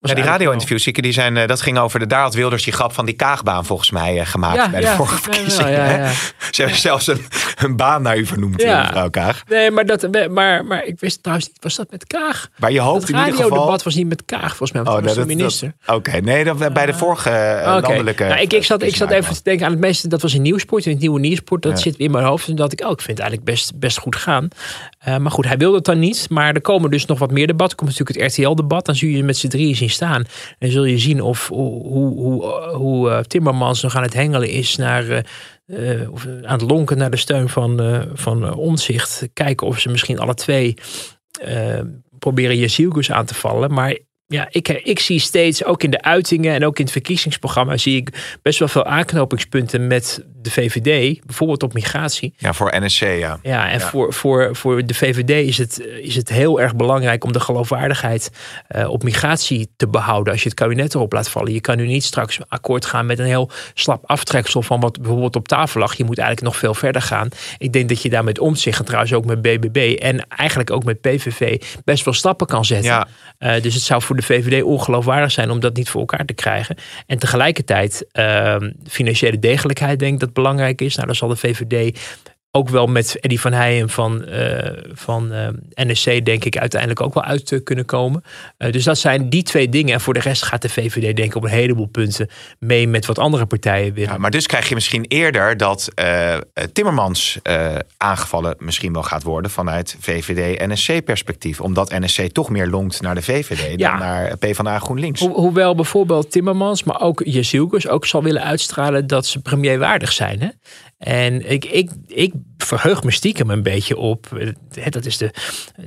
Ja, 0.00 0.14
die 0.14 0.24
radio-interviews, 0.24 0.84
die 0.84 1.12
zijn, 1.12 1.36
eh, 1.36 1.46
dat 1.48 1.60
ging 1.60 1.78
over 1.78 1.98
de. 1.98 2.06
Daar 2.06 2.20
had 2.22 2.34
Wilders 2.34 2.64
die 2.64 2.72
grap 2.72 2.92
van 2.92 3.04
die 3.06 3.14
kaagbaan 3.14 3.64
volgens 3.64 3.90
mij 3.90 4.20
eh, 4.20 4.26
gemaakt 4.26 4.70
bij 4.70 4.80
de 4.80 4.86
vorige 4.86 5.22
verkiezingen. 5.22 5.72
ja, 5.72 5.90
ja. 5.90 6.10
Ze 6.50 6.60
hebben 6.62 6.78
zelfs 6.80 7.06
een, 7.06 7.24
een 7.58 7.76
baan 7.76 8.02
naar 8.02 8.16
u 8.18 8.26
vernoemd, 8.26 8.62
Ja. 8.62 8.82
mevrouw 8.82 9.10
Kaag. 9.10 9.42
Nee, 9.48 9.70
maar, 9.70 9.86
dat, 9.86 10.28
maar, 10.30 10.64
maar 10.64 10.84
ik 10.84 11.00
wist 11.00 11.22
trouwens 11.22 11.48
niet, 11.48 11.56
was 11.60 11.74
dat 11.76 11.90
met 11.90 12.06
Kaag? 12.06 12.48
Maar 12.58 12.72
je 12.72 12.80
hoopt 12.80 13.00
Het 13.00 13.10
in 13.10 13.16
ieder 13.16 13.32
geval. 13.32 13.48
radiodebat 13.48 13.82
was 13.82 13.94
niet 13.94 14.08
met 14.08 14.24
Kaag, 14.24 14.56
volgens 14.56 14.72
mij, 14.72 14.80
Oh, 14.94 15.02
dat 15.02 15.14
de 15.14 15.26
minister. 15.26 15.72
Oké, 15.86 16.20
nee, 16.20 16.44
dat, 16.44 16.72
bij 16.72 16.86
de 16.86 16.94
vorige 16.94 17.30
eh, 17.30 17.76
Oké. 17.76 17.86
landelijke. 17.88 18.24
Nou, 18.24 18.40
ik, 18.40 18.52
ik, 18.52 18.64
zat, 18.64 18.82
ik 18.82 18.96
zat 18.96 19.10
even 19.10 19.34
te 19.34 19.40
denken 19.42 19.66
aan 19.66 19.72
het 19.72 19.80
meeste, 19.80 20.08
dat 20.08 20.22
was 20.22 20.34
in 20.34 20.42
Nieuwsport. 20.42 20.84
En 20.84 20.90
het 20.90 21.00
nieuwe 21.00 21.20
Nieuwsport, 21.20 21.62
dat 21.62 21.72
Ja. 21.72 21.78
zit 21.78 21.96
in 21.96 22.10
mijn 22.10 22.24
hoofd. 22.24 22.48
En 22.48 22.56
dat 22.56 22.72
ik, 22.72 22.80
oh, 22.80 22.90
ik 22.90 23.00
vind 23.02 23.18
het 23.18 23.26
eigenlijk 23.26 23.50
best, 23.50 23.78
best 23.78 23.98
goed 23.98 24.16
gaan. 24.16 24.48
Eh, 24.98 25.16
maar 25.16 25.30
goed, 25.30 25.46
hij 25.46 25.56
wilde 25.56 25.76
het 25.76 25.84
dan 25.84 25.98
niet. 25.98 26.26
Maar 26.30 26.54
er 26.54 26.60
komen 26.60 26.90
dus 26.90 27.04
nog 27.06 27.18
wat 27.18 27.30
meer 27.30 27.46
debatten. 27.46 27.78
Er 27.78 27.84
komt 27.84 27.98
natuurlijk 27.98 28.18
het 28.20 28.36
RTL-debat. 28.38 28.86
Dan 28.86 28.94
zul 28.94 29.08
je 29.08 29.24
met 29.24 29.36
z'n 29.36 29.48
drieën 29.48 29.76
zien 29.76 29.90
staan. 29.90 30.24
En 30.58 30.70
zul 30.70 30.84
je 30.84 30.98
zien 30.98 31.20
of 31.22 31.48
hoe, 31.48 31.82
hoe, 31.82 32.18
hoe, 32.20 32.44
hoe 32.74 33.10
eh, 33.10 33.18
Timmermans 33.18 33.82
nog 33.82 33.96
aan 33.96 34.02
het 34.02 34.14
hengelen 34.14 34.48
is 34.48 34.76
naar... 34.76 35.08
eh, 35.08 35.22
eh, 35.68 36.12
of 36.12 36.26
aan 36.26 36.58
het 36.58 36.70
lonken 36.70 36.98
naar 36.98 37.10
de 37.10 37.16
steun 37.16 37.48
van, 37.48 37.80
eh 37.80 38.02
van 38.14 38.44
eh, 38.44 38.58
Omzicht. 38.58 39.28
Kijken 39.32 39.66
of 39.66 39.78
ze 39.78 39.88
misschien 39.88 40.18
alle 40.18 40.34
twee 40.34 40.74
eh, 41.40 41.80
proberen 42.18 42.56
Jezielkus 42.56 43.10
aan 43.12 43.24
te 43.26 43.34
vallen. 43.34 43.72
Maar 43.72 43.98
ja, 44.30 44.46
ik, 44.50 44.68
ik 44.68 44.98
zie 44.98 45.18
steeds, 45.18 45.64
ook 45.64 45.82
in 45.82 45.90
de 45.90 46.02
uitingen 46.02 46.54
en 46.54 46.66
ook 46.66 46.78
in 46.78 46.84
het 46.84 46.92
verkiezingsprogramma, 46.92 47.76
zie 47.76 47.96
ik 47.96 48.38
best 48.42 48.58
wel 48.58 48.68
veel 48.68 48.84
aanknopingspunten 48.84 49.86
met 49.86 50.24
de 50.42 50.50
VVD. 50.50 51.20
Bijvoorbeeld 51.26 51.62
op 51.62 51.72
migratie. 51.72 52.34
Ja, 52.36 52.52
voor 52.52 52.74
NSC, 52.80 53.00
ja. 53.00 53.38
Ja, 53.42 53.68
en 53.68 53.78
Ja. 53.78 53.88
Voor, 53.88 54.12
voor, 54.12 54.56
voor 54.56 54.86
de 54.86 54.94
VVD 54.94 55.46
is 55.46 55.58
het, 55.58 55.80
is 56.00 56.14
het 56.14 56.28
heel 56.28 56.60
erg 56.60 56.76
belangrijk 56.76 57.24
om 57.24 57.32
de 57.32 57.40
geloofwaardigheid 57.40 58.30
eh, 58.66 58.90
op 58.90 59.02
migratie 59.02 59.70
te 59.76 59.88
behouden. 59.88 60.32
Als 60.32 60.42
je 60.42 60.48
het 60.48 60.58
kabinet 60.58 60.94
erop 60.94 61.12
laat 61.12 61.30
vallen. 61.30 61.52
Je 61.52 61.60
kan 61.60 61.76
nu 61.76 61.86
niet 61.86 62.04
straks 62.04 62.38
akkoord 62.48 62.86
gaan 62.86 63.06
met 63.06 63.18
een 63.18 63.26
heel 63.26 63.50
slap 63.74 64.06
aftreksel 64.06 64.62
van 64.62 64.80
wat 64.80 65.00
bijvoorbeeld 65.00 65.36
op 65.36 65.48
tafel 65.48 65.80
lag. 65.80 65.96
Je 65.96 66.04
moet 66.04 66.18
eigenlijk 66.18 66.48
nog 66.48 66.60
veel 66.60 66.74
verder 66.74 67.02
gaan. 67.02 67.28
Ik 67.58 67.72
denk 67.72 67.88
dat 67.88 68.02
je 68.02 68.10
daar 68.10 68.24
met 68.24 68.38
omzicht 68.38 68.78
en 68.78 68.84
trouwens 68.84 69.12
ook 69.12 69.24
met 69.24 69.42
BBB 69.42 69.96
en 70.00 70.28
eigenlijk 70.28 70.70
ook 70.70 70.84
met 70.84 71.00
PVV 71.00 71.62
best 71.84 72.04
wel 72.04 72.14
stappen 72.14 72.46
kan 72.46 72.64
zetten. 72.64 72.90
Ja. 72.90 73.08
Eh, 73.38 73.62
dus 73.62 73.74
het 73.74 73.82
zou 73.82 74.02
voor 74.02 74.16
de 74.18 74.26
VVD 74.26 74.62
ongeloofwaardig 74.62 75.30
zijn 75.30 75.50
om 75.50 75.60
dat 75.60 75.76
niet 75.76 75.88
voor 75.88 76.00
elkaar 76.00 76.24
te 76.24 76.34
krijgen. 76.34 76.76
En 77.06 77.18
tegelijkertijd 77.18 78.06
ehm, 78.12 78.70
financiële 78.88 79.38
degelijkheid 79.38 79.98
denk 79.98 80.12
ik 80.14 80.20
dat 80.20 80.32
belangrijk 80.32 80.80
is. 80.80 80.94
Nou, 80.94 81.06
dan 81.06 81.16
zal 81.16 81.28
de 81.28 81.36
VVD 81.36 81.98
ook 82.50 82.68
wel 82.68 82.86
met 82.86 83.20
Eddie 83.20 83.40
van 83.40 83.52
Heijen 83.52 83.88
van, 83.90 84.24
eh, 84.24 84.72
van 84.92 85.32
eh, 85.32 85.48
NSC 85.74 86.24
denk 86.24 86.44
ik 86.44 86.58
uiteindelijk 86.58 87.00
ook 87.00 87.14
wel 87.14 87.22
uit 87.24 87.52
eh, 87.52 87.60
kunnen 87.64 87.84
komen. 87.84 88.22
Eh, 88.56 88.72
dus 88.72 88.84
dat 88.84 88.98
zijn 88.98 89.28
die 89.30 89.42
twee 89.42 89.68
dingen. 89.68 89.94
En 89.94 90.00
voor 90.00 90.14
de 90.14 90.20
rest 90.20 90.42
gaat 90.42 90.62
de 90.62 90.68
VVD 90.68 91.16
denk 91.16 91.28
ik 91.28 91.34
op 91.34 91.42
een 91.44 91.50
heleboel 91.50 91.86
punten 91.86 92.28
mee 92.58 92.88
met 92.88 93.06
wat 93.06 93.18
andere 93.18 93.46
partijen 93.46 93.94
willen. 93.94 94.12
Ja, 94.12 94.18
maar 94.18 94.30
dus 94.30 94.46
krijg 94.46 94.68
je 94.68 94.74
misschien 94.74 95.04
eerder 95.08 95.56
dat 95.56 95.88
Timmermans 96.72 97.38
aangevallen 97.96 98.54
misschien 98.58 98.92
wel 98.92 99.02
gaat 99.02 99.22
worden 99.22 99.50
vanuit 99.50 99.96
VVD-NSC-perspectief. 100.00 101.60
Omdat 101.60 101.90
NSC 101.98 102.20
toch 102.22 102.50
meer 102.50 102.66
longt 102.66 103.00
naar 103.02 103.14
de 103.14 103.22
VVD 103.22 103.78
Ja. 103.80 103.90
dan 103.90 103.98
naar 103.98 104.36
PvdA 104.36 104.78
GroenLinks. 104.78 105.20
Ho- 105.20 105.28
hoewel 105.32 105.74
bijvoorbeeld 105.74 106.30
Timmermans, 106.30 106.84
maar 106.84 107.00
ook 107.00 107.22
Jezielkus 107.24 107.88
ook 107.88 108.06
zal 108.06 108.22
willen 108.22 108.42
uitstralen 108.42 109.06
dat 109.06 109.26
ze 109.26 109.40
premierwaardig 109.40 110.12
zijn. 110.12 110.40
Hè? 110.40 110.48
En 110.98 111.50
ik, 111.50 111.64
ik, 111.64 111.90
ik 112.06 112.32
verheug 112.58 113.02
me 113.02 113.10
stiekem 113.10 113.50
een 113.50 113.62
beetje 113.62 113.96
op. 113.96 114.26
eh, 114.74 114.86
Dat 114.90 115.04
is 115.06 115.16
de 115.16 115.30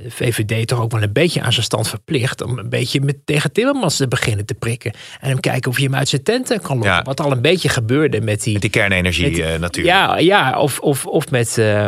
VVD 0.08 0.66
toch 0.66 0.80
ook 0.80 0.92
wel 0.92 1.02
een 1.02 1.12
beetje 1.12 1.42
aan 1.42 1.52
zijn 1.52 1.64
stand 1.64 1.88
verplicht. 1.88 2.42
Om 2.42 2.58
een 2.58 2.68
beetje 2.68 3.00
met, 3.00 3.16
tegen 3.24 3.52
Timmermans 3.52 3.96
te 3.96 4.08
beginnen 4.08 4.46
te 4.46 4.54
prikken. 4.54 4.92
En 5.20 5.28
hem 5.28 5.40
kijken 5.40 5.70
of 5.70 5.78
je 5.78 5.84
hem 5.84 5.94
uit 5.94 6.08
zijn 6.08 6.22
tenten 6.22 6.60
kan 6.60 6.76
lokken. 6.76 6.92
Ja. 6.94 7.02
Wat 7.02 7.20
al 7.20 7.32
een 7.32 7.40
beetje 7.42 7.68
gebeurde 7.68 8.20
met 8.20 8.42
die. 8.42 8.52
Met 8.52 8.62
die 8.62 8.70
kernenergie 8.70 9.30
met- 9.30 9.38
eh, 9.40 9.58
natuurlijk. 9.58 9.96
Ja, 9.96 10.18
ja 10.18 10.58
of, 10.60 10.78
of, 10.80 11.06
of 11.06 11.30
met 11.30 11.48
eh, 11.58 11.86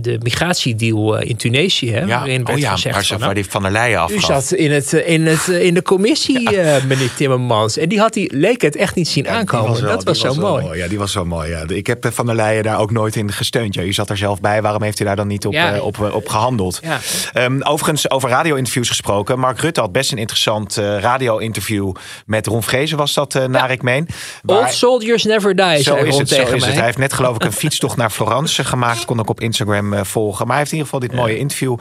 de 0.00 0.18
migratiedeal 0.22 1.18
in 1.20 1.36
Tunesië. 1.36 1.90
Hè, 1.92 2.06
waarin 2.06 2.44
werd 2.44 2.56
oh 2.56 2.58
ja, 2.58 2.70
gezegd 2.72 2.94
waar, 2.94 3.04
ze, 3.04 3.08
van, 3.08 3.18
waar 3.18 3.28
nou, 3.28 3.40
die 3.42 3.50
van 3.50 3.62
der 3.62 3.70
Leyen 3.72 3.98
u 3.98 4.00
afgaf. 4.02 4.22
zat 4.44 4.52
in, 4.58 4.70
het, 4.72 4.92
in, 4.92 5.26
het, 5.26 5.48
in 5.48 5.74
de 5.74 5.82
commissie, 5.82 6.56
eh, 6.56 6.84
meneer 6.84 7.14
Timmermans. 7.14 7.76
En 7.76 7.88
die 7.88 7.98
had 8.00 8.14
hij, 8.14 8.30
leek 8.34 8.60
het 8.62 8.76
echt 8.76 8.94
niet 8.94 9.08
zien 9.08 9.24
Ja, 9.24 9.30
aankomen. 9.30 9.80
wel- 9.82 9.90
dat 9.90 10.04
was 10.04 10.20
zo 10.20 10.34
mooi. 10.34 10.76
Ja, 10.78 10.88
die 10.88 10.98
was 10.98 11.12
zo 11.12 11.24
mooi. 11.24 11.50
Ja. 11.50 11.64
Ik 11.68 11.86
heb 11.86 12.08
Van 12.12 12.26
der 12.26 12.34
Leyen 12.34 12.57
daar 12.62 12.78
ook 12.80 12.90
nooit 12.90 13.16
in 13.16 13.32
gesteund. 13.32 13.74
Ja, 13.74 13.82
u 13.82 13.92
zat 13.92 14.10
er 14.10 14.16
zelf 14.16 14.40
bij. 14.40 14.62
Waarom 14.62 14.82
heeft 14.82 15.00
u 15.00 15.04
daar 15.04 15.16
dan 15.16 15.26
niet 15.26 15.46
op, 15.46 15.52
Ja. 15.52 15.74
eh, 15.74 15.84
op, 15.84 16.04
eh, 16.04 16.14
op 16.14 16.28
gehandeld? 16.28 16.80
Ja. 16.82 16.98
Ehm, 17.32 17.62
overigens, 17.62 18.10
over 18.10 18.28
radio-interviews 18.28 18.88
gesproken. 18.88 19.38
Mark 19.38 19.60
Rutte 19.60 19.80
had 19.80 19.92
best 19.92 20.12
een 20.12 20.18
interessant 20.18 20.76
eh, 20.76 20.98
radio-interview 20.98 21.92
met 22.26 22.46
Ron 22.46 22.62
Vrezen, 22.62 22.96
was 22.98 23.14
dat, 23.14 23.34
naar 23.48 23.70
ik 23.70 23.82
meen. 23.82 24.08
Waar- 24.42 24.58
Old 24.58 24.72
soldiers 24.72 25.24
never 25.24 25.56
die, 25.56 25.76
zo 25.76 25.82
zei 25.82 26.06
is 26.06 26.16
het, 26.16 26.28
zo 26.28 26.42
is 26.42 26.48
mij. 26.48 26.58
het. 26.58 26.74
Hij 26.74 26.84
heeft 26.84 26.98
net 26.98 27.12
geloof 27.12 27.34
ik 27.34 27.44
een 27.44 27.52
fietstocht 27.52 27.96
naar 27.96 28.10
Florence 28.10 28.64
gemaakt. 28.64 29.04
Kon 29.04 29.18
ik 29.18 29.28
op 29.28 29.40
Instagram 29.40 29.92
eh, 29.92 30.04
volgen. 30.04 30.46
Maar 30.46 30.56
hij 30.56 30.58
heeft 30.58 30.72
in 30.72 30.78
ieder 30.78 30.92
geval 30.92 31.08
dit 31.08 31.18
mooie 31.18 31.38
interview 31.38 31.76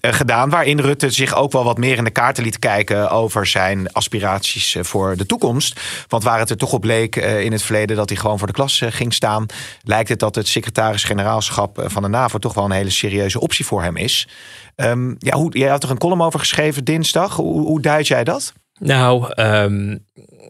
eh, 0.00 0.12
gedaan. 0.12 0.50
Waarin 0.50 0.80
Rutte 0.80 1.10
zich 1.10 1.34
ook 1.34 1.52
wel 1.52 1.64
wat 1.64 1.78
meer 1.78 1.96
in 1.96 2.04
de 2.04 2.10
kaarten 2.10 2.44
liet 2.44 2.58
kijken 2.58 3.10
over 3.10 3.46
zijn 3.46 3.92
aspiraties 3.92 4.76
voor 4.80 5.16
de 5.16 5.26
toekomst. 5.26 5.80
Want 6.08 6.22
waar 6.24 6.38
het 6.38 6.50
er 6.50 6.56
toch 6.56 6.72
op 6.72 6.84
leek 6.84 7.16
eh, 7.16 7.40
in 7.40 7.52
het 7.52 7.62
verleden 7.62 7.96
dat 7.96 8.08
hij 8.08 8.18
gewoon 8.18 8.38
voor 8.38 8.46
de 8.46 8.52
klas 8.52 8.82
ging 8.88 9.14
staan. 9.14 9.46
Lijkt 9.82 10.08
het 10.08 10.15
dat 10.20 10.34
het 10.34 10.48
secretaris-generaalschap 10.48 11.78
eh, 11.78 11.88
van 11.88 12.02
de 12.02 12.08
NAVO 12.08 12.38
toch 12.38 12.54
wel 12.54 12.64
een 12.64 12.70
hele 12.70 12.90
serieuze 12.90 13.40
optie 13.40 13.66
voor 13.66 13.82
hem 13.82 13.96
is. 13.96 14.28
Ehm, 14.74 15.14
ja, 15.18 15.36
hoe, 15.36 15.58
jij 15.58 15.68
had 15.68 15.82
er 15.82 15.90
een 15.90 15.98
column 15.98 16.22
over 16.22 16.38
geschreven 16.38 16.84
dinsdag. 16.84 17.36
Hoe, 17.36 17.60
hoe 17.60 17.80
duid 17.80 18.06
jij 18.06 18.24
dat? 18.24 18.52
Nou, 18.78 19.32
ehm, 19.34 19.96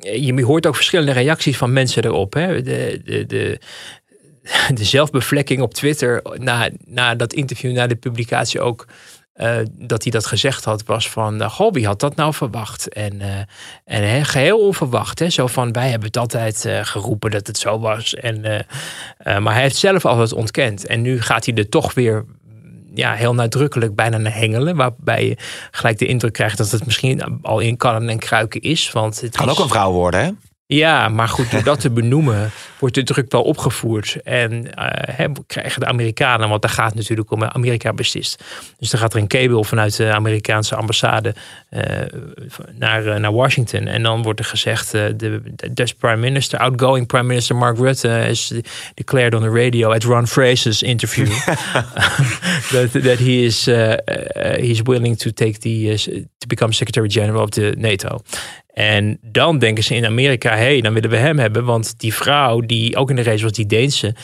je 0.00 0.44
hoort 0.44 0.66
ook 0.66 0.76
verschillende 0.76 1.12
reacties 1.12 1.56
van 1.56 1.72
mensen 1.72 2.04
erop. 2.04 2.34
Hè. 2.34 2.62
De, 2.62 3.00
de, 3.04 3.26
de, 3.26 3.60
de 4.74 4.84
zelfbevlekking 4.84 5.60
op 5.60 5.74
Twitter 5.74 6.22
na, 6.34 6.70
na 6.84 7.14
dat 7.14 7.32
interview, 7.32 7.72
na 7.72 7.86
de 7.86 7.96
publicatie 7.96 8.60
ook. 8.60 8.86
Eh, 9.36 9.56
dat 9.72 10.02
hij 10.02 10.12
dat 10.12 10.26
gezegd 10.26 10.64
had, 10.64 10.82
was 10.86 11.10
van, 11.10 11.42
uh, 11.42 11.50
goh, 11.50 11.72
wie 11.72 11.86
had 11.86 12.00
dat 12.00 12.16
nou 12.16 12.34
verwacht? 12.34 12.88
En, 12.88 13.20
eh, 13.84 14.04
en 14.04 14.24
geheel 14.24 14.58
onverwacht, 14.66 15.18
hè? 15.18 15.30
zo 15.30 15.46
van, 15.46 15.72
wij 15.72 15.88
hebben 15.88 16.06
het 16.08 16.16
altijd 16.16 16.64
eh, 16.64 16.80
geroepen 16.82 17.30
dat 17.30 17.46
het 17.46 17.58
zo 17.58 17.78
was. 17.80 18.14
En, 18.14 18.40
maar 19.42 19.52
hij 19.52 19.62
heeft 19.62 19.76
zelf 19.76 20.04
altijd 20.04 20.32
ontkend. 20.32 20.86
En 20.86 21.02
nu 21.02 21.20
gaat 21.22 21.46
hij 21.46 21.54
er 21.54 21.68
toch 21.68 21.94
weer 21.94 22.24
ja, 22.94 23.12
heel 23.12 23.34
nadrukkelijk 23.34 23.94
bijna 23.94 24.16
naar 24.16 24.34
hengelen. 24.34 24.76
Waarbij 24.76 25.26
je 25.28 25.36
gelijk 25.70 25.98
de 25.98 26.06
indruk 26.06 26.32
krijgt 26.32 26.58
dat 26.58 26.70
het 26.70 26.84
misschien 26.84 27.42
al 27.42 27.60
in 27.60 27.76
kannen 27.76 28.08
en 28.08 28.18
kruiken 28.18 28.60
is. 28.60 28.92
Want 28.92 29.20
het 29.20 29.36
Kan 29.36 29.46
is- 29.46 29.52
ook 29.52 29.58
een 29.58 29.68
vrouw 29.68 29.92
worden, 29.92 30.20
hè? 30.24 30.30
Ja, 30.68 31.08
maar 31.08 31.28
goed, 31.28 31.50
door 31.50 31.62
dat 31.62 31.80
te 31.80 31.90
benoemen 31.90 32.50
wordt 32.78 32.94
de 32.94 33.02
druk 33.02 33.32
wel 33.32 33.42
opgevoerd. 33.42 34.16
En 34.24 34.74
eh, 34.74 35.26
krijgen 35.46 35.80
de 35.80 35.86
Amerikanen, 35.86 36.48
want 36.48 36.62
daar 36.62 36.70
gaat 36.70 36.86
het 36.86 36.94
natuurlijk 36.94 37.30
om, 37.30 37.44
Amerika 37.44 37.92
beslist. 37.92 38.44
Dus 38.78 38.90
dan 38.90 39.00
gaat 39.00 39.14
er 39.14 39.20
een 39.20 39.26
kabel 39.26 39.64
vanuit 39.64 39.96
de 39.96 40.12
Amerikaanse 40.12 40.74
ambassade 40.74 41.34
eh, 41.68 41.82
naar, 42.72 43.06
eh, 43.06 43.20
naar 43.20 43.32
Washington. 43.32 43.86
En 43.86 44.02
dan 44.02 44.22
wordt 44.22 44.38
er 44.38 44.44
gezegd, 44.44 44.90
de, 44.90 45.42
Dutch 45.72 45.96
prime 45.96 46.16
minister, 46.16 46.58
outgoing 46.58 47.06
prime 47.06 47.26
minister 47.26 47.56
Mark 47.56 47.78
Rutte 47.78 48.26
is 48.28 48.52
declared 48.94 49.34
on 49.34 49.40
the 49.40 49.50
radio 49.50 49.90
at 49.92 50.02
Ron 50.02 50.26
Fraser's 50.26 50.82
interview 50.82 51.26
that, 52.72 52.92
that 52.92 53.18
he 53.18 53.44
is 53.44 53.64
he 53.64 54.70
is 54.70 54.82
willing 54.82 55.18
to 55.18 55.32
take 55.32 55.58
the 55.58 55.98
to 56.38 56.46
become 56.46 56.72
secretary 56.72 57.08
general 57.08 57.42
of 57.42 57.50
the 57.50 57.74
NATO. 57.78 58.20
En 58.78 59.18
dan 59.22 59.58
denken 59.58 59.84
ze 59.84 59.94
in 59.94 60.06
Amerika, 60.06 60.50
hé, 60.50 60.56
hey, 60.56 60.80
dan 60.80 60.92
willen 60.92 61.10
we 61.10 61.16
hem 61.16 61.38
hebben. 61.38 61.64
Want 61.64 61.98
die 61.98 62.14
vrouw 62.14 62.60
die 62.60 62.96
ook 62.96 63.10
in 63.10 63.16
de 63.16 63.22
race 63.22 63.42
was, 63.42 63.52
die 63.52 63.66
Deense, 63.66 64.14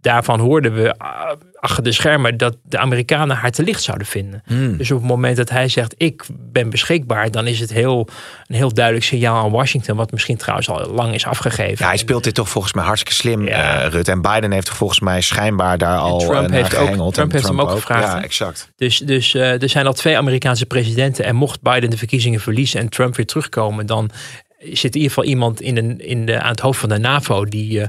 daarvan 0.00 0.40
hoorden 0.40 0.74
we 0.74 0.98
ah, 0.98 1.30
achter 1.60 1.82
de 1.82 1.92
schermen 1.92 2.36
dat 2.36 2.56
de 2.62 2.78
Amerikanen 2.78 3.36
haar 3.36 3.50
te 3.50 3.62
licht 3.62 3.82
zouden 3.82 4.06
vinden. 4.06 4.42
Dus 4.78 4.90
op 4.90 4.98
het 4.98 5.08
moment 5.08 5.36
dat 5.36 5.50
hij 5.50 5.68
zegt, 5.68 5.94
ik 5.96 6.24
ben 6.30 6.70
beschikbaar, 6.70 7.30
dan 7.30 7.46
is 7.46 7.60
het 7.60 7.72
heel, 7.72 8.08
een 8.46 8.56
heel 8.56 8.74
duidelijk 8.74 9.04
signaal 9.04 9.44
aan 9.44 9.50
Washington, 9.50 9.96
wat 9.96 10.12
misschien 10.12 10.36
trouwens 10.36 10.68
al 10.68 10.90
lang 10.90 11.14
is 11.14 11.26
afgegeven. 11.26 11.76
Ja, 11.78 11.86
hij 11.86 11.96
speelt 11.96 12.24
dit 12.24 12.34
toch 12.34 12.48
volgens 12.48 12.72
mij 12.72 12.84
hartstikke 12.84 13.20
slim, 13.20 13.46
Ja. 13.46 13.82
eh, 13.82 13.90
Rutte. 13.90 14.10
En 14.10 14.22
Biden 14.22 14.52
heeft 14.52 14.68
volgens 14.68 15.00
mij 15.00 15.20
schijnbaar 15.20 15.78
daar 15.78 15.98
al 15.98 16.18
Trump 16.18 16.48
eh, 16.48 16.52
heeft 16.52 16.76
ook-. 16.76 16.88
Trump 17.12 17.16
En 17.16 17.32
heeft 17.32 17.48
hem 17.48 17.60
ook 17.60 17.70
gevraagd, 17.70 18.12
Ja, 18.12 18.22
exact. 18.22 18.72
Dus, 18.76 18.98
dus 18.98 19.34
eh, 19.34 19.62
er 19.62 19.68
zijn 19.68 19.86
al 19.86 19.92
twee 19.92 20.16
Amerikaanse 20.16 20.66
presidenten. 20.66 21.24
En 21.24 21.34
mocht 21.34 21.62
Biden 21.62 21.90
de 21.90 21.96
verkiezingen 21.96 22.40
verliezen 22.40 22.80
en 22.80 22.88
Trump 22.88 23.16
weer 23.16 23.26
terugkomen, 23.26 23.86
dan 23.86 24.10
zit 24.58 24.94
in 24.94 25.00
ieder 25.00 25.08
geval 25.08 25.24
iemand 25.24 25.60
in 25.60 25.76
een, 25.76 26.00
in 26.00 26.26
de, 26.26 26.40
aan 26.40 26.50
het 26.50 26.60
hoofd 26.60 26.80
van 26.80 26.88
de 26.88 26.98
NAVO 26.98 27.44
die 27.44 27.82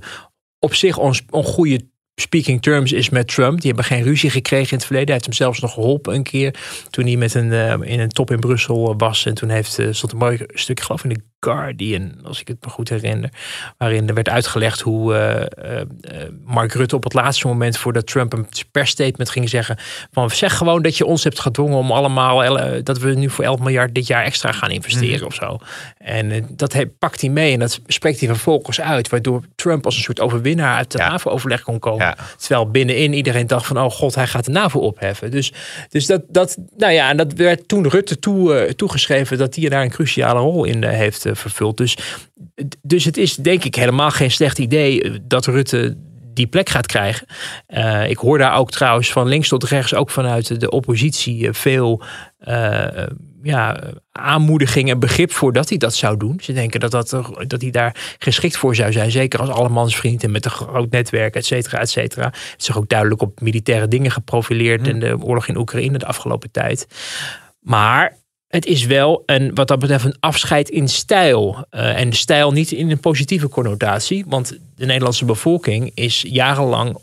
op 0.60 0.74
zich 0.74 0.98
on, 0.98 1.16
on 1.30 1.44
goede 1.44 1.90
speaking 2.22 2.62
terms 2.62 2.92
is 2.92 3.10
met 3.10 3.28
Trump. 3.28 3.62
Die 3.62 3.68
hebben 3.68 3.86
geen 3.86 4.04
ruzie 4.04 4.30
gekregen 4.30 4.72
in 4.72 4.78
het 4.78 4.86
verleden. 4.86 5.08
Hij 5.08 5.14
heeft 5.14 5.26
hem 5.26 5.36
zelfs 5.36 5.60
nog 5.60 5.74
geholpen 5.74 6.14
een 6.14 6.24
keer 6.24 6.56
toen 6.90 7.06
hij 7.06 7.16
met 7.16 7.34
een, 7.34 7.52
eh, 7.52 7.92
in 7.92 8.00
een 8.00 8.10
top 8.10 8.32
in 8.32 8.40
Brussel 8.40 8.98
was. 8.98 9.26
En 9.26 9.34
toen 9.34 9.50
heeft, 9.50 9.80
eh, 9.80 9.88
stond 9.92 10.12
een 10.12 10.18
mooi 10.18 10.40
stukje, 10.48 10.86
geloof 10.86 11.04
in 11.04 11.10
de 11.10 11.31
Guardian, 11.46 12.12
als 12.24 12.40
ik 12.42 12.48
het 12.48 12.58
me 12.66 12.70
goed 12.70 12.90
herinner. 12.90 13.30
Waarin 13.78 14.08
er 14.08 14.14
werd 14.14 14.30
uitgelegd 14.30 14.80
hoe 14.82 15.16
eh, 15.16 15.42
eh, 15.42 15.82
eh, 15.82 15.88
Mark 16.46 16.74
Rutte 16.74 16.96
op 16.96 17.04
het 17.04 17.14
laatste 17.14 17.48
moment 17.48 17.78
voordat 17.78 18.08
Trump 18.08 18.34
een 18.34 18.48
persstatement 18.72 19.30
ging 19.30 19.50
zeggen. 19.50 19.78
Van 20.12 20.30
zeg 20.30 20.58
gewoon 20.58 20.82
dat 20.82 20.98
je 20.98 21.06
ons 21.06 21.24
hebt 21.24 21.40
gedwongen 21.40 21.78
om 21.78 21.92
allemaal, 21.92 22.44
dat 22.84 22.98
we 23.00 23.14
nu 23.14 23.30
voor 23.30 23.44
11 23.44 23.60
miljard 23.60 23.96
dit 23.96 24.08
jaar 24.08 24.24
extra 24.24 24.52
gaan 24.52 24.72
investeren 24.72 25.16
Mhm. 25.16 25.26
of 25.26 25.34
zo. 25.34 25.58
En 25.98 26.48
dat 26.50 26.74
he- 26.74 26.88
pakt 26.88 27.22
hij 27.22 27.30
mee 27.30 27.54
en 27.54 27.60
dat 27.60 27.80
spreekt 27.88 28.20
hij 28.20 28.30
vervolgens 28.30 28.82
uit. 28.82 29.10
Waardoor 29.10 29.42
Trump 29.56 29.86
als 29.86 29.96
een 29.96 30.04
soort 30.04 30.20
overwinnaar 30.20 30.76
uit 30.78 30.92
de 30.92 30.98
Ja. 30.98 31.10
NAVO-overleg 31.10 31.62
kon 31.62 31.80
komen. 31.80 32.06
Ja. 32.06 32.18
Terwijl 32.38 32.72
binnenin 32.72 33.14
iedereen 33.14 33.48
dacht 33.48 33.66
van, 33.66 33.80
oh 33.80 33.92
god, 33.92 34.16
hij 34.16 34.28
gaat 34.28 34.46
de 34.46 34.52
NAVO 34.52 34.80
opheffen. 34.80 35.32
Dus, 35.32 35.54
dus 35.90 36.06
dat, 36.06 36.22
dat, 36.28 36.58
nou 36.78 36.92
ja, 36.94 37.10
en 37.10 37.18
dat 37.18 37.34
werd 37.34 37.68
toen 37.68 37.90
Rutte 37.90 38.20
toe, 38.20 38.74
toegeschreven 38.76 39.38
dat 39.38 39.56
hij 39.56 39.70
daar 39.70 39.82
een 39.84 39.90
cruciale 39.90 40.40
rol 40.40 40.64
in 40.64 40.84
heeft 40.84 41.26
eh, 41.32 41.36
vervuld. 41.38 41.78
Dus, 41.78 41.98
dus 42.82 43.06
het 43.06 43.18
is 43.18 43.36
denk 43.36 43.64
ik 43.64 43.76
helemaal 43.76 44.12
geen 44.12 44.32
slecht 44.32 44.60
idee 44.60 45.02
eh, 45.02 45.12
dat 45.22 45.46
Rutte 45.46 45.98
die 46.34 46.48
plek 46.48 46.70
gaat 46.70 46.86
krijgen. 46.86 47.28
Eh, 47.68 48.10
ik 48.10 48.18
hoor 48.18 48.38
daar 48.38 48.56
ook 48.58 48.72
trouwens 48.72 49.12
van 49.12 49.28
links 49.28 49.48
tot 49.48 49.64
rechts, 49.64 49.94
ook 49.94 50.10
vanuit 50.10 50.60
de 50.60 50.70
oppositie, 50.70 51.52
veel 51.52 52.04
eh, 52.40 53.06
ja, 53.44 53.80
aanmoediging 54.12 54.90
en 54.90 55.00
begrip 55.00 55.32
voor 55.32 55.54
dat 55.54 55.70
hij 55.70 55.78
dat 55.78 55.96
zou 55.96 56.18
doen. 56.18 56.40
Ze 56.42 56.54
denken 56.54 56.80
dat, 56.80 56.92
dat, 56.92 57.12
er- 57.12 57.48
dat 57.48 57.62
hij 57.62 57.72
daar 57.72 58.16
geschikt 58.20 58.58
voor 58.58 58.76
zou 58.76 58.92
zijn. 58.92 59.12
Zeker 59.12 59.40
als 59.40 59.50
allemansvriend 59.50 60.24
en 60.24 60.32
met 60.32 60.46
een 60.46 60.52
groot 60.52 60.92
netwerk, 60.92 61.36
et 61.36 61.46
cetera, 61.46 61.80
et 61.80 61.90
cetera. 61.90 62.26
Het 62.26 62.56
is 62.58 62.66
zich 62.66 62.78
ook 62.78 62.90
duidelijk 62.90 63.22
op 63.22 63.42
militaire 63.42 63.88
dingen 63.88 64.12
geprofileerd 64.12 64.88
in 64.88 65.00
de 65.00 65.18
oorlog 65.20 65.48
in 65.48 65.58
Oekraïne 65.58 65.98
de 65.98 66.06
afgelopen 66.06 66.52
tijd. 66.52 66.88
Maar 67.60 68.18
het 68.52 68.66
is 68.66 68.86
wel 68.86 69.24
een, 69.26 69.56
wat 69.56 69.68
dat 69.68 69.80
betreft 69.80 70.06
een 70.06 70.18
afscheid 70.20 70.70
in 70.70 70.88
stijl. 70.88 71.66
Eh, 71.70 72.00
en 72.00 72.14
stijl 72.14 72.52
niet 72.52 72.72
in 72.72 72.92
een 72.92 73.00
positieve 73.00 73.50
connotatie. 73.50 74.26
Want 74.28 74.58
de 74.76 74.86
Nederlandse 74.86 75.26
bevolking 75.26 75.92
is 75.94 76.26
jarenlang 76.28 76.98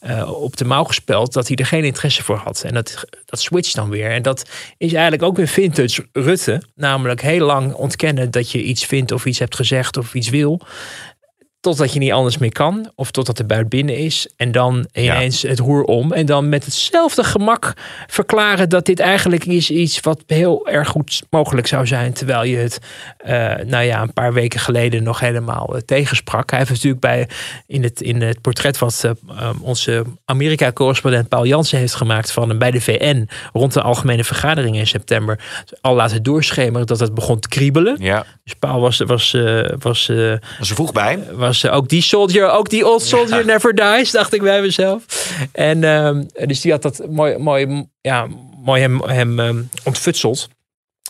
eh, 0.00 0.32
op 0.42 0.56
de 0.56 0.64
mouw 0.64 0.84
gespeld 0.84 1.32
dat 1.32 1.48
hij 1.48 1.56
er 1.56 1.66
geen 1.66 1.84
interesse 1.84 2.22
voor 2.22 2.36
had. 2.36 2.62
En 2.62 2.74
dat, 2.74 3.04
dat 3.24 3.40
switcht 3.40 3.74
dan 3.74 3.88
weer. 3.88 4.10
En 4.10 4.22
dat 4.22 4.48
is 4.76 4.92
eigenlijk 4.92 5.22
ook 5.22 5.36
weer 5.36 5.48
vintage 5.48 6.06
Rutte. 6.12 6.62
Namelijk 6.74 7.20
heel 7.20 7.46
lang 7.46 7.72
ontkennen 7.72 8.30
dat 8.30 8.50
je 8.50 8.62
iets 8.62 8.84
vindt 8.84 9.12
of 9.12 9.24
iets 9.24 9.38
hebt 9.38 9.56
gezegd 9.56 9.96
of 9.96 10.14
iets 10.14 10.28
wil. 10.28 10.60
Totdat 11.62 11.92
je 11.92 11.98
niet 11.98 12.12
anders 12.12 12.38
meer 12.38 12.52
kan. 12.52 12.90
Of 12.94 13.10
totdat 13.10 13.36
de 13.36 13.44
buit 13.44 13.68
binnen 13.68 13.96
is. 13.96 14.28
En 14.36 14.52
dan 14.52 14.86
ineens 14.92 15.42
het 15.42 15.58
roer 15.58 15.84
om. 15.84 16.12
En 16.12 16.26
dan 16.26 16.48
met 16.48 16.64
hetzelfde 16.64 17.24
gemak 17.24 17.72
verklaren 18.06 18.68
dat 18.68 18.86
dit 18.86 19.00
eigenlijk 19.00 19.44
is 19.44 19.70
iets 19.70 20.00
wat 20.00 20.22
heel 20.26 20.68
erg 20.68 20.88
goed 20.88 21.22
mogelijk 21.30 21.66
zou 21.66 21.86
zijn. 21.86 22.12
Terwijl 22.12 22.44
je 22.44 22.56
het, 22.56 22.78
eh, 23.16 23.54
nou 23.66 23.84
ja, 23.84 24.02
een 24.02 24.12
paar 24.12 24.32
weken 24.32 24.60
geleden 24.60 25.02
nog 25.02 25.20
helemaal 25.20 25.74
eh, 25.74 25.80
tegensprak. 25.80 26.50
Hij 26.50 26.58
heeft 26.58 26.70
natuurlijk 26.70 27.00
bij 27.00 27.28
in 27.66 27.82
het, 27.82 28.00
in 28.00 28.22
het 28.22 28.40
portret 28.40 28.78
wat 28.78 29.04
eh, 29.04 29.10
um, 29.48 29.58
onze 29.60 30.04
Amerika-correspondent 30.24 31.28
Paul 31.28 31.46
Jansen 31.46 31.78
heeft 31.78 31.94
gemaakt 31.94 32.32
van 32.32 32.48
hem 32.48 32.58
bij 32.58 32.70
de 32.70 32.80
VN 32.80 33.28
rond 33.52 33.72
de 33.72 33.82
algemene 33.82 34.24
vergadering 34.24 34.76
in 34.76 34.86
september. 34.86 35.38
Al 35.80 35.94
laten 35.94 36.22
doorschemeren 36.22 36.86
dat 36.86 37.00
het 37.00 37.14
begon 37.14 37.40
te 37.40 37.48
kriebelen. 37.48 37.96
Ja, 37.98 38.26
Dus 38.44 38.54
Paul 38.54 38.80
was, 38.80 38.98
was, 38.98 39.06
was, 39.78 39.78
was 39.78 40.08
er 40.08 40.74
vroeg 40.74 40.92
bij. 40.92 41.18
was 41.32 41.51
eh, 41.64 41.74
ook 41.74 41.88
die 41.88 42.02
soldier, 42.02 42.50
ook 42.50 42.68
die 42.70 42.86
old 42.86 43.02
soldier 43.02 43.44
never 43.44 43.74
dies, 43.74 44.10
dacht 44.10 44.34
ik 44.34 44.42
bij 44.42 44.60
mezelf. 44.60 45.04
En 45.52 45.84
ehm, 45.84 46.24
dus 46.46 46.60
die 46.60 46.72
had 46.72 46.82
dat 46.82 47.02
mooi, 47.10 47.38
mooi, 47.38 47.86
ja, 48.00 48.26
mooi 48.64 48.80
hem, 48.80 49.02
hem 49.02 49.40
ehm, 49.40 49.62
ontfutseld. 49.84 50.48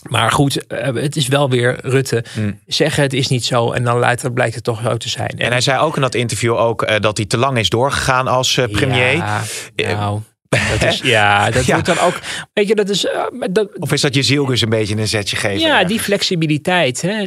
Maar 0.09 0.31
goed, 0.33 0.67
eh, 0.67 0.95
het 0.95 1.17
is 1.17 1.29
wel 1.29 1.51
weer 1.51 1.79
Rutte. 1.83 2.25
Mm. 2.35 2.59
Zeggen 2.67 3.03
het 3.03 3.13
is 3.13 3.29
niet 3.29 3.45
zo 3.45 3.73
en 3.73 3.85
dan 3.85 3.99
later 3.99 4.33
blijkt 4.33 4.55
het 4.55 4.65
toch 4.65 4.81
zo 4.85 4.97
te 4.97 5.09
zijn. 5.09 5.39
En 5.39 5.51
hij 5.51 5.61
zei 5.61 5.81
ook 5.81 5.97
in 5.97 6.03
dat 6.03 6.15
interview 6.15 6.57
ook 6.57 6.83
eh, 6.83 7.01
dat 7.01 7.17
hij 7.17 7.27
te 7.27 7.37
lang 7.37 7.59
is 7.59 7.69
doorgegaan 7.69 8.29
als 8.29 8.61
premier. 8.71 9.15
Ja, 9.17 9.43
nou, 9.77 10.21
dat 10.79 10.89
is, 10.93 11.01
ja, 11.03 11.51
dat 11.51 11.65
Ja. 11.65 11.73
wordt 11.73 11.87
dan 11.87 11.99
ook. 11.99 12.19
Weet 12.53 12.69
je, 12.69 12.75
dat 12.75 12.89
is. 12.89 13.07
dat, 13.51 13.79
Of 13.79 13.93
is 13.93 14.01
dat 14.01 14.15
je 14.15 14.23
zielgus 14.23 14.61
een 14.61 14.69
beetje 14.69 14.97
een 14.97 15.09
zetje 15.09 15.37
geven? 15.37 15.59
Ja, 15.59 15.73
ergens? 15.73 15.89
die 15.89 16.01
flexibiliteit. 16.01 17.03
Hè. 17.03 17.23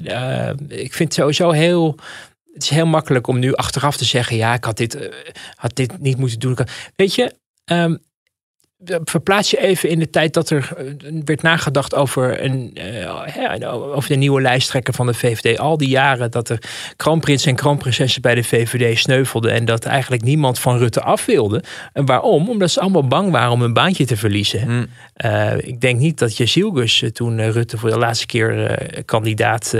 Ik 0.68 0.93
vind 0.93 0.97
het 0.99 1.13
sowieso 1.13 1.51
heel. 1.51 1.95
Het 2.56 2.64
is 2.64 2.70
heel 2.70 2.86
makkelijk 2.86 3.28
om 3.28 3.39
nu 3.39 3.53
achteraf 3.53 3.97
te 3.97 4.06
zeggen: 4.06 4.36
ja, 4.36 4.53
ik 4.53 4.64
had 4.64 4.78
dit, 4.78 4.95
eh, 4.95 5.14
had 5.56 5.76
dit 5.76 5.99
niet 5.99 6.18
moeten 6.18 6.39
doen. 6.39 6.58
Weet 6.95 7.16
je, 7.16 7.36
ehm, 7.66 7.95
verplaats 9.04 9.50
je 9.50 9.60
even 9.60 9.90
in 9.90 10.00
de 10.00 10.10
tijd 10.10 10.34
dat 10.34 10.50
er 10.50 10.74
eh, 10.78 10.86
werd 11.26 11.42
nagedacht 11.42 11.96
over, 11.96 12.44
een, 12.44 12.72
eh, 12.74 13.22
hè, 13.24 13.72
over 13.72 14.10
de 14.10 14.16
nieuwe 14.16 14.42
lijsttrekker 14.42 14.94
van 14.94 15.06
de 15.06 15.14
VVD. 15.14 15.60
Al 15.60 15.78
die 15.78 15.90
jaren 15.90 16.32
dat 16.32 16.50
er 16.50 16.60
kroonprins 16.96 17.46
en 17.46 17.56
kroonprinsessen 17.56 18.22
bij 18.22 18.36
de 18.36 18.44
VVD 18.44 19.00
sneuvelden. 19.00 19.52
En 19.52 19.66
dat 19.66 19.86
eigenlijk 19.86 20.24
niemand 20.24 20.60
van 20.60 20.78
Rutte 20.78 21.02
af 21.02 21.26
wilde. 21.26 21.64
En 21.94 22.06
waarom? 22.06 22.50
Omdat 22.50 22.72
ze 22.72 22.80
allemaal 22.80 23.08
bang 23.08 23.32
waren 23.32 23.52
om 23.52 23.62
hun 23.62 23.74
baantje 23.74 24.06
te 24.06 24.18
verliezen. 24.18 24.62
Hm. 24.62 24.86
Eh, 25.14 25.58
ik 25.58 25.82
denk 25.82 26.00
niet 26.00 26.20
dat 26.20 26.38
Jezilgus, 26.38 27.02
eh, 27.02 27.10
toen 27.10 27.52
Rutte 27.52 27.78
voor 27.78 27.90
de 27.90 27.98
laatste 27.98 28.26
keer 28.26 29.04
kandidaat 29.06 29.76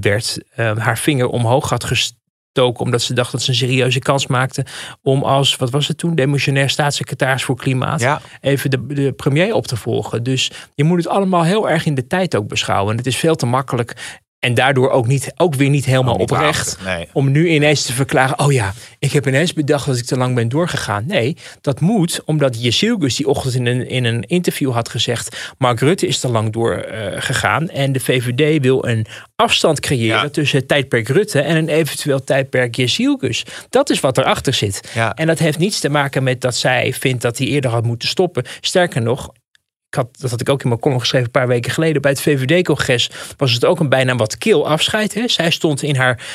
werd, 0.00 0.38
haar 0.56 0.98
vinger 0.98 1.26
omhoog 1.26 1.68
had 1.68 1.84
gestoken. 1.84 2.20
Omdat 2.60 3.02
ze 3.02 3.14
dacht 3.14 3.32
dat 3.32 3.42
ze 3.42 3.50
een 3.50 3.56
serieuze 3.56 3.98
kans 3.98 4.26
maakte 4.26 4.64
om 5.02 5.22
als, 5.22 5.56
wat 5.56 5.70
was 5.70 5.88
het 5.88 5.98
toen, 5.98 6.14
demissionair 6.14 6.70
staatssecretaris 6.70 7.44
voor 7.44 7.56
Klimaat, 7.56 8.00
Ja. 8.00 8.20
even 8.40 8.70
de, 8.70 8.86
de 8.86 9.12
premier 9.12 9.54
op 9.54 9.66
te 9.66 9.76
volgen. 9.76 10.22
Dus 10.22 10.50
je 10.74 10.84
moet 10.84 10.96
het 10.98 11.08
allemaal 11.08 11.44
heel 11.44 11.70
erg 11.70 11.86
in 11.86 11.94
de 11.94 12.06
tijd 12.06 12.36
ook 12.36 12.48
beschouwen. 12.48 12.90
En 12.92 12.96
het 12.96 13.06
is 13.06 13.16
veel 13.16 13.34
te 13.34 13.46
makkelijk 13.46 14.20
En 14.42 14.54
daardoor 14.54 14.90
ook, 14.90 15.06
niet, 15.06 15.32
ook 15.36 15.54
weer 15.54 15.68
niet 15.68 15.84
helemaal 15.84 16.16
niet 16.16 16.30
oprecht. 16.30 16.78
nee. 16.84 17.08
Om 17.12 17.30
nu 17.30 17.48
ineens 17.48 17.82
te 17.82 17.92
verklaren: 17.92 18.38
oh 18.38 18.52
ja, 18.52 18.72
ik 18.98 19.12
heb 19.12 19.26
ineens 19.26 19.52
bedacht 19.52 19.86
dat 19.86 19.96
ik 19.96 20.04
te 20.04 20.16
lang 20.16 20.34
ben 20.34 20.48
doorgegaan. 20.48 21.04
Nee, 21.06 21.36
dat 21.60 21.80
moet 21.80 22.20
omdat 22.24 22.62
Jezilgus 22.62 23.16
die 23.16 23.28
ochtend 23.28 23.54
in 23.54 23.66
een, 23.66 23.88
in 23.88 24.04
een 24.04 24.22
interview 24.22 24.72
had 24.72 24.88
gezegd: 24.88 25.52
Mark 25.58 25.80
Rutte 25.80 26.06
is 26.06 26.18
te 26.20 26.28
lang 26.28 26.52
doorgegaan. 26.52 27.68
en 27.68 27.92
de 27.92 28.00
VVD 28.00 28.62
wil 28.62 28.86
een 28.86 29.06
afstand 29.36 29.80
creëren 29.80 30.22
Ja. 30.22 30.28
tussen 30.28 30.58
het 30.58 30.68
tijdperk 30.68 31.08
Rutte 31.08 31.40
en 31.40 31.56
een 31.56 31.68
eventueel 31.68 32.24
tijdperk 32.24 32.74
Jezilgus. 32.76 33.44
Dat 33.68 33.90
is 33.90 34.00
wat 34.00 34.18
erachter 34.18 34.54
zit. 34.54 34.90
Ja. 34.94 35.14
En 35.14 35.26
dat 35.26 35.38
heeft 35.38 35.58
niets 35.58 35.80
te 35.80 35.88
maken 35.88 36.22
met 36.22 36.40
dat 36.40 36.56
zij 36.56 36.92
vindt 36.92 37.22
dat 37.22 37.38
hij 37.38 37.46
eerder 37.46 37.70
had 37.70 37.84
moeten 37.84 38.08
stoppen. 38.08 38.44
Sterker 38.60 39.02
nog, 39.02 39.30
dat 39.92 40.30
had 40.30 40.40
ik 40.40 40.48
ook 40.48 40.62
in 40.62 40.68
mijn 40.68 40.80
column 40.80 41.00
geschreven 41.00 41.26
een 41.26 41.32
paar 41.32 41.48
weken 41.48 41.72
geleden. 41.72 42.02
Bij 42.02 42.10
het 42.10 42.20
VVD-congres 42.20 43.10
was 43.36 43.52
het 43.52 43.64
ook 43.64 43.80
een 43.80 43.88
bijna 43.88 44.16
wat 44.16 44.38
kil 44.38 44.68
afscheid. 44.68 45.14
Hè? 45.14 45.28
Zij 45.28 45.50
stond 45.50 45.82
in 45.82 45.96
haar, 45.96 46.26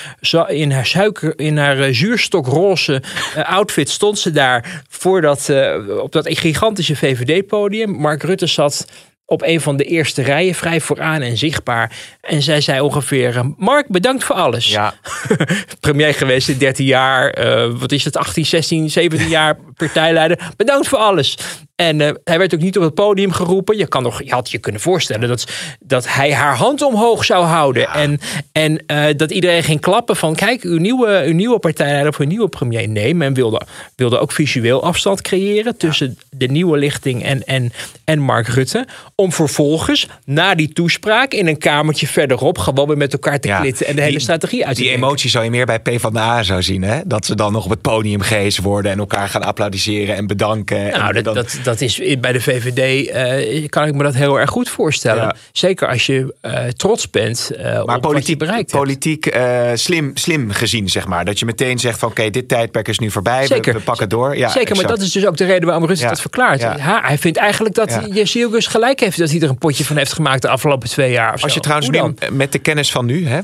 in 0.47 0.71
haar, 0.71 0.85
suiker, 0.85 1.39
in 1.39 1.57
haar 1.57 1.79
eh, 1.79 1.93
zuurstokroze 1.93 3.01
eh, 3.35 3.43
outfit. 3.43 3.89
Stond 3.89 4.19
ze 4.19 4.31
daar 4.31 4.83
voor 4.89 5.21
eh, 5.23 5.99
op 6.01 6.11
dat 6.11 6.27
gigantische 6.29 6.95
VVD-podium. 6.95 7.91
Mark 7.91 8.23
Rutte 8.23 8.47
zat 8.47 8.87
op 9.29 9.41
een 9.41 9.61
van 9.61 9.77
de 9.77 9.83
eerste 9.83 10.21
rijen, 10.21 10.55
vrij 10.55 10.81
vooraan 10.81 11.21
en 11.21 11.37
zichtbaar. 11.37 11.91
En 12.21 12.41
zij 12.41 12.61
zei 12.61 12.79
ongeveer: 12.79 13.37
eh, 13.37 13.43
Mark, 13.57 13.87
bedankt 13.87 14.23
voor 14.23 14.35
alles 14.35 14.71
Ja, 14.71 14.93
premier 15.79 16.13
geweest 16.13 16.49
in 16.49 16.57
13 16.57 16.85
jaar. 16.85 17.29
eh, 17.29 17.71
wat 17.79 17.91
is 17.91 18.03
het, 18.03 18.17
18, 18.17 18.45
16, 18.45 18.89
17 18.89 19.27
jaar 19.27 19.57
partijleider. 19.75 20.51
Bedankt 20.57 20.87
voor 20.87 20.97
alles. 20.97 21.37
En 21.75 22.01
eh, 22.01 22.11
hij 22.23 22.37
werd 22.37 22.53
ook 22.53 22.59
niet 22.59 22.77
op 22.77 22.83
het 22.83 22.93
podium 22.93 23.31
geroepen. 23.31 23.77
Je, 23.77 23.87
kan 23.87 24.03
nog, 24.03 24.23
je 24.23 24.31
had 24.31 24.51
je 24.51 24.57
kunnen 24.57 24.81
voorstellen 24.81 25.27
dat, 25.27 25.47
dat 25.79 26.13
hij 26.13 26.33
haar 26.33 26.55
hand 26.55 26.81
omhoog 26.81 27.25
zou 27.25 27.45
houden. 27.45 27.89
En, 27.89 28.19
en 28.51 28.83
dat 29.17 29.31
iedereen 29.31 29.63
ging 29.63 29.81
klappen 29.81 30.15
van... 30.15 30.35
kijk, 30.35 30.61
uw 30.61 30.77
nieuwe, 30.77 31.23
uw 31.25 31.33
nieuwe 31.33 31.59
partijleider 31.59 32.09
of 32.09 32.17
uw 32.17 32.27
nieuwe 32.27 32.47
premier. 32.47 32.89
Nee, 32.89 33.15
men 33.15 33.33
wilde, 33.33 33.61
wilde 33.95 34.19
ook 34.19 34.31
visueel 34.31 34.83
afstand 34.83 35.21
creëren... 35.21 35.77
tussen 35.77 36.17
de 36.29 36.47
nieuwe 36.47 36.77
lichting 36.77 37.23
en, 37.23 37.43
en, 37.43 37.71
en 38.03 38.19
Mark 38.19 38.47
Rutte. 38.47 38.87
Om 39.21 39.31
vervolgens, 39.31 40.07
na 40.25 40.55
die 40.55 40.73
toespraak... 40.73 41.31
in 41.31 41.47
een 41.47 41.57
kamertje 41.57 42.07
verderop 42.07 42.57
gewoon 42.57 42.87
weer 42.87 42.97
met 42.97 43.13
elkaar 43.13 43.39
te 43.39 43.47
Ja, 43.47 43.59
klitten... 43.59 43.85
en 43.85 43.91
de 43.91 43.97
die- 43.97 44.07
hele 44.09 44.19
strategie 44.19 44.65
uit 44.65 44.75
te 44.75 44.81
die 44.81 44.89
denken. 44.89 45.07
emotie 45.07 45.29
zou 45.29 45.43
je 45.43 45.49
meer 45.49 45.65
bij 45.65 45.79
PvdA 45.79 46.43
zou 46.43 46.61
zien. 46.63 46.81
Hè? 46.83 46.99
Dat 47.05 47.25
ze 47.25 47.35
dan 47.35 47.51
nog 47.51 47.63
op 47.63 47.69
het 47.69 47.81
podium 47.81 48.21
gehezen 48.21 48.63
worden 48.63 48.91
en 48.91 48.99
elkaar 48.99 49.29
gaan 49.29 49.43
applaudisseren 49.43 50.15
en 50.15 50.27
bedanken. 50.27 50.83
Nou, 50.91 51.07
en 51.07 51.13
dat, 51.13 51.23
dan- 51.23 51.33
dat, 51.33 51.59
dat 51.63 51.81
is 51.81 52.01
bij 52.19 52.31
de 52.31 52.41
VVD 52.41 53.07
eh, 53.09 53.65
kan 53.67 53.87
ik 53.87 53.93
me 53.93 54.03
dat 54.03 54.15
heel 54.15 54.39
erg 54.39 54.49
goed 54.49 54.69
voorstellen. 54.69 55.23
Ja. 55.23 55.35
Zeker 55.51 55.87
als 55.87 56.05
je 56.05 56.35
eh, 56.41 56.63
trots 56.65 57.09
bent 57.09 57.51
eh 57.57 57.63
maar 57.63 57.81
op 57.81 57.87
wat 57.87 57.95
je 57.95 58.01
politiek, 58.07 58.37
bereikt 58.37 58.71
hebt. 58.71 58.83
politiek 58.83 59.35
slim, 59.73 60.11
slim 60.13 60.51
gezien, 60.51 60.89
zeg 60.89 61.07
maar. 61.07 61.25
Dat 61.25 61.39
je 61.39 61.45
meteen 61.45 61.79
zegt 61.79 61.99
van 61.99 62.09
oké, 62.09 62.29
dit 62.29 62.47
tijdperk 62.47 62.87
is 62.87 62.99
nu 62.99 63.11
voorbij. 63.11 63.41
we- 63.41 63.47
Zeker. 63.47 63.73
We, 63.73 63.79
pakken 63.79 64.09
door. 64.09 64.37
Ja, 64.37 64.49
Zeker, 64.49 64.75
maar 64.75 64.87
dat 64.87 64.99
is 65.01 65.11
dus 65.11 65.25
ook 65.25 65.37
de 65.37 65.45
reden 65.45 65.65
waarom 65.65 65.85
Rutte 65.85 66.07
dat 66.07 66.21
verklaart. 66.21 66.65
Hij 66.81 67.17
vindt 67.17 67.37
eigenlijk 67.37 67.75
dat 67.75 67.89
Ja. 67.89 68.07
Jezilgus 68.11 68.67
gelijk 68.67 68.99
heeft 68.99 69.05
dat 69.15 69.29
hij 69.29 69.39
er 69.41 69.49
een 69.49 69.57
potje 69.57 69.85
van 69.85 69.97
heeft 69.97 70.13
gemaakt 70.13 70.41
de 70.41 70.49
afgelopen 70.49 70.89
twee 70.89 71.11
jaar. 71.11 71.33
Of 71.33 71.43
Als 71.43 71.53
je 71.53 71.59
trouwens 71.59 71.89
nu 71.89 72.13
met 72.31 72.51
de 72.51 72.59
kennis 72.59 72.91
van 72.91 73.05
nu 73.05 73.27
hè, 73.27 73.39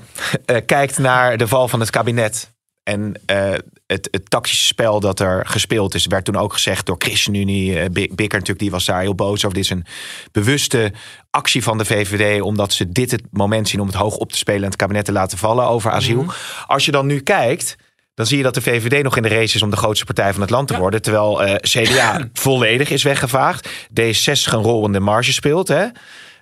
eh, 0.46 0.58
kijkt 0.66 0.98
naar 0.98 1.38
de 1.38 1.48
val 1.48 1.68
van 1.68 1.80
het 1.80 1.90
kabinet. 1.90 2.52
En 2.84 3.14
eh, 3.26 3.52
het, 3.88 4.08
het 4.12 4.30
tactische 4.30 4.66
spel 4.66 5.00
dat 5.00 5.20
er 5.20 5.46
gespeeld 5.46 5.96
is, 5.96 6.06
werd 6.06 6.26
toen 6.26 6.36
ook 6.36 6.54
gezegd 6.54 6.86
door 6.86 6.96
ChristenUnie. 7.00 7.90
Bi- 7.90 8.08
Bikker 8.08 8.40
natuurlijk, 8.40 8.60
die 8.60 8.72
was 8.72 8.86
daar 8.86 9.02
heel 9.02 9.16
boos 9.16 9.46
over. 9.46 9.54
Dit 9.58 9.64
is 9.64 9.70
een 9.70 9.86
bewuste 10.32 10.94
actie 11.30 11.64
van 11.64 11.78
de 11.78 11.86
VVD, 11.86 12.42
omdat 12.42 12.74
ze 12.74 12.92
dit 12.92 13.12
het 13.12 13.22
moment 13.32 13.70
zien 13.70 13.80
om 13.82 13.88
het 13.88 13.96
hoog 13.96 14.16
op 14.16 14.32
te 14.32 14.38
spelen 14.38 14.62
en 14.62 14.68
het 14.68 14.76
kabinet 14.76 15.06
te 15.06 15.12
laten 15.12 15.38
vallen 15.38 15.68
over 15.68 15.92
asiel. 15.92 16.26
Als 16.68 16.86
je 16.86 16.92
dan 16.92 17.06
nu 17.06 17.20
kijkt. 17.20 17.76
Dan 18.16 18.26
zie 18.26 18.38
je 18.38 18.44
dat 18.44 18.54
de 18.54 18.62
VVD 18.62 19.04
nog 19.04 19.16
in 19.16 19.22
de 19.22 19.30
race 19.30 19.56
is 19.56 19.62
om 19.62 19.70
de 19.70 19.78
grootste 19.78 20.06
partij 20.06 20.32
van 20.32 20.42
het 20.42 20.50
land 20.50 20.68
te 20.68 20.78
worden. 20.78 21.02
Terwijl 21.02 21.44
eh, 21.44 21.56
CDA 21.56 22.28
volledig 22.34 22.90
is 22.90 23.04
weggevaagd. 23.04 23.70
D66 23.70 24.54
een 24.54 24.62
rol 24.62 24.86
in 24.86 24.92
de 24.92 25.00
marge 25.00 25.34
speelt. 25.34 25.68
Hè? 25.68 25.86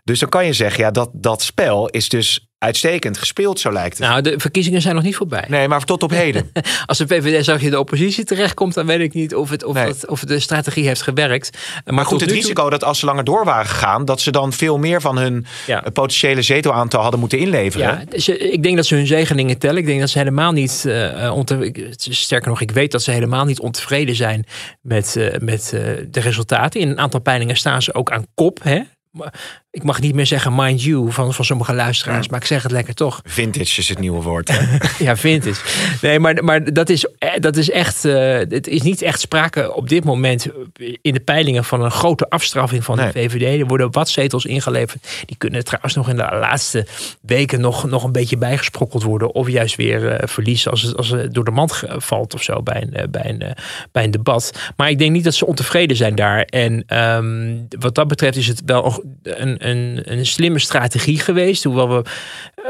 Dus 0.03 0.19
dan 0.19 0.29
kan 0.29 0.45
je 0.45 0.53
zeggen, 0.53 0.83
ja, 0.83 0.91
dat, 0.91 1.09
dat 1.13 1.41
spel 1.41 1.87
is 1.89 2.09
dus 2.09 2.45
uitstekend 2.57 3.17
gespeeld, 3.17 3.59
zo 3.59 3.71
lijkt 3.71 3.97
het. 3.97 4.07
Nou, 4.07 4.21
de 4.21 4.33
verkiezingen 4.39 4.81
zijn 4.81 4.95
nog 4.95 5.03
niet 5.03 5.15
voorbij. 5.15 5.45
Nee, 5.47 5.67
maar 5.67 5.83
tot 5.83 6.03
op 6.03 6.09
heden. 6.11 6.51
Als 6.85 6.97
de 6.97 7.07
VVD 7.07 7.45
zag 7.45 7.61
je 7.61 7.69
de 7.69 7.79
oppositie 7.79 8.23
terechtkomt, 8.23 8.73
dan 8.73 8.85
weet 8.85 8.99
ik 8.99 9.13
niet 9.13 9.35
of, 9.35 9.49
het, 9.49 9.63
of, 9.63 9.73
Nee. 9.73 9.85
dat, 9.85 10.07
of 10.07 10.19
de 10.23 10.39
strategie 10.39 10.87
heeft 10.87 11.01
gewerkt. 11.01 11.57
Maar, 11.85 11.93
Maar 11.93 12.05
goed, 12.05 12.19
het 12.19 12.29
toe- 12.29 12.37
risico 12.37 12.69
dat 12.69 12.83
als 12.83 12.99
ze 12.99 13.05
langer 13.05 13.23
door 13.23 13.45
waren 13.45 13.65
gegaan... 13.65 14.05
dat 14.05 14.21
ze 14.21 14.31
dan 14.31 14.53
veel 14.53 14.77
meer 14.77 15.01
van 15.01 15.17
hun 15.17 15.45
Ja. 15.67 15.83
eh, 15.83 15.91
potentiëlezetelaantal 15.91 17.01
hadden 17.01 17.19
moeten 17.19 17.37
inleveren. 17.39 17.87
Ja, 17.87 18.03
dus, 18.09 18.27
eh, 18.27 18.53
ik 18.53 18.63
denk 18.63 18.75
dat 18.75 18.85
ze 18.85 18.95
hun 18.95 19.07
zegeningen 19.07 19.57
tellen. 19.57 19.77
Ik 19.77 19.85
denk 19.85 19.99
dat 19.99 20.09
ze 20.09 20.17
helemaal 20.17 20.51
niet, 20.51 20.83
eh, 20.85 21.25
eh, 21.27 21.61
ik- 21.61 21.93
sterker 21.97 22.49
nog, 22.49 22.61
ik 22.61 22.71
weet 22.71 22.91
dat 22.91 23.01
ze 23.03 23.11
helemaal 23.11 23.45
niet 23.45 23.59
ontevreden 23.59 24.15
zijn 24.15 24.45
met, 24.81 25.15
eh, 25.15 25.37
met 25.39 25.71
eh, 25.73 25.81
de 26.09 26.19
resultaten. 26.19 26.79
In 26.79 26.89
een 26.89 26.99
aantal 26.99 27.19
peilingen 27.21 27.55
staan 27.57 27.81
ze 27.81 27.93
ook 27.93 28.11
aan 28.11 28.25
kop. 28.33 28.59
Hè? 28.63 28.81
Ik 29.74 29.84
mag 29.84 30.01
niet 30.01 30.15
meer 30.15 30.26
zeggen 30.26 30.55
mind 30.55 30.84
you 30.84 31.11
van, 31.11 31.34
van 31.34 31.45
sommige 31.45 31.74
luisteraars, 31.74 32.30
maar 32.30 32.39
ik 32.39 32.45
zeg 32.45 32.63
het 32.63 32.72
lekker 32.72 32.93
toch. 32.93 33.22
Vintage 33.24 33.80
is 33.80 33.89
het 33.89 33.99
nieuwe 33.99 34.22
woord. 34.22 34.51
Ja, 34.99 35.15
vindt 35.17 35.45
het. 35.45 35.63
Nee, 36.01 36.19
maar, 36.19 36.43
maar 36.43 36.74
dat, 36.74 36.89
is, 36.89 37.05
eh, 37.17 37.30
dat 37.39 37.57
is 37.57 37.69
echt. 37.69 38.05
eh, 38.05 38.38
het 38.38 38.67
is 38.67 38.82
niet 38.82 39.01
echt 39.01 39.19
sprake 39.19 39.74
op 39.76 39.89
dit 39.89 40.03
moment 40.03 40.47
in 41.01 41.13
de 41.13 41.19
peilingen 41.19 41.63
van 41.63 41.82
een 41.82 41.91
grote 41.91 42.30
afstraffing 42.30 42.84
van 42.84 42.95
Nee. 42.97 43.05
de 43.05 43.11
VVD. 43.11 43.59
Er 43.59 43.67
worden 43.67 43.91
wat 43.91 44.09
zetels 44.09 44.45
ingeleverd. 44.45 45.24
Die 45.26 45.38
kunnen 45.38 45.63
trouwens 45.63 45.95
nog 45.95 46.09
in 46.09 46.15
de 46.15 46.22
laatste 46.39 46.88
weken 47.22 47.61
nog, 47.61 47.89
nog 47.89 48.03
een 48.03 48.11
beetje 48.11 48.38
bijgesprokkeld 48.38 49.03
worden. 49.03 49.34
Of 49.34 49.49
juist 49.49 49.76
weer 49.76 50.07
eh, 50.11 50.28
verliezen 50.28 50.72
als 50.72 50.82
het, 50.82 50.97
als 50.97 51.09
het 51.09 51.34
door 51.34 51.43
de 51.45 51.51
mand 51.51 51.84
valt 51.88 52.34
of 52.34 52.43
zo 52.43 52.61
bij 52.63 52.88
een, 52.91 53.11
bij, 53.11 53.26
een, 53.30 53.43
bij 53.91 54.03
een 54.03 54.11
debat. 54.11 54.72
Maar 54.76 54.89
ik 54.89 54.99
denk 54.99 55.11
niet 55.11 55.24
dat 55.24 55.34
ze 55.36 55.45
ontevreden 55.45 55.97
zijn 55.97 56.15
daar. 56.15 56.41
En 56.41 56.84
ehm, 56.88 57.55
wat 57.80 57.95
dat 57.95 58.07
betreft 58.07 58.38
is 58.38 58.47
het 58.47 58.61
wel 58.65 59.03
een, 59.24 59.61
een, 59.70 60.01
een 60.03 60.26
slimme 60.26 60.59
strategie 60.59 61.20
geweest. 61.20 61.64
Hoewel 61.64 61.89
we 61.89 62.03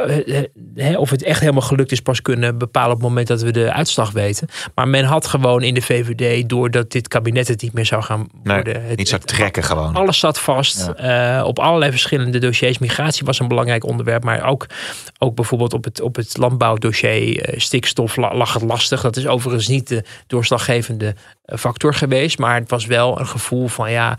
eh, 0.05 0.43
eh, 0.91 0.99
of 0.99 1.09
het 1.09 1.23
echt 1.23 1.39
helemaal 1.39 1.61
gelukt 1.61 1.91
is 1.91 1.99
pas 1.99 2.21
kunnen 2.21 2.57
bepalen 2.57 2.89
op 2.91 2.97
het 2.99 3.07
moment 3.07 3.27
dat 3.27 3.41
we 3.41 3.51
de 3.51 3.71
uitslag 3.73 4.11
weten. 4.11 4.47
Maar 4.75 4.87
men 4.87 5.03
had 5.05 5.27
gewoon 5.27 5.63
in 5.63 5.73
de 5.73 5.81
VVD, 5.81 6.49
doordat 6.49 6.91
dit 6.91 7.07
kabinet 7.07 7.47
het 7.47 7.61
niet 7.61 7.73
meer 7.73 7.85
zou 7.85 8.03
gaan 8.03 8.27
Nee, 8.43 8.55
worden. 8.55 8.85
het- 8.87 8.97
niet 8.97 9.09
zo 9.09 9.15
het- 9.15 9.27
trekken 9.27 9.63
gewoon. 9.63 9.95
alles 9.95 10.19
zat 10.19 10.39
vast 10.39 10.87
eh, 10.87 11.43
op 11.45 11.59
allerlei 11.59 11.91
verschillende 11.91 12.39
dossiers. 12.39 12.77
Migratie 12.79 13.25
was 13.25 13.39
een 13.39 13.47
belangrijk 13.47 13.83
onderwerp, 13.85 14.23
maar 14.23 14.43
ook, 14.45 14.65
ook 15.17 15.35
bijvoorbeeld 15.35 15.73
op 15.73 15.83
het, 15.83 16.01
op 16.01 16.15
het 16.15 16.37
landbouwdossier 16.37 17.53
stikstof 17.57 18.15
la- 18.15 18.35
lag 18.35 18.53
het 18.53 18.63
lastig. 18.63 19.01
Dat 19.01 19.15
is 19.15 19.27
overigens 19.27 19.67
niet 19.67 19.87
de 19.87 20.03
doorslaggevende 20.27 21.15
factor 21.45 21.93
geweest, 21.93 22.37
maar 22.37 22.55
het 22.59 22.69
was 22.69 22.85
wel 22.85 23.19
een 23.19 23.27
gevoel 23.27 23.67
van 23.67 23.91
ja, 23.91 24.17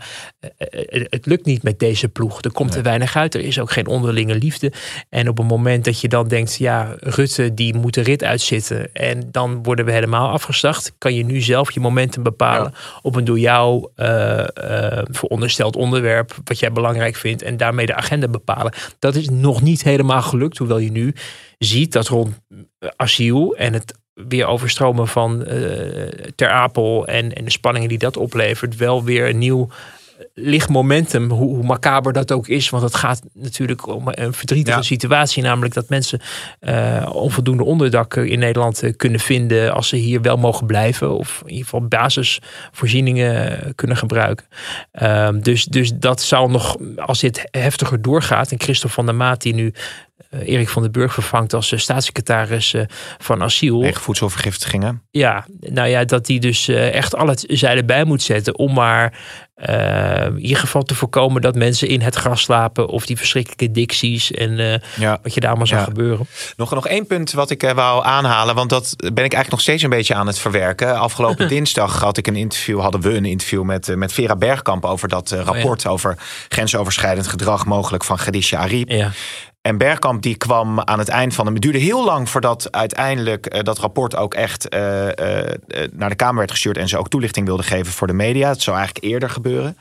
het 1.09 1.25
lukt 1.25 1.45
niet 1.45 1.63
met 1.63 1.79
deze 1.79 2.07
ploeg. 2.09 2.41
Er 2.41 2.51
komt 2.63 2.75
te 2.75 2.89
weinig 2.89 3.15
uit, 3.15 3.35
er 3.35 3.41
is 3.41 3.59
ook 3.59 3.71
geen 3.71 3.87
onderlinge 3.87 4.35
liefde. 4.35 4.71
En 5.09 5.29
op 5.29 5.37
het 5.37 5.47
moment 5.47 5.85
dat 5.85 6.01
je 6.01 6.07
dan 6.07 6.27
denkt, 6.27 6.55
ja, 6.55 6.95
Rutte 6.99 7.53
die 7.53 7.75
moet 7.75 7.93
de 7.93 8.01
rit 8.01 8.23
uitzitten. 8.23 8.93
En 8.93 9.29
dan 9.31 9.63
worden 9.63 9.85
we 9.85 9.91
helemaal 9.91 10.29
afgeslacht, 10.29 10.93
kan 10.97 11.13
je 11.13 11.25
nu 11.25 11.41
zelf 11.41 11.71
je 11.71 11.79
momentum 11.79 12.23
bepalen 12.23 12.73
op 13.01 13.15
een 13.15 13.25
door 13.25 13.39
jou 13.39 13.89
eh, 13.95 14.39
eh, 14.39 15.05
verondersteld 15.11 15.75
onderwerp 15.75 16.35
wat 16.43 16.59
jij 16.59 16.71
belangrijk 16.71 17.15
vindt 17.15 17.41
en 17.41 17.57
daarmee 17.57 17.85
de 17.85 17.95
agenda 17.95 18.27
bepalen. 18.27 18.73
Dat 18.99 19.15
is 19.15 19.29
nog 19.29 19.61
niet 19.61 19.83
helemaal 19.83 20.21
gelukt, 20.21 20.57
hoewel 20.57 20.77
je 20.77 20.91
nu 20.91 21.13
ziet 21.57 21.91
dat 21.91 22.07
rond 22.07 22.39
eh, 22.79 22.89
asiel 22.95 23.55
en 23.55 23.73
het 23.73 23.93
weer 24.13 24.45
overstromen 24.45 25.07
van 25.07 25.45
eh, 25.45 25.57
Ter 26.35 26.49
Apel 26.49 27.07
en, 27.07 27.33
en 27.33 27.43
de 27.43 27.51
spanningen 27.51 27.89
die 27.89 27.97
dat 27.97 28.17
oplevert, 28.17 28.75
wel 28.75 29.03
weer 29.03 29.29
een 29.29 29.37
nieuw 29.37 29.69
licht 30.33 30.69
momentum, 30.69 31.29
hoe, 31.29 31.55
hoe 31.55 31.63
macaber 31.63 32.13
dat 32.13 32.31
ook 32.31 32.47
is. 32.47 32.69
Want 32.69 32.83
het 32.83 32.95
gaat 32.95 33.21
natuurlijk 33.33 33.87
om 33.87 34.03
een 34.05 34.33
verdrietige 34.33 34.77
Ja. 34.77 34.83
situatie. 34.83 35.43
Namelijk 35.43 35.73
dat 35.73 35.89
mensen 35.89 36.19
eh, 36.59 37.09
onvoldoende 37.13 37.63
onderdak 37.63 38.15
in 38.15 38.39
Nederland 38.39 38.83
eh, 38.83 38.93
kunnen 38.97 39.19
vinden 39.19 39.73
als 39.73 39.87
ze 39.87 39.95
hier 39.95 40.21
wel 40.21 40.37
mogen 40.37 40.65
blijven. 40.67 41.17
Of 41.17 41.41
in 41.41 41.49
ieder 41.49 41.63
geval 41.63 41.87
basisvoorzieningen 41.87 43.61
eh, 43.61 43.69
kunnen 43.75 43.97
gebruiken. 43.97 44.45
Ehm, 44.91 45.39
dus, 45.39 45.65
dus 45.65 45.91
dat 45.95 46.21
zal 46.21 46.49
nog, 46.49 46.77
als 46.95 47.19
dit 47.19 47.47
heftiger 47.51 48.01
doorgaat. 48.01 48.51
En 48.51 48.59
Christophe 48.61 48.95
van 48.95 49.05
der 49.05 49.15
Maat 49.15 49.41
die 49.41 49.53
nu 49.53 49.67
eh, 49.67 49.73
Erik 50.29 50.69
van 50.69 50.81
den 50.81 50.91
Burg 50.91 51.13
vervangt 51.13 51.53
als 51.53 51.71
eh, 51.71 51.79
staatssecretaris 51.79 52.73
eh, 52.73 52.81
van 53.17 53.43
asiel. 53.43 53.81
Tegen 53.81 54.01
voedselvergiftigingen. 54.01 55.01
Ja, 55.11 55.45
nou 55.59 55.87
ja, 55.87 56.03
dat 56.05 56.25
die 56.25 56.39
dus 56.39 56.67
eh, 56.67 56.93
echt 56.93 57.15
al 57.15 57.27
het 57.27 57.43
zeilen 57.47 57.85
bij 57.85 58.03
moet 58.03 58.21
zetten 58.21 58.57
om 58.57 58.73
maar 58.73 59.19
eh, 59.53 60.25
in 60.25 60.39
ieder 60.39 60.57
geval 60.57 60.83
te 60.83 60.95
voorkomen 60.95 61.41
dat 61.41 61.55
mensen 61.55 61.87
in 61.87 62.01
het 62.01 62.15
gras 62.15 62.41
slapen 62.41 62.87
of 62.87 63.05
die 63.05 63.17
verschrikkelijke 63.17 63.71
dicties 63.71 64.31
en 64.31 64.59
eh, 64.59 64.79
Ja. 64.99 65.19
wat 65.23 65.33
je 65.33 65.39
daar 65.39 65.49
allemaal 65.49 65.67
Ja. 65.67 65.83
gebeuren. 65.83 66.27
Nog, 66.57 66.73
nog 66.73 66.87
één 66.87 67.07
punt 67.07 67.31
wat 67.31 67.49
ik 67.49 67.63
eh, 67.63 67.71
wou 67.71 68.05
aanhalen, 68.05 68.55
want 68.55 68.69
dat 68.69 68.93
ben 68.97 69.09
ik 69.11 69.17
eigenlijk 69.17 69.49
nog 69.51 69.61
steeds 69.61 69.83
een 69.83 69.89
beetje 69.89 70.13
aan 70.13 70.27
het 70.27 70.39
verwerken. 70.39 70.99
Afgelopen 70.99 71.47
dinsdag 71.55 71.99
had 71.99 72.17
ik 72.17 72.27
een 72.27 72.35
interview, 72.35 72.79
hadden 72.79 73.01
we 73.01 73.15
een 73.15 73.25
interview 73.25 73.63
met, 73.63 73.89
eh, 73.89 73.95
met 73.95 74.13
Vera 74.13 74.35
Bergkamp 74.35 74.85
over 74.85 75.07
dat 75.07 75.31
eh, 75.31 75.39
rapport 75.39 75.87
over 75.87 76.17
grensoverschrijdend 76.49 77.27
gedrag 77.27 77.65
mogelijk 77.65 78.03
van 78.03 78.17
Khadija 78.17 78.57
Ariep. 78.59 79.11
En 79.63 79.77
Bergkamp 79.77 80.21
die 80.21 80.35
kwam 80.35 80.79
aan 80.79 80.99
het 80.99 81.09
eind 81.09 81.33
van... 81.33 81.45
Het 81.45 81.61
duurde 81.61 81.77
heel 81.77 82.05
lang 82.05 82.29
voordat 82.29 82.71
uiteindelijk 82.71 83.45
eh, 83.45 83.63
dat 83.63 83.79
rapport 83.79 84.15
ook 84.15 84.33
echt 84.33 84.69
eh, 84.69 85.41
eh, 85.41 85.59
naar 85.91 86.09
de 86.09 86.15
Kamer 86.15 86.37
werd 86.37 86.51
gestuurd... 86.51 86.77
en 86.77 86.87
ze 86.87 86.97
ook 86.97 87.09
toelichting 87.09 87.45
wilden 87.45 87.65
geven 87.65 87.93
voor 87.93 88.07
de 88.07 88.13
media. 88.13 88.49
Het 88.49 88.61
zou 88.61 88.77
eigenlijk 88.77 89.05
eerder 89.05 89.29
gebeuren. 89.29 89.77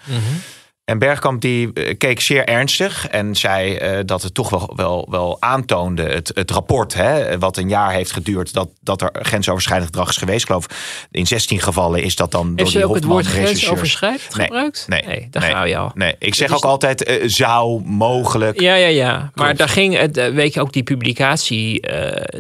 En 0.85 0.99
Bergkamp 0.99 1.41
die 1.41 1.73
eh, 1.73 1.99
keek 1.99 2.21
zeer 2.21 2.45
ernstig 2.45 3.09
en 3.09 3.35
zei 3.35 3.75
eh, 3.75 3.99
dat 4.05 4.23
het 4.23 4.35
toch 4.35 4.51
wel, 4.51 4.73
wel, 4.77 5.07
wel 5.11 5.37
aantoonde, 5.41 6.03
het, 6.03 6.31
het 6.35 6.51
rapport, 6.51 6.95
hè, 6.95 7.39
wat 7.39 7.57
een 7.57 7.69
jaar 7.69 7.93
heeft 7.93 8.13
geduurd, 8.13 8.53
dat, 8.53 8.69
dat 8.81 9.03
er 9.03 9.11
grensoverschrijdend 9.13 9.91
gedrag 9.91 10.09
is 10.09 10.17
geweest. 10.17 10.41
Ik 10.41 10.47
geloof 10.47 10.67
in 11.11 11.27
16 11.27 11.61
gevallen 11.61 12.03
is 12.03 12.17
dat 12.17 12.31
dan 12.31 12.47
door 12.47 12.57
Heeft 12.57 12.73
die 12.73 12.87
ook 12.87 12.95
het 12.95 13.05
woord 13.05 13.27
grensoverschrijdend 13.27 14.37
Nee, 14.37 14.47
gebruikt? 14.47 14.85
nee, 14.89 15.29
daar 15.31 15.43
nee, 15.43 15.53
gaan 15.53 15.65
we 15.65 15.77
al. 15.77 15.91
Nee, 15.95 16.15
ik 16.19 16.35
zeg 16.35 16.55
ook 16.55 16.65
altijd 16.65 17.05
eh, 17.05 17.29
zou, 17.29 17.83
mogelijk. 17.85 18.61
Ja, 18.61 18.75
ja, 18.75 18.87
ja. 18.87 19.19
Maar 19.19 19.45
Klopt. 19.45 19.59
daar 19.59 19.69
ging 19.69 19.99
het, 19.99 20.33
weet 20.33 20.55
je, 20.55 20.61
ook 20.61 20.73
die 20.73 20.83
publicatie, 20.83 21.87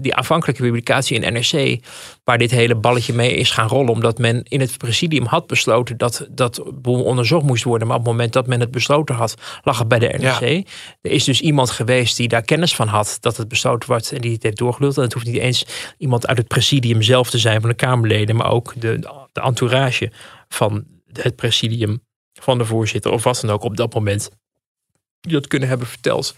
die 0.00 0.14
aanvankelijke 0.14 0.62
publicatie 0.62 1.20
in 1.20 1.32
NRC, 1.32 1.80
waar 2.24 2.38
dit 2.38 2.50
hele 2.50 2.74
balletje 2.74 3.12
mee 3.12 3.34
is 3.34 3.50
gaan 3.50 3.68
rollen, 3.68 3.92
omdat 3.92 4.18
men 4.18 4.42
in 4.48 4.60
het 4.60 4.78
presidium 4.78 5.26
had 5.26 5.46
besloten 5.46 5.96
dat 5.96 6.26
dat 6.30 6.62
onderzocht 6.82 7.44
moest 7.44 7.64
worden. 7.64 7.86
Maar 7.88 7.96
op 7.96 8.02
het 8.02 8.12
moment 8.12 8.32
dat 8.32 8.41
men 8.46 8.60
het 8.60 8.70
besloten 8.70 9.14
had, 9.14 9.34
lag 9.62 9.78
het 9.78 9.88
bij 9.88 9.98
de 9.98 10.14
NRC. 10.18 10.68
Er 11.00 11.10
is 11.10 11.24
dus 11.24 11.40
iemand 11.40 11.70
geweest 11.70 12.16
die 12.16 12.28
daar 12.28 12.42
kennis 12.42 12.74
van 12.74 12.88
had 12.88 13.16
dat 13.20 13.36
het 13.36 13.48
besloten 13.48 13.88
wordt 13.88 14.12
en 14.12 14.20
die 14.20 14.32
het 14.32 14.42
heeft 14.42 14.56
doorgeluld. 14.56 14.96
En 14.96 15.02
het 15.02 15.12
hoeft 15.12 15.26
niet 15.26 15.36
eens 15.36 15.66
iemand 15.98 16.26
uit 16.26 16.38
het 16.38 16.48
presidium 16.48 17.02
zelf 17.02 17.30
te 17.30 17.38
zijn 17.38 17.60
van 17.60 17.70
de 17.70 17.76
Kamerleden, 17.76 18.36
maar 18.36 18.50
ook 18.50 18.72
de, 18.76 18.98
de 19.32 19.40
entourage 19.40 20.12
van 20.48 20.84
het 21.12 21.36
presidium 21.36 22.02
van 22.32 22.58
de 22.58 22.64
voorzitter 22.64 23.12
of 23.12 23.24
wat 23.24 23.40
dan 23.40 23.50
ook 23.50 23.62
op 23.62 23.76
dat 23.76 23.94
moment 23.94 24.30
die 25.20 25.32
dat 25.32 25.46
kunnen 25.46 25.68
hebben 25.68 25.86
verteld. 25.86 26.34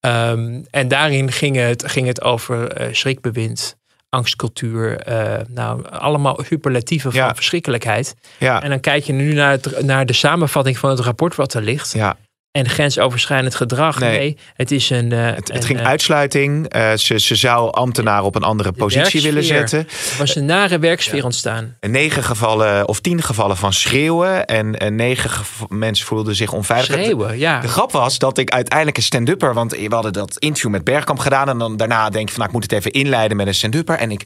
Ehm, 0.00 0.62
en 0.70 0.88
daarin 0.88 1.32
ging 1.32 1.56
het, 1.56 1.88
ging 1.90 2.06
het 2.06 2.22
over 2.22 2.72
eh, 2.72 2.92
schrikbewind, 2.92 3.76
angstcultuur. 4.16 4.98
eh, 4.98 5.44
nou, 5.48 5.88
allemaal 5.88 6.40
superlatieven 6.44 7.12
van 7.12 7.34
verschrikkelijkheid. 7.34 8.14
Ja, 8.38 8.62
En 8.62 8.68
dan 8.70 8.80
kijk 8.80 9.04
je 9.04 9.12
nu 9.12 9.32
naar, 9.32 9.50
het, 9.50 9.82
naar 9.84 10.06
de 10.06 10.12
samenvatting 10.12 10.78
van 10.78 10.90
het 10.90 11.00
rapport 11.00 11.34
wat 11.34 11.54
er 11.54 11.62
ligt. 11.62 11.92
ja. 11.92 12.16
En 12.56 12.68
grensoverschrijdend 12.68 13.54
gedrag. 13.54 13.98
Nee, 13.98 14.18
Nee. 14.18 14.36
het 14.54 14.70
is 14.70 14.90
een. 14.90 15.12
eh, 15.12 15.24
Het, 15.24 15.34
het 15.36 15.50
een, 15.50 15.62
ging 15.62 15.78
eh, 15.78 15.86
uitsluiting. 15.86 16.68
Eh, 16.68 16.92
ze, 16.94 17.18
ze 17.18 17.34
zou 17.34 17.72
ambtenaren 17.72 18.24
op 18.24 18.34
een 18.34 18.42
andere 18.42 18.72
positie 18.72 19.22
willen 19.22 19.44
zetten. 19.44 19.78
Er 19.78 20.18
was 20.18 20.36
een 20.36 20.44
nare 20.44 20.78
werksfeer 20.78 21.24
ontstaan. 21.24 21.76
En 21.80 21.90
negen 21.90 22.24
gevallen 22.24 22.88
of 22.88 23.00
tien 23.00 23.22
gevallen 23.22 23.56
van 23.56 23.72
schreeuwen. 23.72 24.44
En, 24.46 24.76
en 24.76 24.94
negen 24.94 25.30
mensen 25.68 26.06
voelden 26.06 26.34
zich 26.34 26.52
onveilig. 26.52 26.86
Schreeuwen, 26.86 27.38
ja. 27.38 27.60
De 27.60 27.68
grap 27.68 27.92
was 27.92 28.18
dat 28.18 28.38
ik 28.38 28.50
uiteindelijk 28.50 28.96
een 28.96 29.02
stand-upper... 29.02 29.54
want 29.54 29.72
we 29.72 29.86
hadden 29.88 30.12
dat 30.12 30.36
interview 30.38 30.70
met 30.70 30.84
Bergkamp 30.84 31.18
gedaan... 31.18 31.48
en 31.48 31.58
dan 31.58 31.76
daarna 31.76 32.10
denk 32.10 32.28
ik 32.28 32.34
van, 32.34 32.36
nou, 32.38 32.46
ik 32.46 32.52
moet 32.52 32.62
het 32.62 32.72
even 32.72 32.90
inleiden 32.92 33.36
met 33.36 33.46
een 33.46 33.54
stand-upper. 33.54 33.98
En 33.98 34.10
ik, 34.10 34.22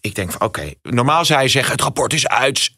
ik 0.00 0.14
denk 0.14 0.32
van, 0.32 0.40
oké, 0.40 0.70
normaal 0.82 1.24
zou 1.24 1.42
je 1.42 1.48
zeggen... 1.48 1.72
het 1.72 1.82
rapport 1.82 2.12
is 2.12 2.28
uit, 2.28 2.70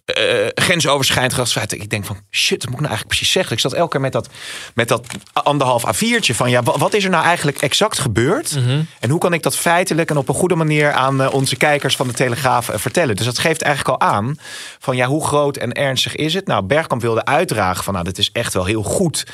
grensoverschrijdend 0.55 1.33
gedragsfeit. 1.33 1.73
Ik 1.73 1.91
denk 1.91 2.05
van, 2.05 2.17
shit, 2.31 2.61
dat 2.61 2.71
moet 2.71 2.81
ik 2.81 2.87
nou 2.87 2.87
eigenlijk 2.89 3.09
precies 3.17 3.33
zeggen. 3.33 3.53
Ik 3.53 3.61
zat 3.61 3.73
elke 3.73 3.91
keer 3.91 4.01
met 4.01 4.13
dat, 4.13 4.29
met 4.75 4.89
dat 4.89 4.94
anderhalf 5.33 5.85
A4'tje 5.97 6.35
van... 6.35 6.51
ja, 6.51 6.63
wa- 6.63 6.79
wat 6.79 6.95
is 6.95 7.05
er 7.05 7.11
nou 7.11 7.25
eigenlijk 7.25 7.59
exact 7.63 7.99
gebeurd? 7.99 8.59
En 9.01 9.11
hoe 9.11 9.19
kan 9.19 9.33
ik 9.33 9.43
dat 9.43 9.57
feitelijk 9.57 10.11
en 10.11 10.17
op 10.17 10.29
een 10.29 10.35
goede 10.35 10.55
manier... 10.55 10.93
aan 10.93 11.23
eh, 11.23 11.33
onze 11.35 11.57
kijkers 11.57 11.97
van 11.97 12.07
de 12.07 12.13
Telegraaf 12.13 12.69
eh, 12.69 12.79
vertellen? 12.79 13.17
Dus 13.17 13.25
dat 13.27 13.39
geeft 13.39 13.63
eigenlijk 13.63 14.01
al 14.03 14.09
aan 14.09 14.37
van, 14.79 14.97
ja, 14.97 15.07
hoe 15.07 15.27
groot 15.27 15.57
en 15.57 15.73
ernstig 15.73 16.15
is 16.15 16.35
het? 16.35 16.47
Nou, 16.47 16.63
Bergkamp 16.63 17.03
wilde 17.03 17.25
uitdragen 17.25 17.85
van, 17.85 17.93
nou, 17.93 18.05
dit 18.05 18.19
is 18.19 18.31
echt 18.33 18.55
wel 18.55 18.65
heel 18.65 18.83
goed 18.83 19.27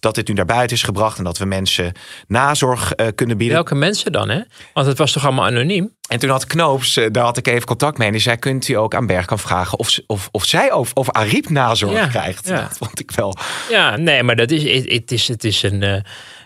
dat 0.00 0.14
dit 0.14 0.28
nu 0.28 0.34
naar 0.34 0.44
buiten 0.44 0.76
is 0.76 0.82
gebracht 0.82 1.18
en 1.18 1.24
dat 1.24 1.38
we 1.38 1.44
mensen 1.44 1.92
nazorg 2.26 2.92
eh, 2.92 3.06
kunnen 3.14 3.36
bieden. 3.36 3.56
Welke 3.56 3.74
mensen 3.74 4.12
dan, 4.12 4.28
hè? 4.28 4.40
Want 4.72 4.86
het 4.86 4.98
was 4.98 5.12
toch 5.12 5.24
allemaal 5.24 5.46
anoniem? 5.46 5.96
En 6.08 6.18
toen 6.18 6.30
had 6.30 6.46
Knoops, 6.46 6.96
eh, 6.96 7.06
daar 7.10 7.24
had 7.24 7.36
ik 7.36 7.46
even 7.46 7.66
contact 7.66 7.98
mee. 7.98 8.06
En 8.06 8.12
die 8.12 8.22
zei, 8.22 8.36
kunt 8.36 8.68
u 8.68 8.72
ook 8.74 8.94
aan 8.94 9.06
Bergkamp 9.06 9.40
vragen 9.40 9.78
of, 9.78 9.98
of, 10.06 10.28
of 10.32 10.44
zij 10.44 10.72
of, 10.72 10.90
of 10.94 11.10
Ariep 11.10 11.48
nazorg 11.48 11.92
Ja, 11.92 12.06
krijgt? 12.06 12.48
ja. 12.48 12.60
Dat 12.62 12.76
vond 12.78 13.00
ik 13.00 13.10
wel. 13.10 13.36
Ja, 13.70 13.96
nee, 13.96 14.22
maar 14.22 14.36
dat 14.36 14.50
is, 14.50 14.84
het, 14.92 15.12
is, 15.12 15.28
het 15.28 15.44
is 15.44 15.62
een. 15.62 15.82
eh, 15.82 15.94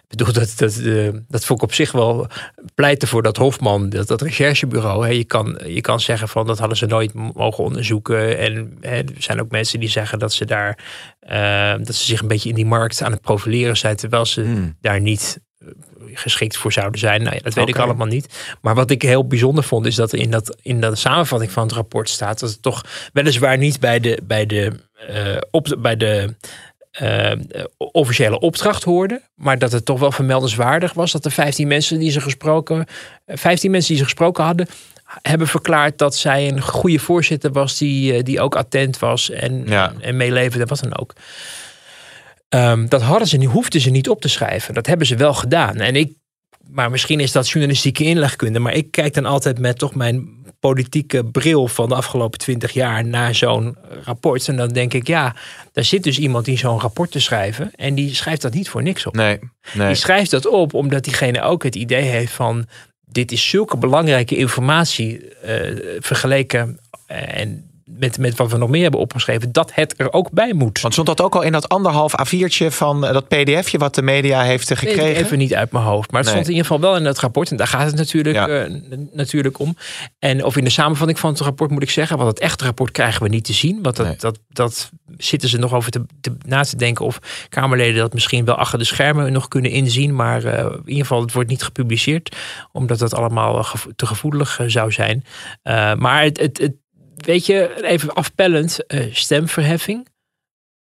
ik 0.08 0.18
bedoel, 0.18 0.32
dat, 0.32 0.52
dat, 0.56 0.76
eh, 0.76 1.08
dat 1.28 1.44
vond 1.44 1.58
ik 1.62 1.64
op 1.68 1.74
zich 1.74 1.92
wel 1.92 2.26
pleiten 2.74 3.08
voor 3.08 3.22
dat 3.22 3.36
Hofman, 3.36 3.88
dat, 3.88 4.08
dat 4.08 4.22
recherchebureau. 4.22 5.04
Hè. 5.06 5.12
Je, 5.12 5.24
kan, 5.24 5.60
je 5.66 5.80
kan 5.80 6.00
zeggen 6.00 6.28
van 6.28 6.46
dat 6.46 6.58
hadden 6.58 6.76
ze 6.76 6.86
nooit 6.86 7.14
mogen 7.14 7.64
onderzoeken. 7.64 8.38
En 8.38 8.76
hè, 8.80 8.96
er 8.96 9.04
zijn 9.18 9.40
ook 9.40 9.50
mensen 9.50 9.80
die 9.80 9.88
zeggen 9.88 10.18
dat 10.18 10.32
ze 10.32 10.44
daar 10.44 10.78
dat 11.84 11.94
ze 11.94 12.04
zich 12.04 12.20
een 12.20 12.28
beetje 12.28 12.48
in 12.48 12.54
die 12.54 12.66
markt 12.66 13.02
aan 13.02 13.12
het 13.12 13.20
profileren 13.20 13.76
zijn, 13.76 13.96
terwijl 13.96 14.26
ze 14.26 14.40
Hmm. 14.42 14.76
daar 14.80 15.00
niet 15.00 15.40
geschikt 16.12 16.56
voor 16.56 16.72
zouden 16.72 17.00
zijn. 17.00 17.22
Nou 17.22 17.34
ja, 17.36 17.42
dat 17.42 17.54
weet 17.54 17.68
ik 17.68 17.78
allemaal 17.78 18.06
niet. 18.06 18.56
Maar 18.60 18.74
wat 18.74 18.90
ik 18.90 19.02
heel 19.02 19.26
bijzonder 19.26 19.64
vond, 19.64 19.86
is 19.86 19.94
dat 19.94 20.12
in, 20.12 20.30
dat, 20.30 20.56
in 20.62 20.80
de 20.80 20.96
samenvatting 20.96 21.52
van 21.52 21.62
het 21.62 21.72
rapport 21.72 22.08
staat 22.08 22.40
dat 22.40 22.50
het 22.50 22.62
toch 22.62 22.84
weliswaar 23.12 23.58
niet 23.58 23.80
bij 23.80 24.00
de, 24.00 24.20
bij 24.22 24.46
de, 24.46 24.72
eh, 25.08 25.36
op, 25.50 25.76
bij 25.78 25.96
de 25.96 26.34
eh, 26.92 27.32
officiële 27.76 28.38
opdracht 28.38 28.82
hoorde. 28.82 29.22
Maar 29.34 29.58
dat 29.58 29.72
het 29.72 29.84
toch 29.84 29.98
wel 29.98 30.12
vermeldenswaardig 30.12 30.92
was 30.92 31.12
dat 31.12 31.22
de 31.22 31.30
15 31.30 31.68
mensen 31.68 31.98
die 31.98 32.10
ze 32.10 32.20
gesproken, 32.20 32.86
eh, 33.24 33.36
15 33.36 33.70
mensen 33.70 33.88
die 33.88 33.98
ze 33.98 34.04
gesproken 34.04 34.44
hadden, 34.44 34.66
hebben 35.22 35.46
verklaard 35.46 35.98
dat 35.98 36.16
zij 36.16 36.48
een 36.48 36.60
goede 36.60 36.98
voorzitter 36.98 37.52
was 37.52 37.78
die, 37.78 38.14
eh, 38.14 38.22
die 38.22 38.40
ook 38.40 38.56
attent 38.56 38.98
was 38.98 39.30
en, 39.30 39.62
Ja. 39.66 39.92
en 40.00 40.16
meelevende 40.16 40.62
en 40.62 40.68
wat 40.68 40.80
dan 40.80 40.98
ook. 40.98 41.12
Ehm, 42.52 42.86
dat 42.88 43.02
hadden 43.02 43.28
ze 43.28 43.44
hoefden 43.44 43.80
ze 43.80 43.90
niet 43.90 44.08
op 44.08 44.20
te 44.20 44.28
schrijven. 44.28 44.74
Dat 44.74 44.86
hebben 44.86 45.06
ze 45.06 45.16
wel 45.16 45.34
gedaan. 45.34 45.76
En 45.76 45.96
ik, 45.96 46.12
maar 46.68 46.90
misschien 46.90 47.20
is 47.20 47.32
dat 47.32 47.48
journalistieke 47.48 48.04
inlegkunde. 48.04 48.58
Maar 48.58 48.74
ik 48.74 48.90
kijk 48.90 49.14
dan 49.14 49.26
altijd 49.26 49.58
met 49.58 49.78
toch 49.78 49.94
mijn 49.94 50.28
politieke 50.60 51.24
bril 51.24 51.68
van 51.68 51.88
de 51.88 51.94
afgelopen 51.94 52.38
twintig 52.38 52.72
jaar 52.72 53.06
naar 53.06 53.34
zo'n 53.34 53.76
rapport. 54.04 54.48
En 54.48 54.56
dan 54.56 54.68
denk 54.68 54.94
ik, 54.94 55.06
ja, 55.06 55.34
daar 55.72 55.84
zit 55.84 56.02
dus 56.02 56.18
iemand 56.18 56.44
die 56.44 56.58
zo'n 56.58 56.80
rapport 56.80 57.10
te 57.10 57.20
schrijven. 57.20 57.70
En 57.74 57.94
die 57.94 58.14
schrijft 58.14 58.42
dat 58.42 58.54
niet 58.54 58.68
voor 58.68 58.82
niks 58.82 59.06
op. 59.06 59.14
Nee, 59.14 59.38
nee. 59.74 59.86
Die 59.86 59.96
schrijft 59.96 60.30
dat 60.30 60.46
op 60.46 60.74
omdat 60.74 61.04
diegene 61.04 61.42
ook 61.42 61.62
het 61.62 61.74
idee 61.74 62.04
heeft 62.04 62.32
van... 62.32 62.66
dit 63.04 63.32
is 63.32 63.48
zulke 63.48 63.76
belangrijke 63.76 64.36
informatie 64.36 65.28
eh, 65.28 65.98
vergeleken... 66.00 66.78
eh, 67.06 67.40
en 67.40 67.71
met, 67.98 68.18
met 68.18 68.36
wat 68.36 68.50
we 68.50 68.56
nog 68.56 68.68
meer 68.68 68.82
hebben 68.82 69.00
opgeschreven... 69.00 69.52
dat 69.52 69.70
het 69.74 69.94
er 69.96 70.12
ook 70.12 70.30
bij 70.30 70.52
moet. 70.52 70.80
Want 70.80 70.92
stond 70.92 71.08
dat 71.08 71.20
ook 71.20 71.34
al 71.34 71.42
in 71.42 71.52
dat 71.52 71.68
anderhalf 71.68 72.12
A4'tje 72.26 72.66
van 72.66 73.06
eh, 73.06 73.12
dat 73.12 73.28
pdfje 73.28 73.78
wat 73.78 73.94
de 73.94 74.02
media 74.02 74.42
heeft 74.42 74.70
eh, 74.70 74.76
gekregen? 74.76 75.24
even 75.24 75.38
niet 75.38 75.54
uit 75.54 75.72
mijn 75.72 75.84
hoofd. 75.84 76.10
Maar 76.10 76.20
het 76.20 76.30
Nee. 76.32 76.42
stond 76.42 76.44
in 76.46 76.62
ieder 76.62 76.66
geval 76.66 76.90
wel 76.90 76.96
in 77.00 77.04
het 77.06 77.18
rapport. 77.18 77.50
En 77.50 77.56
daar 77.56 77.66
gaat 77.66 77.86
het 77.86 77.94
natuurlijk, 77.96 78.36
Ja. 78.36 78.48
eh, 78.48 78.70
natuurlijk 79.12 79.58
om. 79.58 79.76
En 80.18 80.44
of 80.44 80.56
in 80.56 80.64
de 80.64 80.70
samenvatting 80.70 81.18
van 81.18 81.30
het 81.30 81.40
rapport 81.40 81.70
moet 81.70 81.82
ik 81.82 81.90
zeggen. 81.90 82.16
Want 82.16 82.28
het 82.28 82.38
echte 82.40 82.64
rapport 82.64 82.90
krijgen 82.90 83.22
we 83.22 83.28
niet 83.28 83.44
te 83.44 83.52
zien. 83.52 83.82
Want 83.82 83.96
dat, 83.96 84.06
Nee. 84.06 84.16
dat, 84.16 84.38
dat 84.48 84.90
zitten 85.16 85.48
ze 85.48 85.58
nog 85.58 85.74
over 85.74 85.90
te, 85.90 86.02
te- 86.20 86.36
na 86.46 86.62
te 86.62 86.76
denken. 86.76 87.04
Of 87.04 87.18
Kamerleden 87.48 88.00
dat 88.00 88.14
misschien 88.14 88.44
wel 88.44 88.54
achter 88.54 88.78
de 88.78 88.84
schermen 88.84 89.32
nog 89.32 89.48
kunnen 89.48 89.70
inzien. 89.70 90.14
Maar 90.14 90.44
in 90.44 90.82
ieder 90.84 91.02
geval, 91.06 91.20
het 91.20 91.32
wordt 91.32 91.48
niet 91.48 91.62
gepubliceerd. 91.62 92.36
Omdat 92.72 92.98
dat 92.98 93.14
allemaal 93.14 93.66
te 93.96 94.06
gevoelig 94.06 94.60
zou 94.66 94.92
zijn. 94.92 95.24
Maar 95.98 96.22
het, 96.22 96.40
het, 96.40 96.58
het, 96.58 96.72
weet 97.16 97.46
je, 97.46 97.82
even 97.84 98.14
afpellend. 98.14 98.86
eh, 98.86 99.06
stemverheffing. 99.14 100.08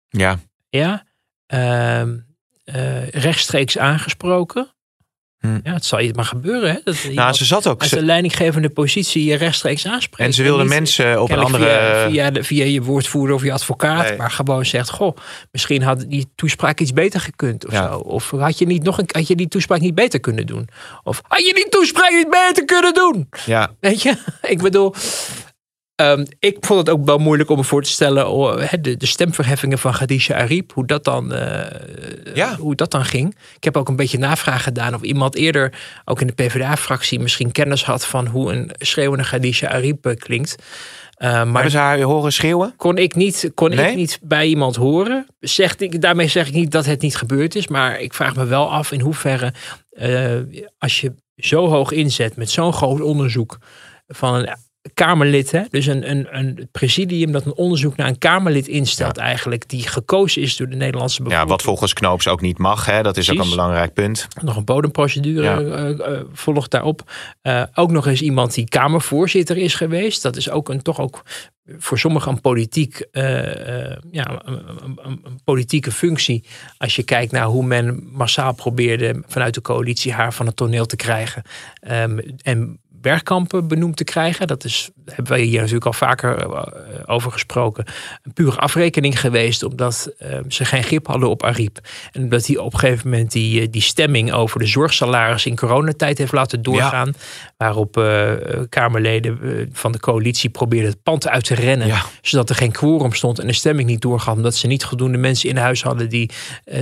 Ja, 0.09 0.39
Ja. 0.69 1.03
Ehm, 1.47 2.17
eh, 2.63 3.07
rechtstreeks 3.09 3.78
aangesproken. 3.78 4.67
Hm. 5.39 5.59
Ja, 5.63 5.74
het 5.74 5.86
zal 5.86 5.99
je 5.99 6.13
maar 6.13 6.26
gebeuren. 6.26 6.69
Hè? 6.71 6.80
Dat 6.84 6.95
nou, 7.11 7.34
ze 7.34 7.45
zat 7.45 7.67
ook. 7.67 7.82
uit 7.82 7.89
ze- 7.89 7.95
de 7.95 8.05
leidinggevende 8.05 8.69
positie 8.69 9.26
je 9.26 9.36
rechtstreeks 9.36 9.88
aanspreekt. 9.88 10.24
en 10.30 10.34
ze 10.34 10.43
wilde 10.43 10.61
niet 10.63 10.71
mensen 10.71 11.21
op 11.21 11.30
een 11.32 11.39
andere. 11.39 11.65
Via, 11.65 12.09
via, 12.09 12.32
de- 12.32 12.43
via 12.43 12.65
je 12.65 12.82
woordvoerder 12.82 13.36
of 13.36 13.43
je 13.43 13.51
advocaat. 13.51 14.07
Nee. 14.07 14.17
Maar 14.17 14.32
gewoon 14.32 14.65
zegt, 14.65 14.89
goh, 14.89 15.17
misschien 15.51 15.82
had 15.82 16.05
die 16.07 16.32
toespraak 16.36 16.80
iets 16.80 16.93
beter 16.93 17.19
gekund 17.19 17.65
of 17.65 17.71
Ja. 17.74 17.88
zo. 17.91 17.97
Of 17.97 18.30
had 18.32 18.57
je, 18.57 18.65
niet 18.65 18.84
nog 18.84 18.97
een, 18.97 19.09
had 19.11 19.28
je 19.28 19.36
die 19.36 19.47
toespraak 19.47 19.80
niet 19.80 19.95
beter 19.95 20.19
kunnen 20.19 20.45
doen? 20.45 20.67
Of 21.03 21.21
had 21.28 21.45
je 21.45 21.53
die 21.53 21.69
toespraak 21.69 22.11
niet 22.11 22.30
beter 22.30 22.65
kunnen 22.65 22.93
doen? 22.93 23.30
Ja, 23.45 23.76
Weet 23.80 24.01
je, 24.01 24.17
ik 24.41 24.61
bedoel. 24.61 24.93
Ehm, 25.95 26.25
ik 26.39 26.57
vond 26.59 26.79
het 26.79 26.89
ook 26.89 27.05
wel 27.05 27.17
moeilijk 27.17 27.49
om 27.49 27.57
me 27.57 27.63
voor 27.63 27.83
te 27.83 27.89
stellen 27.89 28.29
oh, 28.29 28.71
de, 28.81 28.97
de 28.97 29.05
stemverheffingen 29.05 29.77
van 29.79 29.91
Khadija 29.93 30.35
Ariep, 30.35 30.73
hoe 30.73 30.85
dat 30.85 31.03
dan, 31.03 31.33
eh, 31.33 32.35
Ja. 32.35 32.55
hoe 32.55 32.75
dat 32.75 32.91
dan 32.91 33.05
ging. 33.05 33.35
Ik 33.55 33.63
heb 33.63 33.77
ook 33.77 33.87
een 33.89 33.95
beetje 33.95 34.17
navraag 34.17 34.63
gedaan 34.63 34.93
of 34.93 35.01
iemand 35.01 35.35
eerder, 35.35 35.73
ook 36.05 36.21
in 36.21 36.27
de 36.27 36.33
PvdA-fractie, 36.33 37.19
misschien 37.19 37.51
kennis 37.51 37.83
had 37.85 38.05
van 38.05 38.27
hoe 38.27 38.53
een 38.53 38.71
schreeuwende 38.77 39.23
Khadija 39.25 39.69
Ariep 39.69 40.05
eh, 40.05 40.15
klinkt. 40.15 40.55
Eh, 41.13 41.29
maar 41.31 41.53
hebben 41.53 41.71
ze 41.71 41.77
haar 41.77 42.01
horen 42.01 42.33
schreeuwen? 42.33 42.73
kon 42.77 42.97
ik 42.97 43.15
niet, 43.15 43.51
kon 43.53 43.69
Nee? 43.69 43.89
ik 43.89 43.95
niet 43.95 44.19
bij 44.21 44.45
iemand 44.47 44.75
horen. 44.75 45.25
Zegt, 45.39 45.81
ik, 45.81 46.01
daarmee 46.01 46.27
zeg 46.27 46.47
ik 46.47 46.53
niet 46.53 46.71
dat 46.71 46.85
het 46.85 47.01
niet 47.01 47.15
gebeurd 47.15 47.55
is. 47.55 47.67
Maar 47.67 47.99
ik 47.99 48.13
vraag 48.13 48.35
me 48.35 48.45
wel 48.45 48.71
af 48.71 48.91
in 48.91 48.99
hoeverre, 49.01 49.53
als 50.77 51.01
je 51.01 51.13
zo 51.35 51.67
hoog 51.67 51.91
inzet 51.91 52.35
met 52.35 52.51
zo'n 52.51 52.73
groot 52.73 53.01
onderzoek 53.01 53.57
van 54.07 54.33
een 54.35 54.55
Kamerlid, 54.93 55.51
hè? 55.51 55.61
dus 55.69 55.86
een, 55.86 56.09
een, 56.09 56.27
een 56.38 56.67
presidium 56.71 57.31
dat 57.31 57.45
een 57.45 57.55
onderzoek 57.55 57.95
naar 57.95 58.07
een 58.07 58.17
Kamerlid 58.17 58.67
instelt, 58.67 59.17
eigenlijk, 59.17 59.69
die 59.69 59.88
gekozen 59.88 60.41
is 60.41 60.57
door 60.57 60.69
de 60.69 60.75
Nederlandse 60.75 61.17
bevolking. 61.17 61.49
Ja, 61.49 61.55
wat 61.55 61.61
volgens 61.61 61.93
Knoops 61.93 62.27
ook 62.27 62.41
niet 62.41 62.57
mag, 62.57 62.86
hè? 62.86 63.01
dat 63.01 63.17
is 63.17 63.31
ook 63.31 63.43
een 63.43 63.49
belangrijk 63.49 63.93
punt. 63.93 64.27
Nog 64.41 64.55
een 64.55 64.65
bodemprocedure 64.65 65.65
ja. 65.97 66.23
volgt 66.34 66.71
daarop. 66.71 67.11
ook 67.73 67.91
nog 67.91 68.07
eens 68.07 68.21
iemand 68.21 68.53
die 68.53 68.69
Kamervoorzitter 68.69 69.57
is 69.57 69.75
geweest. 69.75 70.21
Dat 70.21 70.36
is 70.36 70.49
ook 70.49 70.69
een 70.69 70.81
toch 70.81 70.99
ook 70.99 71.23
voor 71.77 71.99
sommigen 71.99 72.31
een, 72.31 72.41
politiek, 72.41 73.07
ja, 73.11 74.41
een, 74.45 74.63
een, 74.84 74.99
een, 75.03 75.39
politieke 75.43 75.91
functie. 75.91 76.43
Als 76.77 76.95
je 76.95 77.03
kijkt 77.03 77.31
naar 77.31 77.45
hoe 77.45 77.65
men 77.65 78.09
massaal 78.11 78.53
probeerde 78.53 79.23
vanuit 79.27 79.53
de 79.53 79.61
coalitie 79.61 80.13
haar 80.13 80.34
van 80.34 80.45
het 80.45 80.55
toneel 80.55 80.86
te 80.86 80.95
krijgen. 80.95 81.43
Um, 81.91 82.19
en 82.41 82.79
werkkampen 83.04 83.68
benoemd 83.68 83.97
te 83.97 84.04
krijgen. 84.04 84.47
Dat 84.47 84.64
is, 84.64 84.89
hebben 85.06 85.32
wij 85.32 85.41
hier 85.41 85.60
natuurlijk 85.60 85.86
al 85.86 85.93
vaker 85.93 86.38
eh, 86.38 86.64
over 87.06 87.32
gesproken. 87.32 87.86
Een 88.24 88.34
pure 88.34 88.58
afrekening 88.58 89.20
geweest, 89.20 89.64
omdat 89.64 90.14
uh, 90.20 90.38
ze 90.47 90.66
geen 90.66 90.84
grip 90.84 91.08
hadden 91.08 91.30
op 91.30 91.43
Ariep. 91.43 91.80
En 92.12 92.24
omdat 92.24 92.45
hij 92.45 92.58
op 92.58 92.74
een 92.74 92.80
gegeven 92.80 93.10
moment 93.10 93.32
die, 93.32 93.62
eh, 93.62 93.68
die 93.72 93.82
stemming 93.82 94.32
over 94.32 94.60
de 94.60 94.66
zorgsalaris 94.66 95.45
in 95.45 95.56
coronatijd 95.56 96.18
heeft 96.18 96.32
laten 96.32 96.62
doorgaan. 96.62 97.14
Waarop 97.58 97.97
uh, 97.97 98.32
Kamerleden 98.70 99.70
van 99.72 99.91
de 99.91 99.99
coalitie 99.99 100.49
probeerden 100.49 100.89
het 100.91 101.04
pand 101.04 101.28
uit 101.28 101.45
te 101.45 101.56
rennen. 101.56 102.01
Zodat 102.22 102.49
er 102.49 102.56
geen 102.56 102.72
quorum 102.72 103.14
stond 103.14 103.39
en 103.39 103.47
de 103.47 103.54
stemming 103.54 103.89
niet 103.89 104.01
doorging. 104.01 104.36
Omdat 104.36 104.56
ze 104.56 104.68
niet 104.68 104.86
voldoende 104.86 105.18
mensen 105.18 105.49
in 105.49 105.58
huis 105.58 105.84
hadden 105.84 106.10
die 106.10 106.30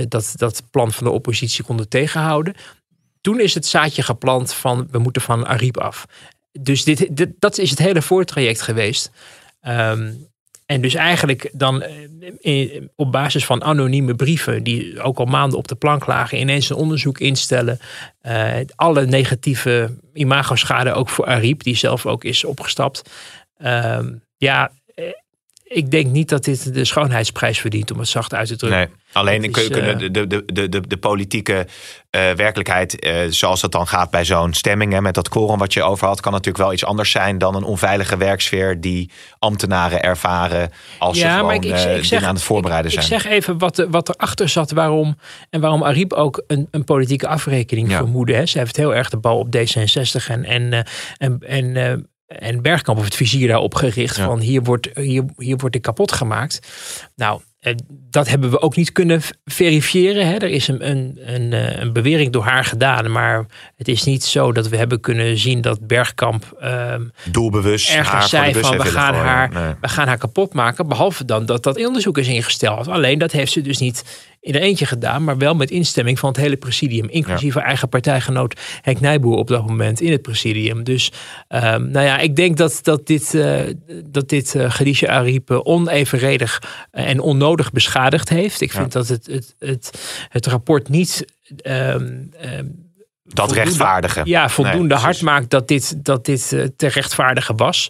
dat, 0.08 0.32
dat 0.36 0.62
plan 0.70 0.92
van 0.92 1.04
de 1.04 1.10
oppositie 1.10 1.64
konden 1.64 1.88
tegenhouden 1.88 2.54
toen 3.22 3.40
is 3.40 3.54
het 3.54 3.66
zaadje 3.66 4.02
geplant 4.02 4.54
van 4.54 4.88
we 4.90 4.98
moeten 4.98 5.22
van 5.22 5.46
Ariep 5.46 5.78
af. 5.78 6.06
Dus 6.52 6.84
dit, 6.84 7.08
dat 7.38 7.58
is 7.58 7.70
het 7.70 7.78
hele 7.78 8.02
voortraject 8.02 8.60
geweest. 8.60 9.10
Ehm, 9.60 10.12
en 10.66 10.80
dus 10.80 10.94
eigenlijk 10.94 11.50
dan 11.52 11.82
eh, 11.82 12.80
op 12.96 13.12
basis 13.12 13.44
van 13.44 13.64
anonieme 13.64 14.14
brieven, 14.14 14.62
die 14.62 15.00
ook 15.00 15.18
al 15.18 15.24
maanden 15.24 15.58
op 15.58 15.68
de 15.68 15.74
plank 15.74 16.06
lagen, 16.06 16.38
ineens 16.38 16.70
een 16.70 16.76
onderzoek 16.76 17.18
instellen. 17.18 17.78
Uh, 18.22 18.54
alle 18.74 19.06
negatieve 19.06 19.96
imagoschade 20.12 20.92
ook 20.92 21.08
voor 21.08 21.26
Ariep, 21.26 21.62
die 21.62 21.76
zelf 21.76 22.06
ook 22.06 22.24
is 22.24 22.44
opgestapt. 22.44 23.10
Ehm, 23.56 24.14
ja, 24.36 24.70
ik 25.72 25.90
denk 25.90 26.06
niet 26.06 26.28
dat 26.28 26.44
dit 26.44 26.74
de 26.74 26.84
schoonheidsprijs 26.84 27.60
verdient, 27.60 27.92
om 27.92 27.98
het 27.98 28.08
zacht 28.08 28.34
uit 28.34 28.48
te 28.48 28.56
drukken. 28.56 28.78
Nee, 28.78 28.88
alleen 29.12 29.50
kunnen 29.50 29.98
de, 29.98 30.10
de, 30.10 30.44
de, 30.44 30.68
de, 30.68 30.80
de 30.80 30.96
politieke 30.96 31.66
uh, 32.16 32.30
werkelijkheid, 32.30 33.04
uh, 33.04 33.20
zoals 33.28 33.60
dat 33.60 33.72
dan 33.72 33.86
gaat 33.86 34.10
bij 34.10 34.24
zo'n 34.24 34.52
stemming, 34.52 34.92
hè, 34.92 35.00
met 35.00 35.14
dat 35.14 35.28
quorum 35.28 35.58
wat 35.58 35.72
je 35.72 35.82
over 35.82 36.06
had, 36.06 36.20
kan 36.20 36.32
natuurlijk 36.32 36.64
wel 36.64 36.72
iets 36.72 36.84
anders 36.84 37.10
zijn 37.10 37.38
dan 37.38 37.54
een 37.54 37.62
onveilige 37.62 38.16
werksfeer 38.16 38.80
die 38.80 39.10
ambtenaren 39.38 40.02
ervaren 40.02 40.70
als 40.98 41.18
ja, 41.18 41.32
ze 41.32 41.38
gewoon 41.38 41.54
ik, 41.54 41.64
ik, 41.64 41.96
ik 41.96 42.04
zeg, 42.04 42.22
aan 42.22 42.34
het 42.34 42.44
voorbereiden 42.44 42.90
zijn. 42.90 43.04
Ik 43.04 43.10
zeg 43.10 43.26
even 43.26 43.58
wat, 43.58 43.86
wat 43.90 44.08
erachter 44.08 44.48
zat, 44.48 44.70
waarom 44.70 45.16
en 45.50 45.60
waarom 45.60 45.82
Ariep 45.82 46.12
ook 46.12 46.42
een, 46.46 46.68
een 46.70 46.84
politieke 46.84 47.28
afrekening 47.28 47.90
ja. 47.90 47.96
vermoedde. 47.96 48.34
Hè. 48.34 48.46
Ze 48.46 48.58
heeft 48.58 48.76
heel 48.76 48.94
erg 48.94 49.10
de 49.10 49.16
bal 49.16 49.38
op 49.38 49.56
D66 49.56 50.26
en, 50.26 50.44
en, 50.44 50.86
en, 51.18 51.40
en 51.40 52.06
en 52.38 52.62
Bergkamp 52.62 52.98
heeft 52.98 53.10
het 53.10 53.28
vizier 53.28 53.48
daarop 53.48 53.74
gericht 53.74 54.18
van 54.18 54.40
hier 54.40 54.62
wordt, 54.62 54.88
hier, 54.94 55.24
hier 55.36 55.56
wordt 55.56 55.74
ik 55.74 55.82
kapot 55.82 56.12
gemaakt. 56.12 56.60
Nou, 57.16 57.40
eh, 57.62 57.74
dat 57.88 58.28
hebben 58.28 58.50
we 58.50 58.60
ook 58.60 58.76
niet 58.76 58.92
kunnen 58.92 59.20
verifiëren. 59.44 60.26
Hè. 60.26 60.34
Er 60.34 60.48
is 60.48 60.68
een, 60.68 60.90
een, 60.90 61.18
een, 61.24 61.52
eh, 61.52 61.80
een, 61.80 61.92
bewering 61.92 62.32
door 62.32 62.44
haar 62.44 62.64
gedaan, 62.64 63.10
maar 63.10 63.46
het 63.76 63.88
is 63.88 64.04
niet 64.04 64.24
zo 64.24 64.52
dat 64.52 64.68
we 64.68 64.76
hebben 64.76 65.00
kunnen 65.00 65.38
zien 65.38 65.60
dat 65.60 65.86
Bergkamp 65.86 66.58
um, 66.64 67.12
doelbewust 67.30 67.90
ergens 67.90 68.28
zei 68.28 68.54
van 68.54 68.76
we 68.76 68.84
gaan, 68.84 69.14
haar, 69.14 69.76
we 69.80 69.88
gaan 69.88 70.06
haar 70.06 70.18
kapot 70.18 70.52
maken. 70.52 70.88
Behalve 70.88 71.24
dan 71.24 71.46
dat 71.46 71.62
dat 71.62 71.86
onderzoek 71.86 72.18
is 72.18 72.28
ingesteld. 72.28 72.88
Alleen 72.88 73.18
dat 73.18 73.32
heeft 73.32 73.52
ze 73.52 73.60
dus 73.60 73.78
niet 73.78 74.04
in 74.42 74.54
een 74.54 74.60
eentje 74.60 74.86
gedaan, 74.86 75.24
maar 75.24 75.38
wel 75.38 75.54
met 75.54 75.70
instemming 75.70 76.18
van 76.18 76.28
het 76.28 76.38
hele 76.38 76.56
presidium, 76.56 77.08
inclusief 77.08 77.54
haar 77.54 77.64
eigen 77.64 77.88
partijgenoot 77.88 78.60
Henk 78.80 79.00
Nijboer 79.00 79.36
op 79.36 79.48
dat 79.48 79.66
moment 79.66 80.00
in 80.00 80.12
het 80.12 80.22
presidium. 80.22 80.84
Dus 80.84 81.12
um, 81.48 81.90
nou 81.90 82.06
ja, 82.06 82.18
ik 82.18 82.36
denk 82.36 82.56
dat, 82.56 82.78
dat 82.82 83.06
dit, 83.06 83.34
uh, 83.34 83.60
dat 84.04 84.28
dit 84.28 84.54
uh, 84.54 84.68
Khadija 84.68 85.08
Ariep 85.08 85.50
onevenredig 85.50 86.62
en 86.90 87.20
onnodig 87.20 87.72
beschadigd 87.72 88.28
heeft. 88.28 88.60
Ik 88.60 88.72
vind 88.72 88.92
dat 88.92 89.08
het, 89.08 89.26
het, 89.26 89.54
het, 89.58 89.90
het 90.28 90.46
rapport 90.46 90.88
niet. 90.88 91.24
Um, 91.64 92.30
um, 92.44 92.90
dat 93.24 93.52
rechtvaardigen. 93.52 94.26
Ja, 94.26 94.48
voldoende 94.48 94.94
hard 94.94 95.22
maakt 95.22 95.50
dat 95.50 95.68
dit, 95.68 96.04
dat 96.04 96.24
dit 96.24 96.50
uh, 96.52 96.64
te 96.76 96.86
rechtvaardigen 96.86 97.56
was. 97.56 97.88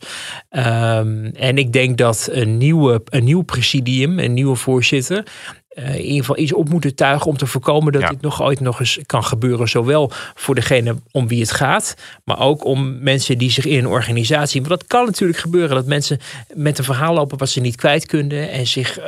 Um, 0.50 1.26
en 1.26 1.59
ik 1.59 1.72
denk 1.72 1.98
dat 1.98 2.28
een, 2.30 2.59
nieuwe, 2.59 3.03
een 3.05 3.24
nieuw 3.24 3.42
presidium, 3.42 4.18
een 4.18 4.32
nieuwe 4.32 4.57
voorzitter, 4.57 5.26
uh, 5.74 5.94
in 5.94 6.00
ieder 6.00 6.18
geval 6.18 6.38
iets 6.38 6.52
op 6.52 6.68
moeten 6.68 6.94
tuigen 6.94 7.26
om 7.26 7.36
te 7.36 7.46
voorkomen 7.46 7.92
dat 7.92 8.08
dit 8.08 8.20
nog 8.20 8.42
ooit 8.42 8.60
nog 8.60 8.80
eens 8.80 8.98
kan 9.06 9.24
gebeuren. 9.24 9.68
Zowel 9.68 10.10
voor 10.34 10.54
degene 10.54 10.96
om 11.10 11.28
wie 11.28 11.40
het 11.40 11.50
gaat, 11.52 11.94
maar 12.24 12.40
ook 12.40 12.64
om 12.64 13.02
mensen 13.02 13.38
die 13.38 13.50
zich 13.50 13.66
in 13.66 13.78
een 13.78 13.86
organisatie. 13.86 14.62
Want 14.62 14.80
dat 14.80 14.88
kan 14.88 15.04
natuurlijk 15.04 15.38
gebeuren 15.38 15.76
dat 15.76 15.86
mensen 15.86 16.18
met 16.54 16.78
een 16.78 16.84
verhaal 16.84 17.14
lopen 17.14 17.38
wat 17.38 17.48
ze 17.48 17.60
niet 17.60 17.76
kwijt 17.76 18.06
kunnen. 18.06 18.50
En 18.50 18.66
zich. 18.66 18.98
Uh, 18.98 19.04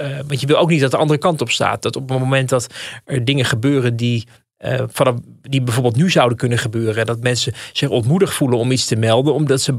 uh, 0.00 0.18
want 0.26 0.40
je 0.40 0.46
wil 0.46 0.56
ook 0.56 0.70
niet 0.70 0.80
dat 0.80 0.90
de 0.90 0.96
andere 0.96 1.18
kant 1.18 1.40
op 1.40 1.50
staat. 1.50 1.82
Dat 1.82 1.96
op 1.96 2.08
het 2.08 2.18
moment 2.18 2.48
dat 2.48 2.66
er 3.04 3.24
dingen 3.24 3.44
gebeuren 3.44 3.96
die 3.96 4.26
uh, 4.64 4.82
vanaf, 4.86 5.14
die 5.42 5.62
bijvoorbeeld 5.62 5.96
nu 5.96 6.10
zouden 6.10 6.38
kunnen 6.38 6.58
gebeuren. 6.58 7.06
Dat 7.06 7.20
mensen 7.20 7.52
zich 7.72 7.88
ontmoedigd 7.88 8.34
voelen 8.34 8.58
om 8.58 8.70
iets 8.70 8.86
te 8.86 8.96
melden, 8.96 9.34
omdat 9.34 9.60
ze 9.60 9.74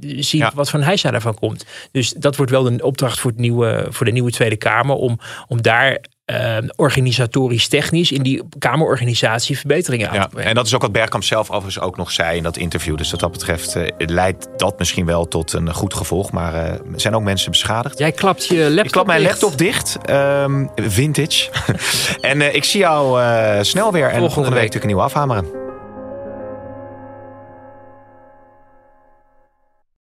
zien 0.00 0.50
wat 0.54 0.70
van 0.70 0.82
hijsa 0.82 1.10
daarvan 1.10 1.34
komt. 1.34 1.66
Dus 1.92 2.12
dat 2.12 2.36
wordt 2.36 2.52
wel 2.52 2.66
een 2.66 2.82
opdracht 2.82 3.20
voor, 3.20 3.30
het 3.30 3.40
nieuwe, 3.40 3.86
voor 3.90 4.06
de 4.06 4.12
nieuwe 4.12 4.30
Tweede 4.30 4.56
Kamer 4.56 4.96
om, 4.96 5.18
om 5.48 5.62
daar 5.62 6.04
uh, 6.26 6.56
organisatorisch 6.76 7.68
technisch 7.68 8.12
in 8.12 8.22
die 8.22 8.42
Kamerorganisatie 8.58 9.58
verbeteringen 9.58 10.08
aan 10.08 10.14
ja, 10.14 10.22
te 10.22 10.28
brengen. 10.28 10.48
En 10.48 10.54
dat 10.54 10.66
is 10.66 10.74
ook 10.74 10.82
wat 10.82 10.92
Bergkamp 10.92 11.24
zelf 11.24 11.50
overigens 11.50 11.80
ook 11.80 11.96
nog 11.96 12.10
zei 12.10 12.36
in 12.36 12.42
dat 12.42 12.56
interview. 12.56 12.96
Dus 12.96 13.10
wat 13.10 13.20
dat 13.20 13.32
betreft 13.32 13.76
uh, 13.76 13.88
leidt 13.96 14.48
dat 14.56 14.78
misschien 14.78 15.06
wel 15.06 15.28
tot 15.28 15.52
een 15.52 15.74
goed 15.74 15.94
gevolg. 15.94 16.32
Maar 16.32 16.54
uh, 16.54 16.74
zijn 16.96 17.14
ook 17.14 17.22
mensen 17.22 17.50
beschadigd. 17.50 17.98
Jij 17.98 18.12
klapt 18.12 18.46
je 18.46 18.56
laptop 18.56 18.84
Ik 18.84 18.90
klap 18.90 19.06
mijn 19.06 19.22
laptop 19.22 19.58
dicht. 19.58 19.98
Um, 20.10 20.70
vintage. 20.74 21.50
en 22.20 22.54
ik 22.54 22.64
zie 22.64 22.80
jou 22.80 23.20
snel 23.64 23.92
weer. 23.92 24.04
En 24.04 24.10
volgende, 24.10 24.34
volgende 24.34 24.58
week 24.58 24.72
natuurlijk 24.72 24.82
een 24.82 24.86
nieuwe 24.86 25.02
afhameren. 25.02 25.63